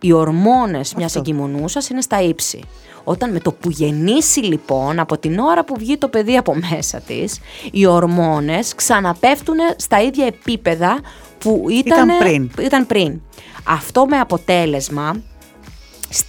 Οι 0.00 0.12
ορμόνες 0.12 0.94
μιας 0.94 1.16
εγκυμονούσας 1.16 1.88
είναι 1.88 2.00
στα 2.00 2.20
ύψη. 2.22 2.60
Όταν 3.04 3.32
με 3.32 3.40
το 3.40 3.52
που 3.52 3.70
γεννήσει 3.70 4.40
λοιπόν, 4.40 4.98
από 4.98 5.18
την 5.18 5.38
ώρα 5.38 5.64
που 5.64 5.74
βγει 5.78 5.96
το 5.96 6.08
παιδί 6.08 6.36
από 6.36 6.54
μέσα 6.70 7.00
της, 7.00 7.40
οι 7.72 7.86
ορμόνες 7.86 8.74
ξαναπέφτουν 8.74 9.56
στα 9.76 10.02
ίδια 10.02 10.26
επίπεδα 10.26 11.00
που 11.38 11.66
ήταν, 11.70 12.08
Ήταν 12.08 12.18
πριν. 12.18 12.50
ήταν 12.60 12.86
πριν. 12.86 13.20
Αυτό 13.64 14.06
με 14.06 14.16
αποτέλεσμα 14.18 15.22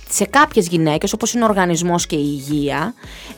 σε 0.10 0.26
κάποιες 0.26 0.68
γυναίκες, 0.68 1.14
όπως 1.14 1.34
είναι 1.34 1.44
ο 1.44 1.48
οργανισμός 1.48 2.06
και 2.06 2.16
η 2.16 2.24
υγεία, 2.48 2.94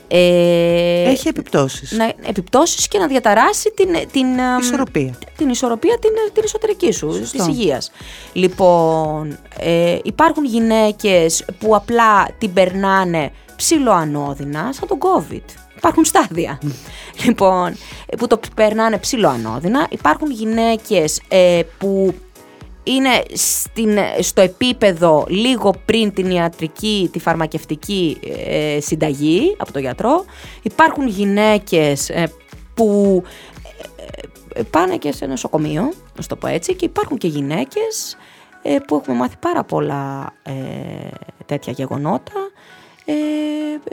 ε, 0.07 1.09
Έχει 1.09 1.27
επιπτώσεις. 1.27 1.91
να 1.91 2.13
επιπτώσεις 2.25 2.87
και 2.87 2.97
να 2.97 3.07
διαταράσει 3.07 3.71
την, 3.75 3.87
την, 4.11 4.25
ε, 4.39 4.41
Ισορροπία. 4.59 5.13
την 5.37 5.49
ισορροπία 5.49 5.97
την, 5.99 6.09
την 6.33 6.43
εσωτερική 6.43 6.91
σου, 6.91 7.13
Σωστό. 7.13 7.37
της 7.37 7.47
υγείας. 7.47 7.91
Λοιπόν, 8.33 9.37
ε, 9.59 9.97
υπάρχουν 10.03 10.45
γυναίκες 10.45 11.45
που 11.59 11.75
απλά 11.75 12.27
την 12.37 12.53
περνάνε 12.53 13.31
ψιλοανώδυνα, 13.55 14.69
σαν 14.73 14.87
τον 14.87 14.97
COVID. 14.99 15.41
Υπάρχουν 15.77 16.05
στάδια. 16.05 16.59
λοιπόν, 17.25 17.67
ε, 18.05 18.15
που 18.17 18.27
το 18.27 18.39
περνάνε 18.55 18.97
ψιλοανώδυνα. 18.97 19.87
Υπάρχουν 19.89 20.31
γυναίκες 20.31 21.21
ε, 21.27 21.61
που 21.77 22.13
είναι 22.83 23.23
στην, 23.33 23.97
στο 24.21 24.41
επίπεδο 24.41 25.25
λίγο 25.27 25.73
πριν 25.85 26.13
την 26.13 26.31
ιατρική, 26.31 27.09
τη 27.11 27.19
φαρμακευτική 27.19 28.17
ε, 28.47 28.79
συνταγή 28.81 29.55
από 29.57 29.71
τον 29.71 29.81
γιατρό. 29.81 30.25
Υπάρχουν 30.61 31.07
γυναίκες 31.07 32.09
ε, 32.09 32.31
που 32.73 33.23
ε, 34.55 34.59
ε, 34.59 34.63
πάνε 34.63 34.97
και 34.97 35.11
σε 35.11 35.25
νοσοκομείο, 35.25 35.81
να 36.15 36.21
σου 36.21 36.27
το 36.27 36.35
πω 36.35 36.47
έτσι, 36.47 36.73
και 36.75 36.85
υπάρχουν 36.85 37.17
και 37.17 37.27
γυναίκες 37.27 38.17
ε, 38.61 38.77
που 38.87 38.95
έχουμε 38.95 39.17
μάθει 39.17 39.35
πάρα 39.39 39.63
πολλά 39.63 40.33
ε, 40.43 40.51
τέτοια 41.45 41.73
γεγονότα 41.73 42.33
ε, 43.05 43.13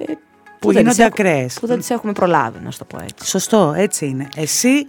ε, 0.02 0.14
Που 0.58 0.72
δεν 0.72 0.76
γίνονται 0.82 0.88
τις 0.96 0.98
έχουμε- 0.98 1.28
ακραίες. 1.30 1.58
Που 1.60 1.66
δεν 1.66 1.78
τις 1.78 1.90
έχουμε 1.90 2.12
προλάβει, 2.12 2.58
να 2.64 2.70
σου 2.70 2.78
το 2.78 2.84
πω 2.84 2.98
έτσι. 3.02 3.26
Σωστό, 3.28 3.74
έτσι 3.76 4.06
είναι. 4.06 4.28
Εσύ 4.36 4.86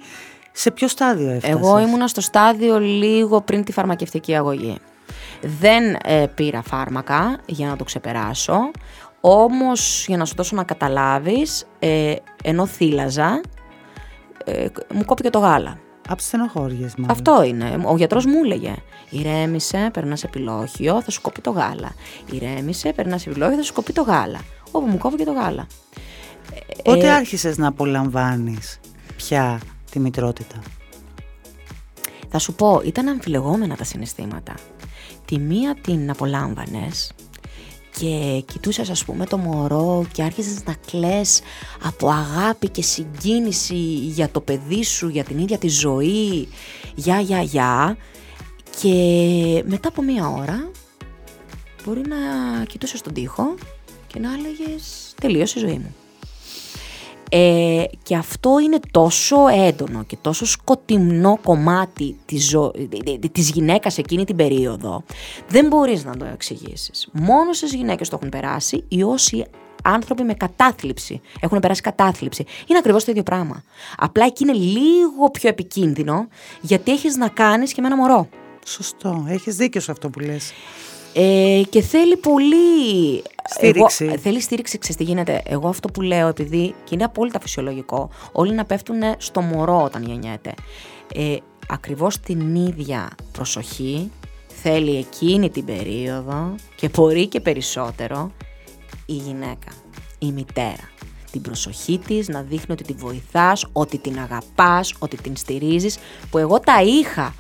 σε 0.52 0.72
ποιο 0.72 0.88
στάδιο 0.88 1.30
έφτασες; 1.30 1.58
Εγώ 1.58 1.80
ήμουνα 1.80 2.08
στο 2.08 2.22
στάδιο 2.22 2.80
λίγο 2.80 3.42
πριν 3.42 3.64
τη 3.64 3.72
φαρμακευτική 3.72 4.36
αγωγή. 4.36 4.78
Δεν 5.42 5.98
ε, 6.04 6.26
πήρα 6.36 6.62
φάρμακα 6.62 7.40
για 7.46 7.68
να 7.68 7.76
το 7.76 7.84
ξεπεράσω, 7.84 8.72
όμως 9.22 10.06
για 10.08 10.18
να 10.18 10.26
σου 10.26 10.36
δώσω 10.36 10.56
να 10.56 10.64
καταλάβεις, 10.64 11.66
ε, 11.80 12.16
ενώ 12.44 12.66
θύλαζα, 12.66 13.42
ε, 14.46 14.66
μου 14.94 15.06
κόπηκε 15.06 15.30
το 15.30 15.40
γάλα. 15.40 15.80
Από 16.08 16.18
τις 16.18 16.26
στενοχώριες, 16.26 16.96
μάλλον. 16.96 17.12
Αυτό 17.12 17.44
είναι. 17.44 17.82
Ο 17.86 17.98
γιατρός 17.98 18.26
μου 18.26 18.44
έλεγε. 18.44 18.76
Ηρέμησε, 19.10 19.90
περνάς 19.94 20.24
επιλόχιο, 20.24 21.02
θα 21.02 21.12
σου 21.12 21.22
κοπεί 21.22 21.42
το 21.42 21.52
γάλα. 21.52 21.94
Ηρέμησε, 22.32 22.94
περνάς 22.94 23.28
επιλόχιο, 23.28 23.56
θα 23.56 23.64
σου 23.64 23.74
κοπεί 23.74 23.94
το 23.94 24.02
γάλα. 24.02 24.40
Όπου 24.72 24.88
μου 24.88 24.98
κόπηκε 24.98 25.24
το 25.24 25.32
γάλα. 25.32 25.68
Πότε 26.84 27.06
ε, 27.06 27.12
άρχισες 27.12 27.58
να 27.58 27.68
απολαμβάνεις 27.68 28.80
πια 29.16 29.60
τη 29.92 30.00
μητρότητα. 30.00 30.62
Θα 32.30 32.40
σου 32.40 32.54
πω, 32.54 32.82
ήταν 32.86 33.08
αμφιλεγόμενα 33.08 33.76
τα 33.76 33.84
συναισθήματα. 33.84 34.54
Τη 35.26 35.40
μία 35.40 35.76
την 35.82 36.10
απολάμβανες 36.10 37.12
και 38.00 38.44
κοιτούσες 38.52 38.90
ας 38.90 39.06
πούμε 39.06 39.26
το 39.26 39.38
μωρό 39.38 40.06
και 40.12 40.24
άρχισες 40.24 40.64
να 40.64 40.76
κλαις 40.92 41.42
από 41.84 42.10
αγάπη 42.10 42.70
και 42.70 42.82
συγκίνηση 42.82 43.76
για 43.94 44.30
το 44.30 44.42
παιδί 44.42 44.84
σου, 44.84 45.08
για 45.08 45.24
την 45.24 45.38
ίδια 45.38 45.58
τη 45.58 45.68
ζωή, 45.68 46.48
για 46.96 47.20
για 47.20 47.42
για 47.42 47.98
και 48.80 49.64
μετά 49.68 49.88
από 49.88 50.02
μία 50.02 50.30
ώρα 50.30 50.72
μπορεί 51.86 52.02
να 52.08 52.18
κοιτούσες 52.66 53.02
τον 53.02 53.14
τοίχο 53.14 53.56
και 54.08 54.20
να 54.20 54.34
έλεγες 54.34 55.14
τελείωσε 55.22 55.60
η 55.60 55.62
ζωή 55.62 55.78
μου. 55.78 55.96
Ε, 57.34 57.84
και 58.04 58.16
αυτό 58.16 58.60
είναι 58.60 58.80
τόσο 58.92 59.48
έντονο 59.48 60.04
και 60.04 60.18
τόσο 60.22 60.46
σκοτεινό 60.46 61.40
κομμάτι 61.44 62.18
της, 62.26 62.50
ζω... 62.50 62.72
της 63.32 63.50
γυναίκας 63.50 63.98
εκείνη 63.98 64.26
την 64.26 64.36
περίοδο, 64.36 65.04
δεν 65.48 65.68
μπορείς 65.68 66.04
να 66.04 66.18
το 66.18 66.26
εξηγήσεις. 66.26 67.10
Μόνος 67.12 67.58
στις 67.58 67.74
γυναίκες 67.74 68.10
το 68.10 68.16
έχουν 68.16 68.30
περάσει 68.30 68.84
ή 68.88 69.04
όσοι 69.04 69.46
άνθρωποι 69.84 70.24
με 70.24 70.34
κατάθλιψη 70.34 71.22
έχουν 71.40 71.60
περάσει 71.60 71.82
κατάθλιψη. 71.82 72.46
Είναι 72.68 72.78
ακριβώς 72.78 73.04
το 73.04 73.12
ίδιο 73.12 73.24
πράγμα. 73.24 73.64
Απλά 73.98 74.26
εκεί 74.26 74.44
είναι 74.44 74.54
λίγο 74.54 75.30
πιο 75.32 75.50
επικίνδυνο 75.50 76.28
γιατί 76.62 76.92
έχεις 76.92 77.16
να 77.16 77.28
κάνεις 77.28 77.74
και 77.74 77.82
με 77.82 77.88
ένα 77.88 77.96
μωρό. 77.96 78.30
Σωστό, 78.66 79.26
έχεις 79.28 79.56
δίκιο 79.56 79.82
σε 79.82 79.92
αυτό 79.92 80.10
που 80.10 80.20
λες. 80.20 80.54
Ε, 81.14 81.62
και 81.70 81.82
θέλει 81.82 82.18
πολύ. 82.18 83.24
Στήριξη. 83.50 84.06
Εγώ, 84.06 84.18
θέλει 84.18 84.42
στήριξη, 84.42 84.78
ξέρεις 84.78 84.98
τι 84.98 85.04
γίνεται. 85.04 85.42
Εγώ 85.46 85.68
αυτό 85.68 85.88
που 85.88 86.02
λέω, 86.02 86.28
επειδή 86.28 86.76
και 86.84 86.96
είναι 86.96 87.04
απόλυτα 87.04 87.40
φυσιολογικό, 87.40 88.10
όλοι 88.32 88.54
να 88.54 88.66
πέφτουν 88.66 89.02
στο 89.18 89.42
μωρό 89.42 89.84
όταν 89.84 90.04
γεννιέται. 90.04 90.54
Ε, 91.14 91.36
ακριβώς 91.68 92.20
την 92.20 92.56
ίδια 92.56 93.10
προσοχή 93.32 94.12
θέλει 94.62 94.98
εκείνη 94.98 95.50
την 95.50 95.66
περίοδο 95.66 96.56
και 96.76 96.90
μπορεί 96.90 97.28
και 97.28 97.40
περισσότερο 97.40 98.32
η 99.06 99.14
γυναίκα, 99.14 99.72
η 100.20 100.32
μητέρα. 100.32 100.90
Την 101.32 101.42
προσοχή 101.42 101.98
της, 102.08 102.28
να 102.28 102.42
δείχνει 102.42 102.74
ότι 102.74 102.84
τη 102.84 102.94
βοηθάς, 102.94 103.66
ότι 103.72 103.98
την 103.98 104.20
αγαπάς, 104.20 104.94
ότι 105.00 105.18
την 105.18 105.36
στηρίζεις, 105.36 105.98
που 106.30 106.38
εγώ 106.38 106.60
τα 106.60 106.82
είχα 106.82 107.24
Α, 107.24 107.34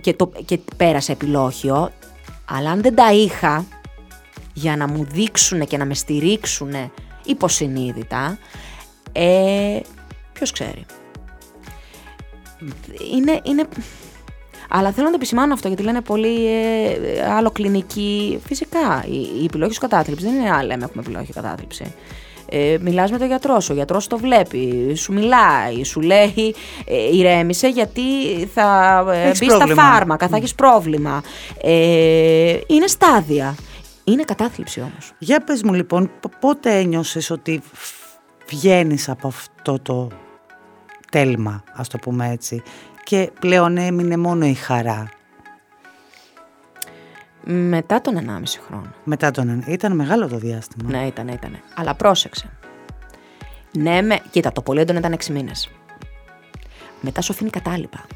και, 0.00 0.14
το, 0.14 0.32
και 0.44 0.58
πέρασα 0.76 1.12
επιλόχιο, 1.12 1.90
αλλά 2.44 2.70
αν 2.70 2.82
δεν 2.82 2.94
τα 2.94 3.12
είχα 3.12 3.64
για 4.52 4.76
να 4.76 4.88
μου 4.88 5.04
δείξουν 5.04 5.66
και 5.66 5.76
να 5.76 5.84
με 5.84 5.94
στηρίξουν 5.94 6.72
υποσυνείδητα, 7.24 8.38
ε, 9.12 9.80
ποιος 10.32 10.52
ξέρει. 10.52 10.84
Είναι, 13.14 13.40
είναι... 13.42 13.68
Αλλά 14.68 14.92
θέλω 14.92 15.04
να 15.04 15.10
το 15.10 15.16
επισημάνω 15.16 15.52
αυτό 15.52 15.68
γιατί 15.68 15.82
λένε 15.82 16.00
πολύ 16.00 16.46
ε, 16.46 17.30
άλλο 17.30 17.50
κλινική. 17.50 18.40
Φυσικά, 18.46 19.04
η, 19.06 19.40
η 19.40 19.44
επιλόχιος 19.44 19.78
κατάθλιψη 19.78 20.24
δεν 20.24 20.34
είναι 20.34 20.50
άλλο, 20.50 20.66
λέμε 20.66 20.84
έχουμε 20.84 21.02
επιλόχιο 21.02 21.34
κατάθλιψη. 21.34 21.94
Ε, 22.48 22.76
μιλάς 22.80 23.10
με 23.10 23.18
τον 23.18 23.26
γιατρό 23.26 23.60
σου, 23.60 23.68
ο 23.72 23.74
γιατρός 23.74 24.06
το 24.06 24.18
βλέπει, 24.18 24.92
σου 24.96 25.12
μιλάει, 25.12 25.84
σου 25.84 26.00
λέει 26.00 26.54
ε, 26.86 27.16
ηρέμησε 27.16 27.68
γιατί 27.68 28.02
θα 28.54 28.98
ε, 29.12 29.22
Έχεις 29.22 29.38
μπεις 29.38 29.48
στα 29.48 29.56
πρόβλημα. 29.56 29.82
φάρμακα, 29.82 30.28
θα 30.28 30.36
έχεις 30.36 30.54
πρόβλημα. 30.54 31.22
Ε, 31.62 32.58
είναι 32.66 32.86
στάδια. 32.86 33.54
Είναι 34.04 34.22
κατάθλιψη 34.22 34.80
όμως. 34.80 35.12
Για 35.18 35.40
πες 35.44 35.62
μου 35.62 35.72
λοιπόν, 35.72 36.10
π- 36.20 36.36
πότε 36.40 36.78
ένιωσες 36.78 37.30
ότι 37.30 37.62
βγαίνεις 38.48 39.08
από 39.08 39.26
αυτό 39.28 39.78
το 39.82 40.08
τέλμα, 41.10 41.62
ας 41.72 41.88
το 41.88 41.98
πούμε 41.98 42.28
έτσι, 42.30 42.62
και 43.04 43.30
πλέον 43.40 43.76
έμεινε 43.76 44.16
μόνο 44.16 44.46
η 44.46 44.54
χαρά; 44.54 45.08
Μετά 47.46 48.00
τον 48.00 48.14
1,5 48.16 48.42
χρόνο. 48.66 48.90
μετά 49.04 49.30
τον... 49.30 49.48
εν- 49.48 49.64
Ήταν 49.66 49.94
μεγάλο 49.94 50.28
το 50.28 50.36
διάστημα. 50.36 50.90
Ναι, 50.90 51.06
ήταν, 51.06 51.28
ήταν. 51.28 51.58
Αλλά 51.74 51.94
πρόσεξε. 51.94 52.50
Ναι, 53.72 54.02
με... 54.02 54.20
κοίτα, 54.30 54.52
το 54.52 54.62
πολύ 54.62 54.80
έντονο 54.80 54.98
ήταν 54.98 55.16
6 55.16 55.26
μήνες. 55.26 55.70
Μετά 57.00 57.20
σου 57.20 57.32
αφήνει 57.32 57.50
κατάλοιπα. 57.50 58.06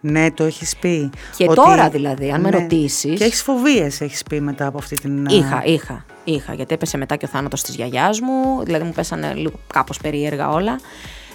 Ναι, 0.00 0.30
το 0.30 0.44
έχεις 0.44 0.76
πει. 0.76 1.10
Και 1.36 1.46
τώρα 1.46 1.88
δηλαδή, 1.88 2.30
αν 2.30 2.40
με 2.40 2.50
ναι. 2.50 2.58
ρωτήσει. 2.58 3.14
Και 3.14 3.24
έχεις 3.24 3.42
φοβίες, 3.42 4.00
έχεις 4.00 4.22
πει 4.22 4.40
μετά 4.40 4.66
από 4.66 4.78
αυτή 4.78 4.96
την. 4.96 5.26
Είχα, 5.26 5.62
είχα. 5.64 6.04
Είχα, 6.24 6.54
γιατί 6.54 6.74
έπεσε 6.74 6.96
μετά 6.96 7.16
και 7.16 7.24
ο 7.24 7.28
θάνατος 7.28 7.62
της 7.62 7.74
γιαγιάς 7.74 8.20
μου, 8.20 8.64
δηλαδή 8.64 8.84
μου 8.84 8.92
πέσανε 8.92 9.34
λίγο 9.34 9.58
κάπως 9.72 9.98
περίεργα 9.98 10.48
όλα 10.48 10.80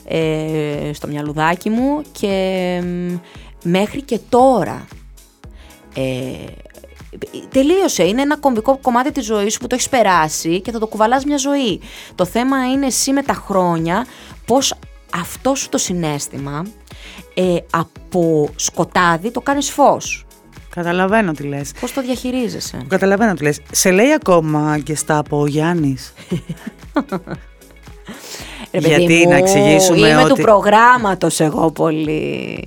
ε, 0.07 0.91
στο 0.93 1.07
μυαλουδάκι 1.07 1.69
μου 1.69 2.01
και 2.11 2.81
μέχρι 3.63 4.01
και 4.01 4.19
τώρα 4.29 4.85
ε, 5.95 6.01
τελείωσε. 7.49 8.03
Είναι 8.03 8.21
ένα 8.21 8.37
κομβικό 8.37 8.77
κομμάτι 8.81 9.11
της 9.11 9.25
ζωής 9.25 9.53
σου 9.53 9.59
που 9.59 9.67
το 9.67 9.75
έχεις 9.75 9.89
περάσει 9.89 10.61
και 10.61 10.71
θα 10.71 10.79
το 10.79 10.87
κουβαλάς 10.87 11.25
μια 11.25 11.37
ζωή. 11.37 11.81
Το 12.15 12.25
θέμα 12.25 12.71
είναι 12.71 12.85
εσύ 12.85 13.11
με 13.11 13.21
τα 13.21 13.33
χρόνια 13.33 14.05
πώς 14.45 14.73
αυτό 15.15 15.55
σου 15.55 15.69
το 15.69 15.77
συνέστημα 15.77 16.65
ε, 17.33 17.55
από 17.71 18.49
σκοτάδι 18.55 19.31
το 19.31 19.41
κάνεις 19.41 19.69
φως. 19.69 20.25
Καταλαβαίνω 20.69 21.31
τι 21.31 21.43
λες. 21.43 21.71
Πώς 21.79 21.93
το 21.93 22.01
διαχειρίζεσαι. 22.01 22.85
Καταλαβαίνω 22.87 23.33
τι 23.33 23.43
λες. 23.43 23.59
Σε 23.71 23.91
λέει 23.91 24.11
ακόμα 24.11 24.79
και 24.83 24.95
στα 24.95 25.17
από 25.17 25.39
ο 25.41 25.45
Γιάννης; 25.45 26.13
Ρε 28.71 28.79
παιδί 28.81 28.87
Γιατί 28.87 29.23
μου, 29.23 29.29
να 29.29 29.35
εξηγήσουμε 29.35 30.07
είμαι 30.07 30.23
ότι... 30.23 30.33
του 30.33 30.41
προγράμματος 30.41 31.39
εγώ 31.39 31.71
πολύ. 31.71 32.59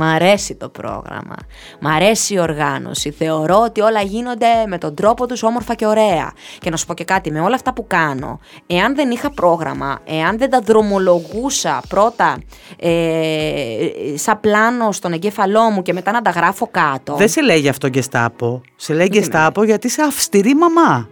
Μ' 0.00 0.02
αρέσει 0.02 0.54
το 0.54 0.68
πρόγραμμα. 0.68 1.36
Μ' 1.80 1.86
αρέσει 1.86 2.34
η 2.34 2.38
οργάνωση. 2.38 3.10
Θεωρώ 3.10 3.60
ότι 3.60 3.80
όλα 3.80 4.02
γίνονται 4.02 4.46
με 4.66 4.78
τον 4.78 4.94
τρόπο 4.94 5.26
τους 5.26 5.42
όμορφα 5.42 5.74
και 5.74 5.86
ωραία. 5.86 6.32
Και 6.58 6.70
να 6.70 6.76
σου 6.76 6.86
πω 6.86 6.94
και 6.94 7.04
κάτι, 7.04 7.30
με 7.30 7.40
όλα 7.40 7.54
αυτά 7.54 7.72
που 7.72 7.86
κάνω, 7.86 8.40
εάν 8.66 8.94
δεν 8.94 9.10
είχα 9.10 9.30
πρόγραμμα, 9.30 9.98
εάν 10.04 10.38
δεν 10.38 10.50
τα 10.50 10.60
δρομολογούσα 10.60 11.82
πρώτα 11.88 12.38
ε, 12.76 13.88
σαν 14.14 14.40
πλάνο 14.40 14.92
στον 14.92 15.12
εγκέφαλό 15.12 15.70
μου 15.70 15.82
και 15.82 15.92
μετά 15.92 16.12
να 16.12 16.22
τα 16.22 16.30
γράφω 16.30 16.68
κάτω. 16.70 17.14
Δεν 17.14 17.28
σε 17.28 17.42
λέει 17.42 17.58
γι' 17.58 17.68
αυτό 17.68 17.88
γκεστάπο. 17.88 18.60
Σε 18.76 18.94
λέει 18.94 19.08
γκεστάπο 19.10 19.64
γιατί 19.64 19.86
είσαι 19.86 20.02
αυστηρή 20.02 20.54
μαμά. 20.54 21.08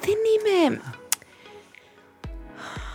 Δεν 0.00 0.14
είμαι 0.66 0.80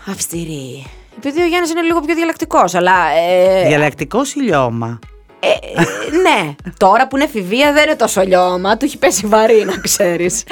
αυστηρή. 0.08 0.86
Επειδή 1.18 1.42
ο 1.42 1.46
Γιάννης 1.46 1.70
είναι 1.72 1.82
λίγο 1.82 2.00
πιο 2.00 2.16
διαλεκτικός, 2.16 2.74
αλλά... 2.76 2.94
Ε, 3.10 3.68
Διαλεκτικός 3.68 4.34
ή 4.34 4.40
λιώμα; 4.40 5.00
Ε, 5.40 5.48
ε, 5.82 5.84
ναι, 6.22 6.56
τώρα 6.78 7.08
που 7.08 7.16
είναι 7.16 7.26
εφηβεία 7.26 7.74
δεν 7.74 7.84
είναι 7.84 7.96
τόσο 7.96 8.22
λιώμα, 8.22 8.78
του 8.78 8.86
έχει 8.86 8.98
πέσει 8.98 9.28
βαρύ 9.28 9.64
να 9.66 9.78
ξέρεις. 9.78 10.44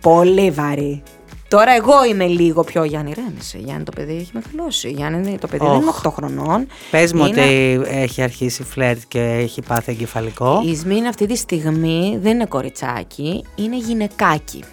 Πολύ 0.00 0.50
βαρύ. 0.50 1.02
Τώρα 1.48 1.72
εγώ 1.74 2.04
είμαι 2.10 2.26
λίγο 2.26 2.64
πιο 2.64 2.84
Γιάννη 2.84 3.12
Ρέμισε. 3.16 3.58
Γιάννη 3.58 3.82
το 3.84 3.92
παιδί 3.96 4.16
έχει 4.16 4.30
μεγαλώσει. 4.32 4.88
Γιάννη 4.90 5.38
το 5.40 5.46
παιδί 5.46 5.66
δεν 5.66 5.74
είναι 5.74 5.90
8 6.02 6.10
χρονών. 6.12 6.66
Πες 6.90 7.12
μου 7.12 7.24
Είναι- 7.26 7.40
ότι 7.40 7.80
έχει 7.88 8.22
αρχίσει 8.22 8.62
φλερτ 8.62 9.00
και 9.08 9.20
έχει 9.20 9.62
πάθει 9.62 9.90
εγκεφαλικό. 9.92 10.62
Η 10.66 10.74
Σμίν 10.76 11.06
αυτή 11.06 11.26
τη 11.26 11.36
στιγμή 11.36 12.18
δεν 12.22 12.32
είναι 12.32 12.46
κοριτσάκι, 12.46 13.44
είναι 13.54 13.76
γυναικάκι. 13.76 14.64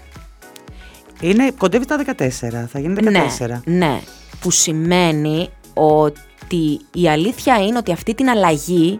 Είναι, 1.22 1.52
κοντεύει 1.58 1.86
τα 1.86 1.96
14, 1.96 2.68
θα 2.72 2.80
γίνει 2.80 2.94
14. 2.94 3.62
Ναι, 3.66 3.86
ναι. 3.86 4.00
Που 4.42 4.52
σημαίνει 4.52 5.50
ότι 5.74 6.80
η 6.94 7.10
αλήθεια 7.10 7.66
είναι 7.66 7.78
ότι 7.78 7.92
αυτή 7.92 8.16
την 8.16 8.30
αλλαγή 8.30 9.00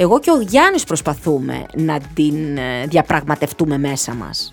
εγώ 0.00 0.20
και 0.20 0.30
ο 0.30 0.40
Γιάννης 0.40 0.84
προσπαθούμε 0.84 1.66
να 1.74 1.98
την 2.14 2.56
ε, 2.56 2.86
διαπραγματευτούμε 2.86 3.78
μέσα 3.78 4.14
μας. 4.14 4.52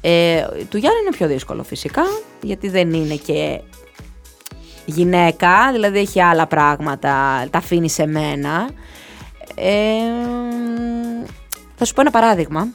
Ε, 0.00 0.44
του 0.68 0.76
Γιάννη 0.76 0.98
είναι 1.00 1.16
πιο 1.16 1.26
δύσκολο 1.26 1.62
φυσικά, 1.62 2.02
γιατί 2.42 2.68
δεν 2.68 2.92
είναι 2.92 3.14
και 3.14 3.60
γυναίκα, 4.84 5.72
δηλαδή 5.72 5.98
έχει 5.98 6.22
άλλα 6.22 6.46
πράγματα, 6.46 7.46
τα 7.50 7.58
αφήνει 7.58 7.90
σε 7.90 8.06
μένα. 8.06 8.68
Ε, 9.54 10.00
θα 11.76 11.84
σου 11.84 11.94
πω 11.94 12.00
ένα 12.00 12.10
παράδειγμα, 12.10 12.68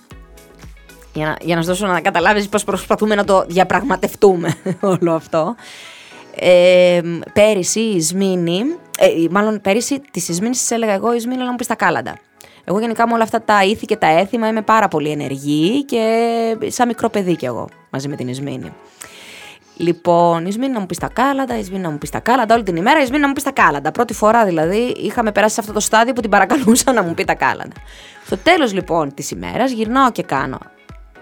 για 1.14 1.26
να, 1.26 1.38
για 1.42 1.56
να 1.56 1.62
σου 1.62 1.68
δώσω 1.68 1.86
να 1.88 2.02
καταλάβεις 2.02 2.50
πώς 2.50 2.64
προσπαθούμε 2.64 3.16
να 3.16 3.24
το 3.24 3.46
διαπραγματευτούμε 3.48 4.56
όλο 5.02 5.14
αυτό. 5.14 5.56
Ε, 6.40 7.02
πέρυσι 7.34 7.80
η 7.80 8.02
Σμήνη, 8.02 8.62
ε, 9.00 9.08
μάλλον 9.30 9.62
πέρυσι 9.62 10.02
τη 10.12 10.20
Σμήνη 10.20 10.52
της 10.52 10.72
έλεγα 10.72 10.94
εγώ, 10.94 11.14
η 11.16 11.20
Σμήνη 11.20 11.44
να 11.44 11.50
μου 11.50 11.56
πεις 11.56 11.68
τα 11.68 11.76
κάλαντα. 11.76 12.18
Εγώ 12.64 12.80
γενικά 12.80 13.08
με 13.08 13.14
όλα 13.14 13.24
αυτά 13.24 13.42
τα 13.42 13.64
ήθη 13.64 13.86
και 13.86 13.96
τα 13.96 14.08
έθιμα 14.08 14.48
είμαι 14.48 14.62
πάρα 14.62 14.88
πολύ 14.88 15.10
ενεργή 15.10 15.86
και 15.86 16.58
σαν 16.68 16.88
μικρό 16.88 17.10
παιδί 17.10 17.36
κι 17.36 17.46
εγώ 17.46 17.70
μαζί 17.90 18.08
με 18.08 18.16
την 18.16 18.28
Ισμήνη. 18.28 18.74
Λοιπόν, 19.78 20.46
η 20.46 20.52
Σμήνη 20.52 20.74
να 20.74 20.80
μου 20.80 20.86
πεις 20.86 20.98
τα 20.98 21.08
κάλαντα, 21.08 21.58
η 21.58 21.64
Σμήνη 21.64 21.82
να 21.82 21.90
μου 21.90 21.98
πεις 21.98 22.10
τα 22.10 22.20
κάλαντα, 22.20 22.56
όλη 22.56 22.64
την 22.64 22.76
ημέρα 22.76 23.02
η 23.02 23.06
Σμήνη 23.06 23.22
να 23.22 23.28
μου 23.28 23.34
πεις 23.34 23.44
τα 23.44 23.52
κάλαντα. 23.52 23.92
Πρώτη 23.92 24.14
φορά 24.14 24.46
δηλαδή 24.46 24.78
είχαμε 24.78 25.32
περάσει 25.32 25.54
σε 25.54 25.60
αυτό 25.60 25.74
το 25.74 25.80
στάδιο 25.80 26.14
που 26.14 26.22
την 26.22 26.30
παρακαλούσα 26.30 26.94
να 26.94 27.04
μου 27.04 27.14
πει 27.14 27.26
τα 27.26 27.34
κάλαντα. 27.34 27.76
Στο 28.26 28.38
τέλος 28.38 28.74
λοιπόν 28.74 29.14
της 29.14 29.32
ημέρας 29.32 29.72
γυρνάω 29.72 30.12
και 30.12 30.24
κάνω. 30.24 30.58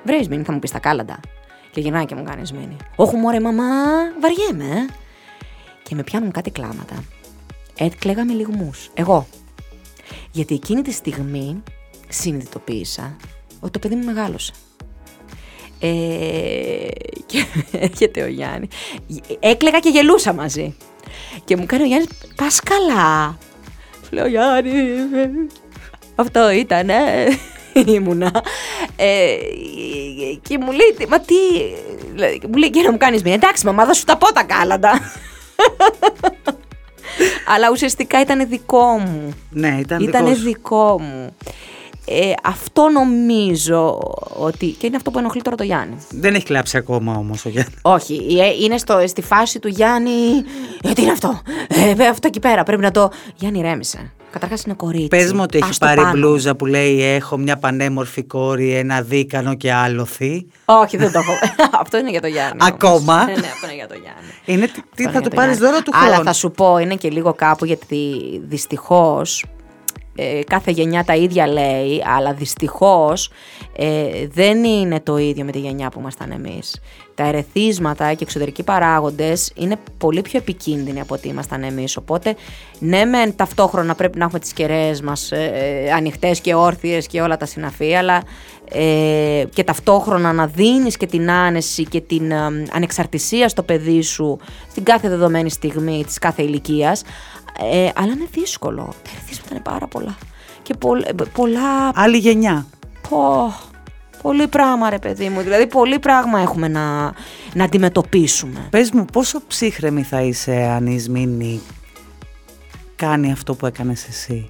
Βρε, 0.03 0.23
Σμήνη, 0.23 0.43
θα 0.43 0.51
μου 0.51 0.59
πεις 0.59 0.71
τα 0.71 0.79
κάλαντα. 0.79 1.19
Και 1.71 1.81
γυρνάει 1.81 2.05
και 2.05 2.15
μου 2.15 2.23
κάνει 2.23 2.45
Σμήνη. 2.45 2.77
Όχι, 2.95 3.15
μωρέ, 3.15 3.39
μαμά, 3.39 3.63
βαριέμαι. 4.21 4.85
Ε». 5.85 5.89
Και 5.89 5.95
με 5.95 6.03
πιάνουν 6.03 6.31
κάτι 6.31 6.49
κλάματα. 6.51 7.03
Έκλαιγα 7.77 8.25
με 8.25 8.33
λιγμούς. 8.33 8.89
Εγώ. 8.93 9.27
Γιατί 10.31 10.53
εκείνη 10.53 10.81
τη 10.81 10.91
στιγμή 10.91 11.63
συνειδητοποίησα 12.07 13.15
ότι 13.59 13.71
το 13.71 13.79
παιδί 13.79 13.95
μου 13.95 14.05
μεγάλωσε. 14.05 14.51
Ε, 15.79 15.87
και 17.25 17.45
έρχεται 17.87 18.21
ο 18.23 18.27
Γιάννης. 18.27 18.69
Έκλαιγα 19.39 19.79
και 19.79 19.89
γελούσα 19.89 20.33
μαζί. 20.33 20.75
Και 21.43 21.57
μου 21.57 21.65
κάνει 21.65 21.83
ο 21.83 21.85
Γιάννης, 21.85 22.09
πας 22.35 22.59
καλά. 22.59 23.37
Σου 24.03 24.09
λέω, 24.11 24.27
Γιάννη, 24.27 24.69
ε, 25.13 25.29
αυτό 26.15 26.51
ήταν, 26.51 26.89
ήμουνα. 27.95 28.43
Ε, 28.95 29.35
και 30.41 30.57
μου 30.57 30.71
λέει, 30.71 30.93
«Τι- 30.97 31.07
μα 31.07 31.19
τι, 31.19 31.35
δηλαδή, 32.13 32.41
μου 32.47 32.55
λέει, 32.57 32.69
και 32.69 32.81
να 32.81 32.91
μου 32.91 32.97
κάνεις 32.97 33.23
μία, 33.23 33.33
εντάξει 33.33 33.65
μαμά, 33.65 33.85
θα 33.85 33.93
σου 33.93 34.03
τα 34.03 34.17
πω 34.17 34.33
τα 34.33 34.43
κάλαντα. 34.43 34.99
Αλλά 37.53 37.69
ουσιαστικά 37.71 38.21
ήταν 38.21 38.47
δικό 38.47 38.97
μου. 38.97 39.33
Ναι, 39.49 39.77
ήταν 39.79 40.01
Ήταν 40.01 40.23
δικός 40.23 40.37
σου. 40.37 40.43
δικό 40.43 41.01
μου. 41.01 41.35
Ε, 42.07 42.31
αυτό 42.43 42.89
νομίζω 42.89 43.99
ότι. 44.37 44.65
και 44.67 44.87
είναι 44.87 44.95
αυτό 44.95 45.11
που 45.11 45.19
ενοχλεί 45.19 45.41
τώρα 45.41 45.55
το 45.55 45.63
Γιάννη. 45.63 45.95
Δεν 46.09 46.35
έχει 46.35 46.45
κλάψει 46.45 46.77
ακόμα 46.77 47.13
όμως 47.15 47.45
ο 47.45 47.49
Γιάννης. 47.49 47.75
Όχι, 47.81 48.13
ε, 48.39 48.63
είναι 48.63 48.77
στο, 48.77 49.03
στη 49.07 49.21
φάση 49.21 49.59
του 49.59 49.67
Γιάννη. 49.67 50.11
Ε, 50.83 50.93
τι 50.93 51.01
είναι 51.01 51.11
αυτό; 51.11 51.41
Ε, 51.67 52.03
ε, 52.03 52.07
αυτό 52.07 52.27
εκεί 52.27 52.39
πέρα. 52.39 52.63
Πρέπει 52.63 52.81
να 52.81 52.91
το. 52.91 53.11
Γιάννη, 53.35 53.61
ρέμισε. 53.61 54.11
Καταρχάς 54.31 54.63
είναι 54.63 54.73
κορίτσι. 54.73 55.07
Πες 55.07 55.33
μου 55.33 55.39
ότι 55.43 55.57
έχει 55.57 55.69
Ας 55.69 55.77
το 55.77 55.85
πάρει 55.85 56.01
πάνω. 56.01 56.11
μπλούζα 56.11 56.55
που 56.55 56.65
λέει 56.65 57.03
έχω 57.03 57.37
μια 57.37 57.57
πανέμορφη 57.57 58.23
κόρη, 58.23 58.73
ένα 58.73 59.01
δίκανο 59.01 59.53
και 59.55 59.73
άλοθη. 59.73 60.47
Όχι, 60.65 60.97
δεν 60.97 61.11
το 61.11 61.19
έχω. 61.19 61.31
αυτό 61.81 61.97
είναι 61.97 62.09
για 62.09 62.21
το 62.21 62.27
Γιάννη. 62.27 62.57
όμως. 62.61 62.73
Ακόμα; 62.73 63.25
Ναι, 63.25 63.31
ναι, 63.31 63.47
αυτό 63.53 63.65
είναι 63.65 63.75
για 63.75 63.87
το 63.87 63.93
Γιάννη. 64.01 64.31
Είναι, 64.45 64.65
τι- 64.65 64.71
τι 64.73 64.79
Αυτό 64.79 65.01
είναι 65.03 65.11
θα 65.11 65.19
για 65.19 65.21
του 65.21 65.29
το 65.29 65.35
πάρεις 65.35 65.57
Γιάννη. 65.57 65.73
δώρο 65.73 65.83
του 65.83 65.91
Αλλά 65.95 66.07
χρόνου. 66.13 66.23
θα 66.23 66.33
σου 66.33 66.51
πω, 66.51 66.77
είναι 66.77 66.95
και 66.95 67.09
λίγο 67.09 67.33
κάπου 67.33 67.65
γιατί 67.65 67.99
δυστυχώς 68.47 69.45
ε, 70.15 70.39
κάθε 70.47 70.71
γενιά 70.71 71.03
τα 71.03 71.15
ίδια 71.15 71.47
λέει, 71.47 72.03
αλλά 72.15 72.33
δυστυχώς 72.33 73.29
ε, 73.75 74.27
δεν 74.27 74.63
είναι 74.63 74.99
το 74.99 75.17
ίδιο 75.17 75.45
με 75.45 75.51
τη 75.51 75.59
γενιά 75.59 75.89
που 75.89 75.99
ήμασταν 75.99 76.31
εμείς. 76.31 76.81
Τα 77.15 77.27
ερεθίσματα 77.27 78.13
και 78.13 78.23
εξωτερικοί 78.23 78.63
παράγοντες 78.63 79.51
είναι 79.55 79.75
πολύ 79.97 80.21
πιο 80.21 80.39
επικίνδυνοι 80.39 80.99
από 80.99 81.13
ότι 81.13 81.27
ήμασταν 81.27 81.63
εμείς. 81.63 81.97
Οπότε, 81.97 82.35
ναι 82.79 83.05
μεν 83.05 83.35
ταυτόχρονα 83.35 83.95
πρέπει 83.95 84.17
να 84.17 84.23
έχουμε 84.23 84.39
τις 84.39 84.53
κεραίες 84.53 85.01
μας 85.01 85.31
ε, 85.31 85.51
ε, 85.53 85.91
ανοιχτές 85.91 86.39
και 86.39 86.53
όρθιες 86.55 87.07
και 87.07 87.21
όλα 87.21 87.37
τα 87.37 87.45
συναφή, 87.45 87.95
αλλά 87.95 88.23
ε, 88.69 89.43
και 89.53 89.63
ταυτόχρονα 89.63 90.33
να 90.33 90.47
δίνεις 90.47 90.97
και 90.97 91.05
την 91.05 91.31
άνεση 91.31 91.83
και 91.83 92.01
την 92.01 92.31
ε, 92.31 92.37
ανεξαρτησία 92.71 93.49
στο 93.49 93.63
παιδί 93.63 94.01
σου 94.01 94.39
στην 94.71 94.83
κάθε 94.83 95.09
δεδομένη 95.09 95.49
στιγμή 95.49 96.03
της 96.05 96.19
κάθε 96.19 96.41
ηλικίας. 96.43 97.03
Ε, 97.71 97.89
αλλά 97.95 98.11
είναι 98.13 98.27
δύσκολο. 98.31 98.93
Τα 99.03 99.09
ερεθίσματα 99.15 99.49
είναι 99.51 99.63
πάρα 99.63 99.87
πολλά. 99.87 100.17
Και 100.61 100.73
πολλ- 100.73 101.07
ε, 101.07 101.13
πολλά 101.33 101.91
Άλλη 101.95 102.17
γενιά. 102.17 102.65
Πω, 103.09 103.53
πολύ 104.25 104.47
πράγμα 104.47 104.89
ρε 104.89 104.99
παιδί 104.99 105.29
μου. 105.29 105.41
Δηλαδή 105.41 105.67
πολύ 105.67 105.99
πράγμα 105.99 106.39
έχουμε 106.39 106.67
να, 106.67 107.13
να 107.53 107.63
αντιμετωπίσουμε. 107.63 108.67
Πες 108.69 108.91
μου 108.91 109.05
πόσο 109.05 109.41
ψύχρεμη 109.47 110.03
θα 110.03 110.21
είσαι 110.21 110.51
αν 110.55 110.87
η 110.87 110.99
Σμήνη 110.99 111.61
κάνει 112.95 113.31
αυτό 113.31 113.55
που 113.55 113.65
έκανες 113.65 114.07
εσύ; 114.07 114.49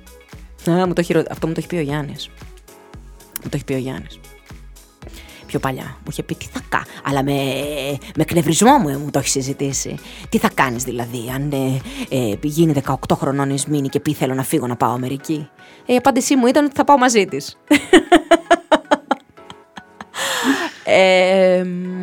Α, 0.69 0.87
μου 0.87 0.93
το 0.93 1.01
έχει, 1.01 1.13
ρω- 1.13 1.23
αυτό 1.31 1.47
μου 1.47 1.53
το 1.53 1.59
έχει 1.59 1.67
πει 1.67 1.75
ο 1.75 1.81
Γιάννης. 1.81 2.29
Μου 3.43 3.49
το 3.49 3.51
έχει 3.53 3.63
πει 3.63 3.73
ο 3.73 3.77
Γιάννης. 3.77 4.19
Πιο 5.45 5.59
παλιά. 5.59 5.83
Μου 5.83 6.07
είχε 6.09 6.23
πει 6.23 6.35
τι 6.35 6.45
θα 6.51 6.59
κάνω. 6.69 6.85
Αλλά 7.03 7.23
με, 7.23 7.33
με 8.15 8.21
εκνευρισμό 8.21 8.77
μου, 8.77 8.89
ε, 8.89 8.97
μου 8.97 9.09
το 9.11 9.19
έχει 9.19 9.29
συζητήσει. 9.29 9.95
Τι 10.29 10.37
θα 10.37 10.49
κάνεις 10.53 10.83
δηλαδή, 10.83 11.31
αν 11.35 11.51
ε, 11.51 11.81
ε, 12.09 12.37
γίνει 12.41 12.73
18 12.85 12.93
χρονών 13.13 13.49
η 13.49 13.59
Σμήνη 13.59 13.89
και 13.89 13.99
πει 13.99 14.13
θέλω 14.13 14.33
να 14.33 14.43
φύγω 14.43 14.67
να 14.67 14.75
πάω 14.75 14.93
Αμερική. 14.93 15.49
Ε, 15.85 15.93
η 15.93 15.95
απάντησή 15.95 16.35
μου 16.35 16.45
ήταν 16.47 16.65
ότι 16.65 16.75
θα 16.75 16.83
πάω 16.83 16.97
μαζί 16.97 17.25
της. 17.25 17.57
Ε, 20.83 21.63
μ, 21.63 21.95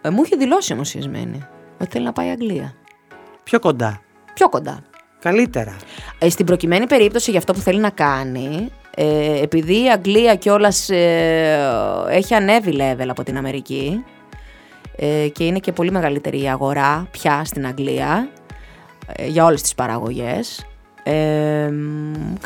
ε, 0.00 0.10
μου 0.10 0.22
είχε 0.24 0.36
δηλώσει 0.36 0.72
όμως 0.72 0.94
η 0.94 1.00
Σμήνη 1.00 1.46
ότι 1.80 1.90
θέλει 1.90 2.04
να 2.04 2.12
πάει 2.12 2.28
Αγγλία. 2.30 2.74
Πιο 3.44 3.58
κοντά. 3.58 4.00
Πιο 4.34 4.48
κοντά. 4.48 4.82
καλύτερα. 5.20 5.76
Ε, 6.18 6.28
στην 6.30 6.46
προκειμένη 6.46 6.86
περίπτωση 6.86 7.30
για 7.30 7.38
αυτό 7.38 7.52
που 7.52 7.60
θέλει 7.60 7.80
να 7.80 7.90
κάνει, 7.90 8.70
ε, 8.94 9.42
επειδή 9.42 9.84
η 9.84 9.90
Αγγλία 9.90 10.34
κιόλας 10.34 10.88
ε, 10.90 11.58
έχει 12.08 12.34
ανέβει 12.34 12.76
level 12.76 13.06
από 13.08 13.22
την 13.22 13.36
Αμερική 13.36 14.04
ε, 14.96 15.28
και 15.28 15.44
είναι 15.44 15.58
και 15.58 15.72
πολύ 15.72 15.90
μεγαλύτερη 15.90 16.42
η 16.42 16.48
αγορά 16.48 17.08
πια 17.10 17.44
στην 17.44 17.66
Αγγλία 17.66 18.28
ε, 19.06 19.26
για 19.26 19.44
όλες 19.44 19.62
τις 19.62 19.74
παραγωγές, 19.74 20.66
ε, 21.02 21.70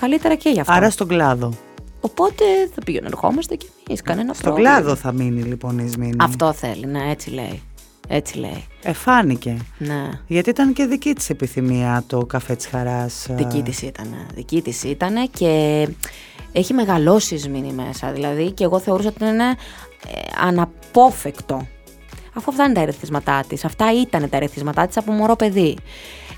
καλύτερα 0.01 0.35
και 0.35 0.49
για 0.49 0.61
αυτό. 0.61 0.73
Άρα 0.73 0.91
στον 0.91 1.09
κλάδο. 1.09 1.53
Οπότε 2.01 2.45
θα 2.75 2.83
πήγαινε 2.85 3.07
ερχόμαστε 3.07 3.55
κι 3.55 3.67
εμείς, 3.87 4.03
κανένα 4.03 4.33
Στον 4.35 4.45
πρόβλημα. 4.45 4.71
κλάδο 4.71 4.95
θα 4.95 5.13
μείνει 5.13 5.43
λοιπόν 5.43 5.79
η 5.79 5.83
Ισμήνη. 5.87 6.17
Αυτό 6.21 6.53
θέλει, 6.53 6.87
ναι, 6.87 7.11
έτσι 7.11 7.31
λέει. 7.31 7.63
Έτσι 8.09 8.39
λέει. 8.39 8.65
Εφάνηκε. 8.83 9.57
Ναι. 9.79 10.09
Γιατί 10.27 10.51
ήταν 10.51 10.73
και 10.73 10.85
δική 10.85 11.13
της 11.13 11.31
επιθυμία 11.31 12.05
το 12.07 12.27
καφέ 12.27 12.55
της 12.57 12.67
χαράς. 12.67 13.27
Δική 13.31 13.63
της 13.63 13.83
ήταν. 13.83 14.27
Δική 14.35 14.63
της 14.63 14.83
ήταν 14.85 15.31
και 15.31 15.89
έχει 16.53 16.73
μεγαλώσει 16.75 17.35
η 17.35 17.39
Σμήνη 17.39 17.73
μέσα. 17.73 18.13
Δηλαδή 18.13 18.51
και 18.53 18.65
εγώ 18.65 18.79
θεωρούσα 18.79 19.09
ότι 19.09 19.25
είναι 19.25 19.45
ε, 19.45 20.21
αναπόφευκτο. 20.47 21.67
Αφού 22.35 22.51
αυτά 22.51 22.65
είναι 22.65 22.73
τα 22.75 22.81
ερεθίσματά 22.81 23.45
της. 23.49 23.65
Αυτά 23.65 23.87
ήταν 24.01 24.29
τα 24.29 24.37
ερεθίσματά 24.37 24.87
της 24.87 24.97
από 24.97 25.13
μωρό 25.13 25.37
παιδί. 25.37 25.77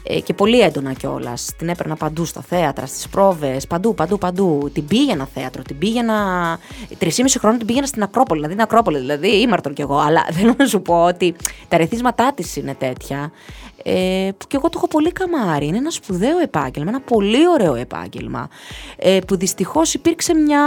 Ε, 0.03 0.21
και 0.21 0.35
πολύ 0.35 0.61
έντονα 0.61 0.93
κιόλας. 0.93 1.51
Την 1.57 1.69
έπαιρνα 1.69 1.97
παντού 1.97 2.25
στα 2.25 2.41
θέατρα, 2.41 2.87
στις 2.87 3.09
πρόβες, 3.09 3.67
παντού, 3.67 3.95
παντού, 3.95 4.19
παντού. 4.19 4.71
Την 4.73 4.87
πήγαινα 4.87 5.29
θέατρο, 5.35 5.63
την 5.63 5.79
πήγαινα. 5.79 6.59
Τρεις 6.99 7.37
χρόνια 7.39 7.59
την 7.59 7.67
πήγαινα 7.67 7.87
στην 7.87 8.03
Ακρόπολη. 8.03 8.41
Δηλαδή, 8.41 8.55
την 8.55 8.65
Ακρόπολη, 8.65 8.99
δηλαδή, 8.99 9.41
ήμαρτον 9.41 9.75
κι 9.75 9.83
εγώ. 9.83 9.99
Αλλά 9.99 10.27
θέλω 10.37 10.55
να 10.59 10.67
σου 10.67 10.83
πω 10.83 11.05
ότι 11.05 11.35
τα 11.69 11.77
ερεθίσματά 11.77 12.33
της 12.35 12.57
είναι 12.57 12.75
τέτοια. 12.75 13.33
Ε, 13.83 14.31
που 14.39 14.47
και 14.47 14.57
εγώ 14.57 14.69
το 14.69 14.75
έχω 14.77 14.89
πολύ 14.89 15.13
καμάρι. 15.13 15.67
Είναι 15.67 15.77
ένα 15.77 15.91
σπουδαίο 15.91 16.39
επάγγελμα, 16.39 16.91
ένα 16.91 17.01
πολύ 17.01 17.49
ωραίο 17.49 17.75
επάγγελμα. 17.75 18.49
Ε, 18.97 19.19
που 19.27 19.37
δυστυχώς 19.37 19.95
υπήρξε 19.95 20.35
μια 20.35 20.63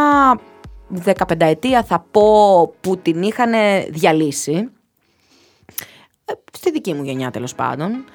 15 1.06 1.14
ετία, 1.38 1.84
θα 1.84 2.06
πω, 2.12 2.68
που 2.82 2.98
την 2.98 3.22
είχαν 3.22 3.52
διαλύσει. 3.90 4.70
Ε, 6.26 6.34
στη 6.52 6.72
δική 6.72 6.94
μου 6.94 7.04
γενιά 7.04 7.32
τέλος 7.32 7.56
πάντων. 7.56 8.06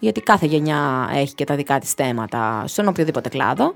Γιατί 0.00 0.20
κάθε 0.20 0.46
γενιά 0.46 1.10
έχει 1.14 1.34
και 1.34 1.44
τα 1.44 1.54
δικά 1.56 1.78
της 1.78 1.92
θέματα 1.92 2.64
στον 2.66 2.88
οποιοδήποτε 2.88 3.28
κλάδο. 3.28 3.74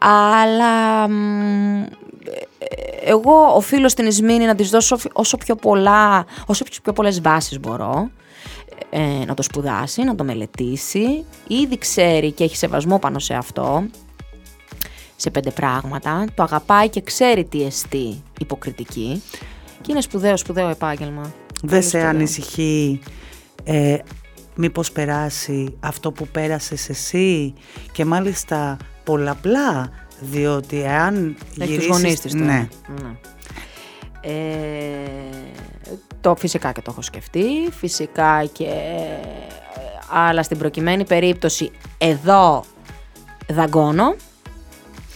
Αλλά 0.00 1.08
μ, 1.08 1.82
ε, 1.82 1.86
εγώ 3.04 3.32
οφείλω 3.54 3.88
στην 3.88 4.06
Ισμήνη 4.06 4.44
να 4.44 4.54
της 4.54 4.70
δώσω 4.70 4.96
όσο 5.12 5.36
πιο, 5.36 5.54
πολλά, 5.56 6.26
όσο 6.46 6.64
πιο 6.82 6.92
πολλές 6.92 7.20
βάσεις 7.20 7.60
μπορώ. 7.60 8.10
ε, 8.90 9.24
να 9.26 9.34
το 9.34 9.42
σπουδάσει, 9.42 10.02
να 10.02 10.14
το 10.14 10.24
μελετήσει. 10.24 11.24
Ήδη 11.46 11.78
ξέρει 11.78 12.32
και 12.32 12.44
έχει 12.44 12.56
σεβασμό 12.56 12.98
πάνω 12.98 13.18
σε 13.18 13.34
αυτό. 13.34 13.84
Σε 15.16 15.30
πέντε 15.30 15.50
πράγματα. 15.50 16.24
Το 16.34 16.42
αγαπάει 16.42 16.88
και 16.88 17.00
ξέρει 17.00 17.44
τι 17.44 17.62
εστί 17.64 18.22
υποκριτική. 18.40 19.22
Και 19.80 19.92
είναι 19.92 20.00
σπουδαίο, 20.00 20.36
σπουδαίο 20.36 20.68
επάγγελμα. 20.68 21.22
Δεν 21.62 21.70
Πολύ 21.70 21.82
σε 21.82 21.88
σπουδαίο. 21.88 22.08
ανησυχεί 22.08 23.00
ε, 23.64 23.96
μήπως 24.54 24.92
περάσει 24.92 25.76
αυτό 25.80 26.12
που 26.12 26.26
πέρασες 26.28 26.88
εσύ 26.88 27.54
και 27.92 28.04
μάλιστα 28.04 28.76
πολλαπλά 29.04 29.90
διότι 30.20 30.82
εάν 30.82 31.36
Έχει 31.38 31.54
τους 31.56 31.66
γυρίσεις... 31.66 31.86
γονείς 31.86 32.20
της 32.20 32.32
τώρα. 32.32 32.44
ναι, 32.44 32.68
Ναι. 33.02 33.16
Ε, 34.20 35.08
το 36.20 36.34
φυσικά 36.36 36.72
και 36.72 36.80
το 36.82 36.90
έχω 36.90 37.02
σκεφτεί, 37.02 37.42
φυσικά 37.78 38.44
και 38.52 38.68
αλλά 40.10 40.42
στην 40.42 40.58
προκειμένη 40.58 41.04
περίπτωση 41.04 41.70
εδώ 41.98 42.64
δαγκώνω 43.52 44.14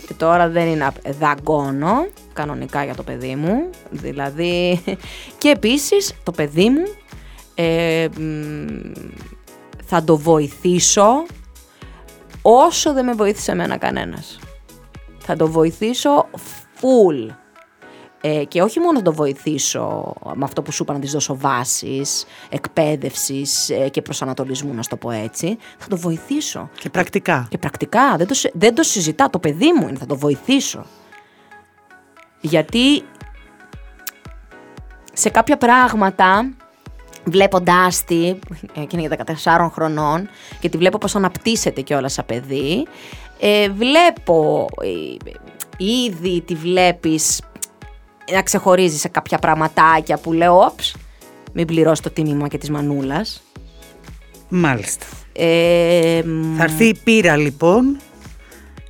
και 0.07 0.15
τώρα 0.15 0.49
δεν 0.49 0.67
είναι 0.67 0.87
απ- 0.87 1.13
δαγκώνω 1.19 2.07
κανονικά 2.33 2.85
για 2.85 2.95
το 2.95 3.03
παιδί 3.03 3.35
μου 3.35 3.71
δηλαδή 3.91 4.83
και 5.39 5.49
επίσης 5.49 6.15
το 6.23 6.31
παιδί 6.33 6.71
μου 6.71 6.85
ε, 7.61 8.09
μ, 8.19 8.93
θα 9.85 10.05
το 10.05 10.17
βοηθήσω 10.17 11.27
όσο 12.43 12.93
δεν 12.93 13.05
με 13.05 13.13
βοήθησε 13.13 13.53
εμένα 13.53 13.77
κανένας 13.77 14.39
θα 15.31 15.37
το 15.37 15.49
βοηθήσω 15.49 16.29
full. 16.81 17.35
Ε, 18.21 18.45
και 18.45 18.63
όχι 18.63 18.81
μόνο 18.81 18.93
να 18.93 19.03
το 19.03 19.13
βοηθήσω 19.13 20.15
με 20.35 20.45
αυτό 20.45 20.63
που 20.63 20.73
σου 20.73 20.83
είπα 20.83 20.93
να 20.93 20.99
της 20.99 21.13
δώσω 21.13 21.37
βάσεις, 21.37 22.25
εκπαίδευσης 22.49 23.71
ε, 23.71 23.89
και 23.89 24.03
προσανατολισμού 24.03 24.75
να 24.75 24.83
στο 24.83 24.97
πω 24.97 25.11
έτσι, 25.11 25.59
θα 25.79 25.89
το 25.89 25.97
βοηθήσω. 25.97 26.71
και 26.79 26.91
πρακτικά. 26.91 27.47
Και 27.51 27.59
πρακτικά, 27.59 28.17
δεν 28.17 28.27
το, 28.27 28.35
συ- 28.35 28.53
δεν 28.55 28.75
το 28.75 28.83
συζητά, 28.83 29.31
το 29.31 29.39
παιδί 29.39 29.73
μου 29.73 29.89
είναι, 29.89 29.99
θα 29.99 30.07
το 30.07 30.17
βοηθήσω. 30.17 30.85
Γιατί 32.41 33.03
σε 35.13 35.29
κάποια 35.29 35.57
πράγματα, 35.57 36.51
βλέποντάς 37.31 38.05
τη, 38.05 38.35
εκείνη 38.75 39.07
για 39.07 39.25
14 39.45 39.71
χρονών, 39.73 40.29
και 40.61 40.69
τη 40.69 40.79
βλέπω 40.79 40.99
πώς 40.99 41.17
αναπτύσσεται 41.17 41.81
κιόλας 41.81 42.13
σαν 42.13 42.27
παιδί, 42.27 42.87
ε, 43.41 43.69
βλέπω, 43.69 44.69
ε, 44.83 45.33
ήδη 45.85 46.41
τη 46.41 46.55
βλέπεις 46.55 47.43
να 48.33 48.43
ξεχωρίζεις 48.43 49.01
σε 49.01 49.09
κάποια 49.09 49.39
πραγματάκια 49.39 50.19
που 50.19 50.33
λέω, 50.33 50.65
όψ, 50.65 50.97
μην 51.53 51.67
πληρώσει 51.67 52.03
το 52.03 52.11
τίμημα 52.11 52.49
και 52.49 52.59
της 52.59 52.71
μανούλας. 52.71 53.43
Μάλιστα. 54.49 55.07
Ε, 55.33 56.23
μ, 56.25 56.57
Θα 56.57 56.63
έρθει 56.63 56.85
η 56.85 56.99
πείρα 57.05 57.37
λοιπόν. 57.37 57.99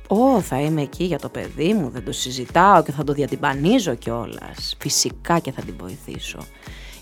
Ω, 0.07 0.41
θα 0.41 0.61
είμαι 0.61 0.81
εκεί 0.81 1.03
για 1.03 1.19
το 1.19 1.29
παιδί 1.29 1.73
μου, 1.73 1.89
δεν 1.89 2.03
το 2.03 2.11
συζητάω 2.11 2.83
και 2.83 2.91
θα 2.91 3.03
το 3.03 3.13
διατυμπανίζω 3.13 3.95
κιόλας. 3.95 4.75
Φυσικά 4.79 5.39
και 5.39 5.51
θα 5.51 5.61
την 5.61 5.75
βοηθήσω. 5.79 6.37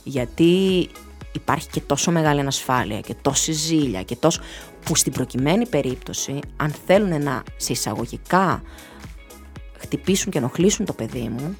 Γιατί 0.04 0.88
υπάρχει 1.38 1.68
και 1.68 1.82
τόσο 1.82 2.12
μεγάλη 2.12 2.40
ανασφάλεια 2.40 3.00
και 3.00 3.16
τόση 3.22 3.52
ζήλια 3.52 4.04
και 4.04 4.16
τόσο... 4.16 4.42
που 4.86 4.96
στην 4.96 5.12
προκειμένη 5.12 5.68
περίπτωση, 5.68 6.40
αν 6.58 6.74
θέλουν 6.86 7.24
να 7.24 7.44
σε 7.58 7.72
εισαγωγικά 7.72 8.62
χτυπήσουν 9.78 10.32
και 10.32 10.38
ενοχλήσουν 10.38 10.86
το 10.86 10.94
παιδί 10.94 11.32
μου, 11.38 11.58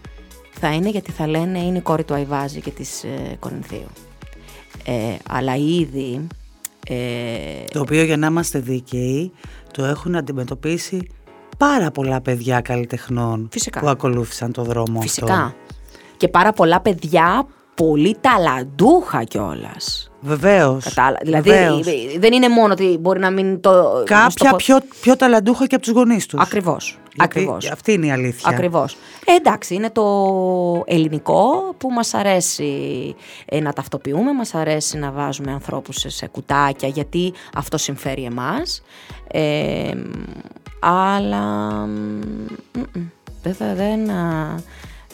θα 0.60 0.74
είναι 0.74 0.90
γιατί 0.90 1.12
θα 1.12 1.28
λένε 1.28 1.60
είναι 1.60 1.78
η 1.78 1.82
κόρη 1.82 2.04
του 2.04 2.14
Αϊβάζη 2.14 2.62
και 2.62 2.72
της 2.72 3.04
ε, 3.04 3.36
Κορινθίου. 3.40 3.88
Ε, 4.86 5.16
αλλά 5.30 5.56
ήδη... 5.56 6.28
Ε, 6.88 7.64
Το 7.72 7.80
οποίο 7.80 8.04
για 8.04 8.18
να 8.18 8.28
είμαστε 8.28 8.60
δίκαιοι 8.60 9.32
το 9.72 9.86
έχουν 9.86 10.16
αντιμετωπίσει 10.16 11.08
πάρα 11.58 11.92
πολλά 11.92 12.22
παιδιά 12.22 12.62
καλλιτεχνών 12.62 13.48
Φυσικά. 13.52 13.80
που 13.80 13.88
ακολούθησαν 13.90 14.52
το 14.52 14.64
δρόμο 14.64 15.02
Φυσικά. 15.02 15.34
αυτό. 15.34 15.56
Και 16.18 16.28
πάρα 16.28 16.52
πολλά 16.54 16.82
παιδιά 16.82 17.48
πολύ 17.84 18.18
ταλαντούχα 18.22 19.24
κιόλα. 19.24 19.76
Βεβαίως. 20.20 20.84
Κατάλα... 20.84 21.18
Δηλαδή 21.24 21.50
βεβαίως. 21.50 21.88
δεν 22.18 22.34
είναι 22.34 22.50
μόνο 22.50 22.74
ότι 22.74 22.98
μπορεί 23.00 23.20
να 23.20 23.32
μην 23.32 23.62
το. 23.62 24.04
Κάποια 24.06 24.54
πιο, 24.54 24.78
πιο 25.02 25.16
ταλαντούχα 25.16 25.68
και 25.68 25.76
από 25.76 25.84
τους 25.84 25.94
γονείς 25.94 26.26
τους. 26.26 26.40
Ακριβώ. 26.42 26.78
Γιατί 26.80 27.40
Ακριβώς. 27.40 27.72
Αυτή 27.72 27.92
είναι 27.92 28.06
η 28.06 28.12
αλήθεια. 28.12 28.50
Ακριβώς. 28.50 28.98
Ε, 29.26 29.36
εντάξει, 29.36 29.74
είναι 29.74 29.90
το 29.90 30.04
ελληνικό 30.86 31.74
που 31.78 31.92
μας 31.92 32.14
αρέσει 32.14 33.16
ε, 33.46 33.60
να 33.60 33.74
ταυτοποιούμε, 33.74 34.34
μας 34.34 34.56
αρέσει 34.56 34.98
να 34.98 35.12
βάζουμε 35.12 35.52
ανθρώπους 35.52 35.96
σε, 35.96 36.10
σε 36.10 36.28
κουτάκια 36.28 36.88
γιατί 36.88 37.34
αυτό 37.56 37.78
συμφέρει 37.78 38.24
εμάς. 38.24 38.84
Ε, 39.32 39.92
αλλά 40.80 41.46
μ, 41.86 42.22
μ, 42.74 42.80
μ, 42.80 43.02
δεν 43.44 43.54
θα, 43.54 43.74
δεν, 43.74 44.10
α, 44.10 44.56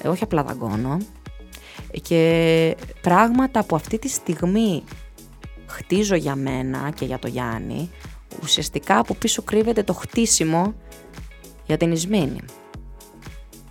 ε, 0.02 0.08
όχι 0.08 0.24
απλά 0.24 0.44
δαγκώνω. 0.44 0.98
Και 2.02 2.76
πράγματα 3.02 3.64
που 3.64 3.76
αυτή 3.76 4.00
τη 4.00 4.08
στιγμή 4.10 4.84
χτίζω 5.66 6.16
για 6.16 6.36
μένα 6.36 6.92
και 6.96 7.06
για 7.06 7.20
το 7.20 7.28
Γιάννη, 7.28 7.90
ουσιαστικά 8.44 8.98
από 8.98 9.14
πίσω 9.14 9.42
κρύβεται 9.42 9.84
το 9.84 9.94
χτίσιμο 9.94 10.74
για 11.66 11.78
την 11.78 11.92
Ισμήνη. 11.92 12.40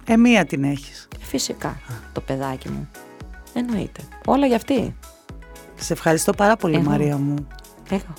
Ε, 0.04 0.16
μία 0.16 0.44
την 0.44 0.64
έχεις. 0.64 1.08
Φυσικά, 1.20 1.80
το 2.12 2.20
παιδάκι 2.20 2.68
μου. 2.68 2.88
Εννοείται. 3.54 4.00
Όλα 4.26 4.46
για 4.46 4.56
αυτή. 4.56 4.96
Σε 5.74 5.92
ευχαριστώ 5.92 6.32
πάρα 6.32 6.56
πολύ 6.56 6.74
Εγώ. 6.74 6.90
Μαρία 6.90 7.16
μου. 7.16 7.46
Εγώ. 7.90 8.14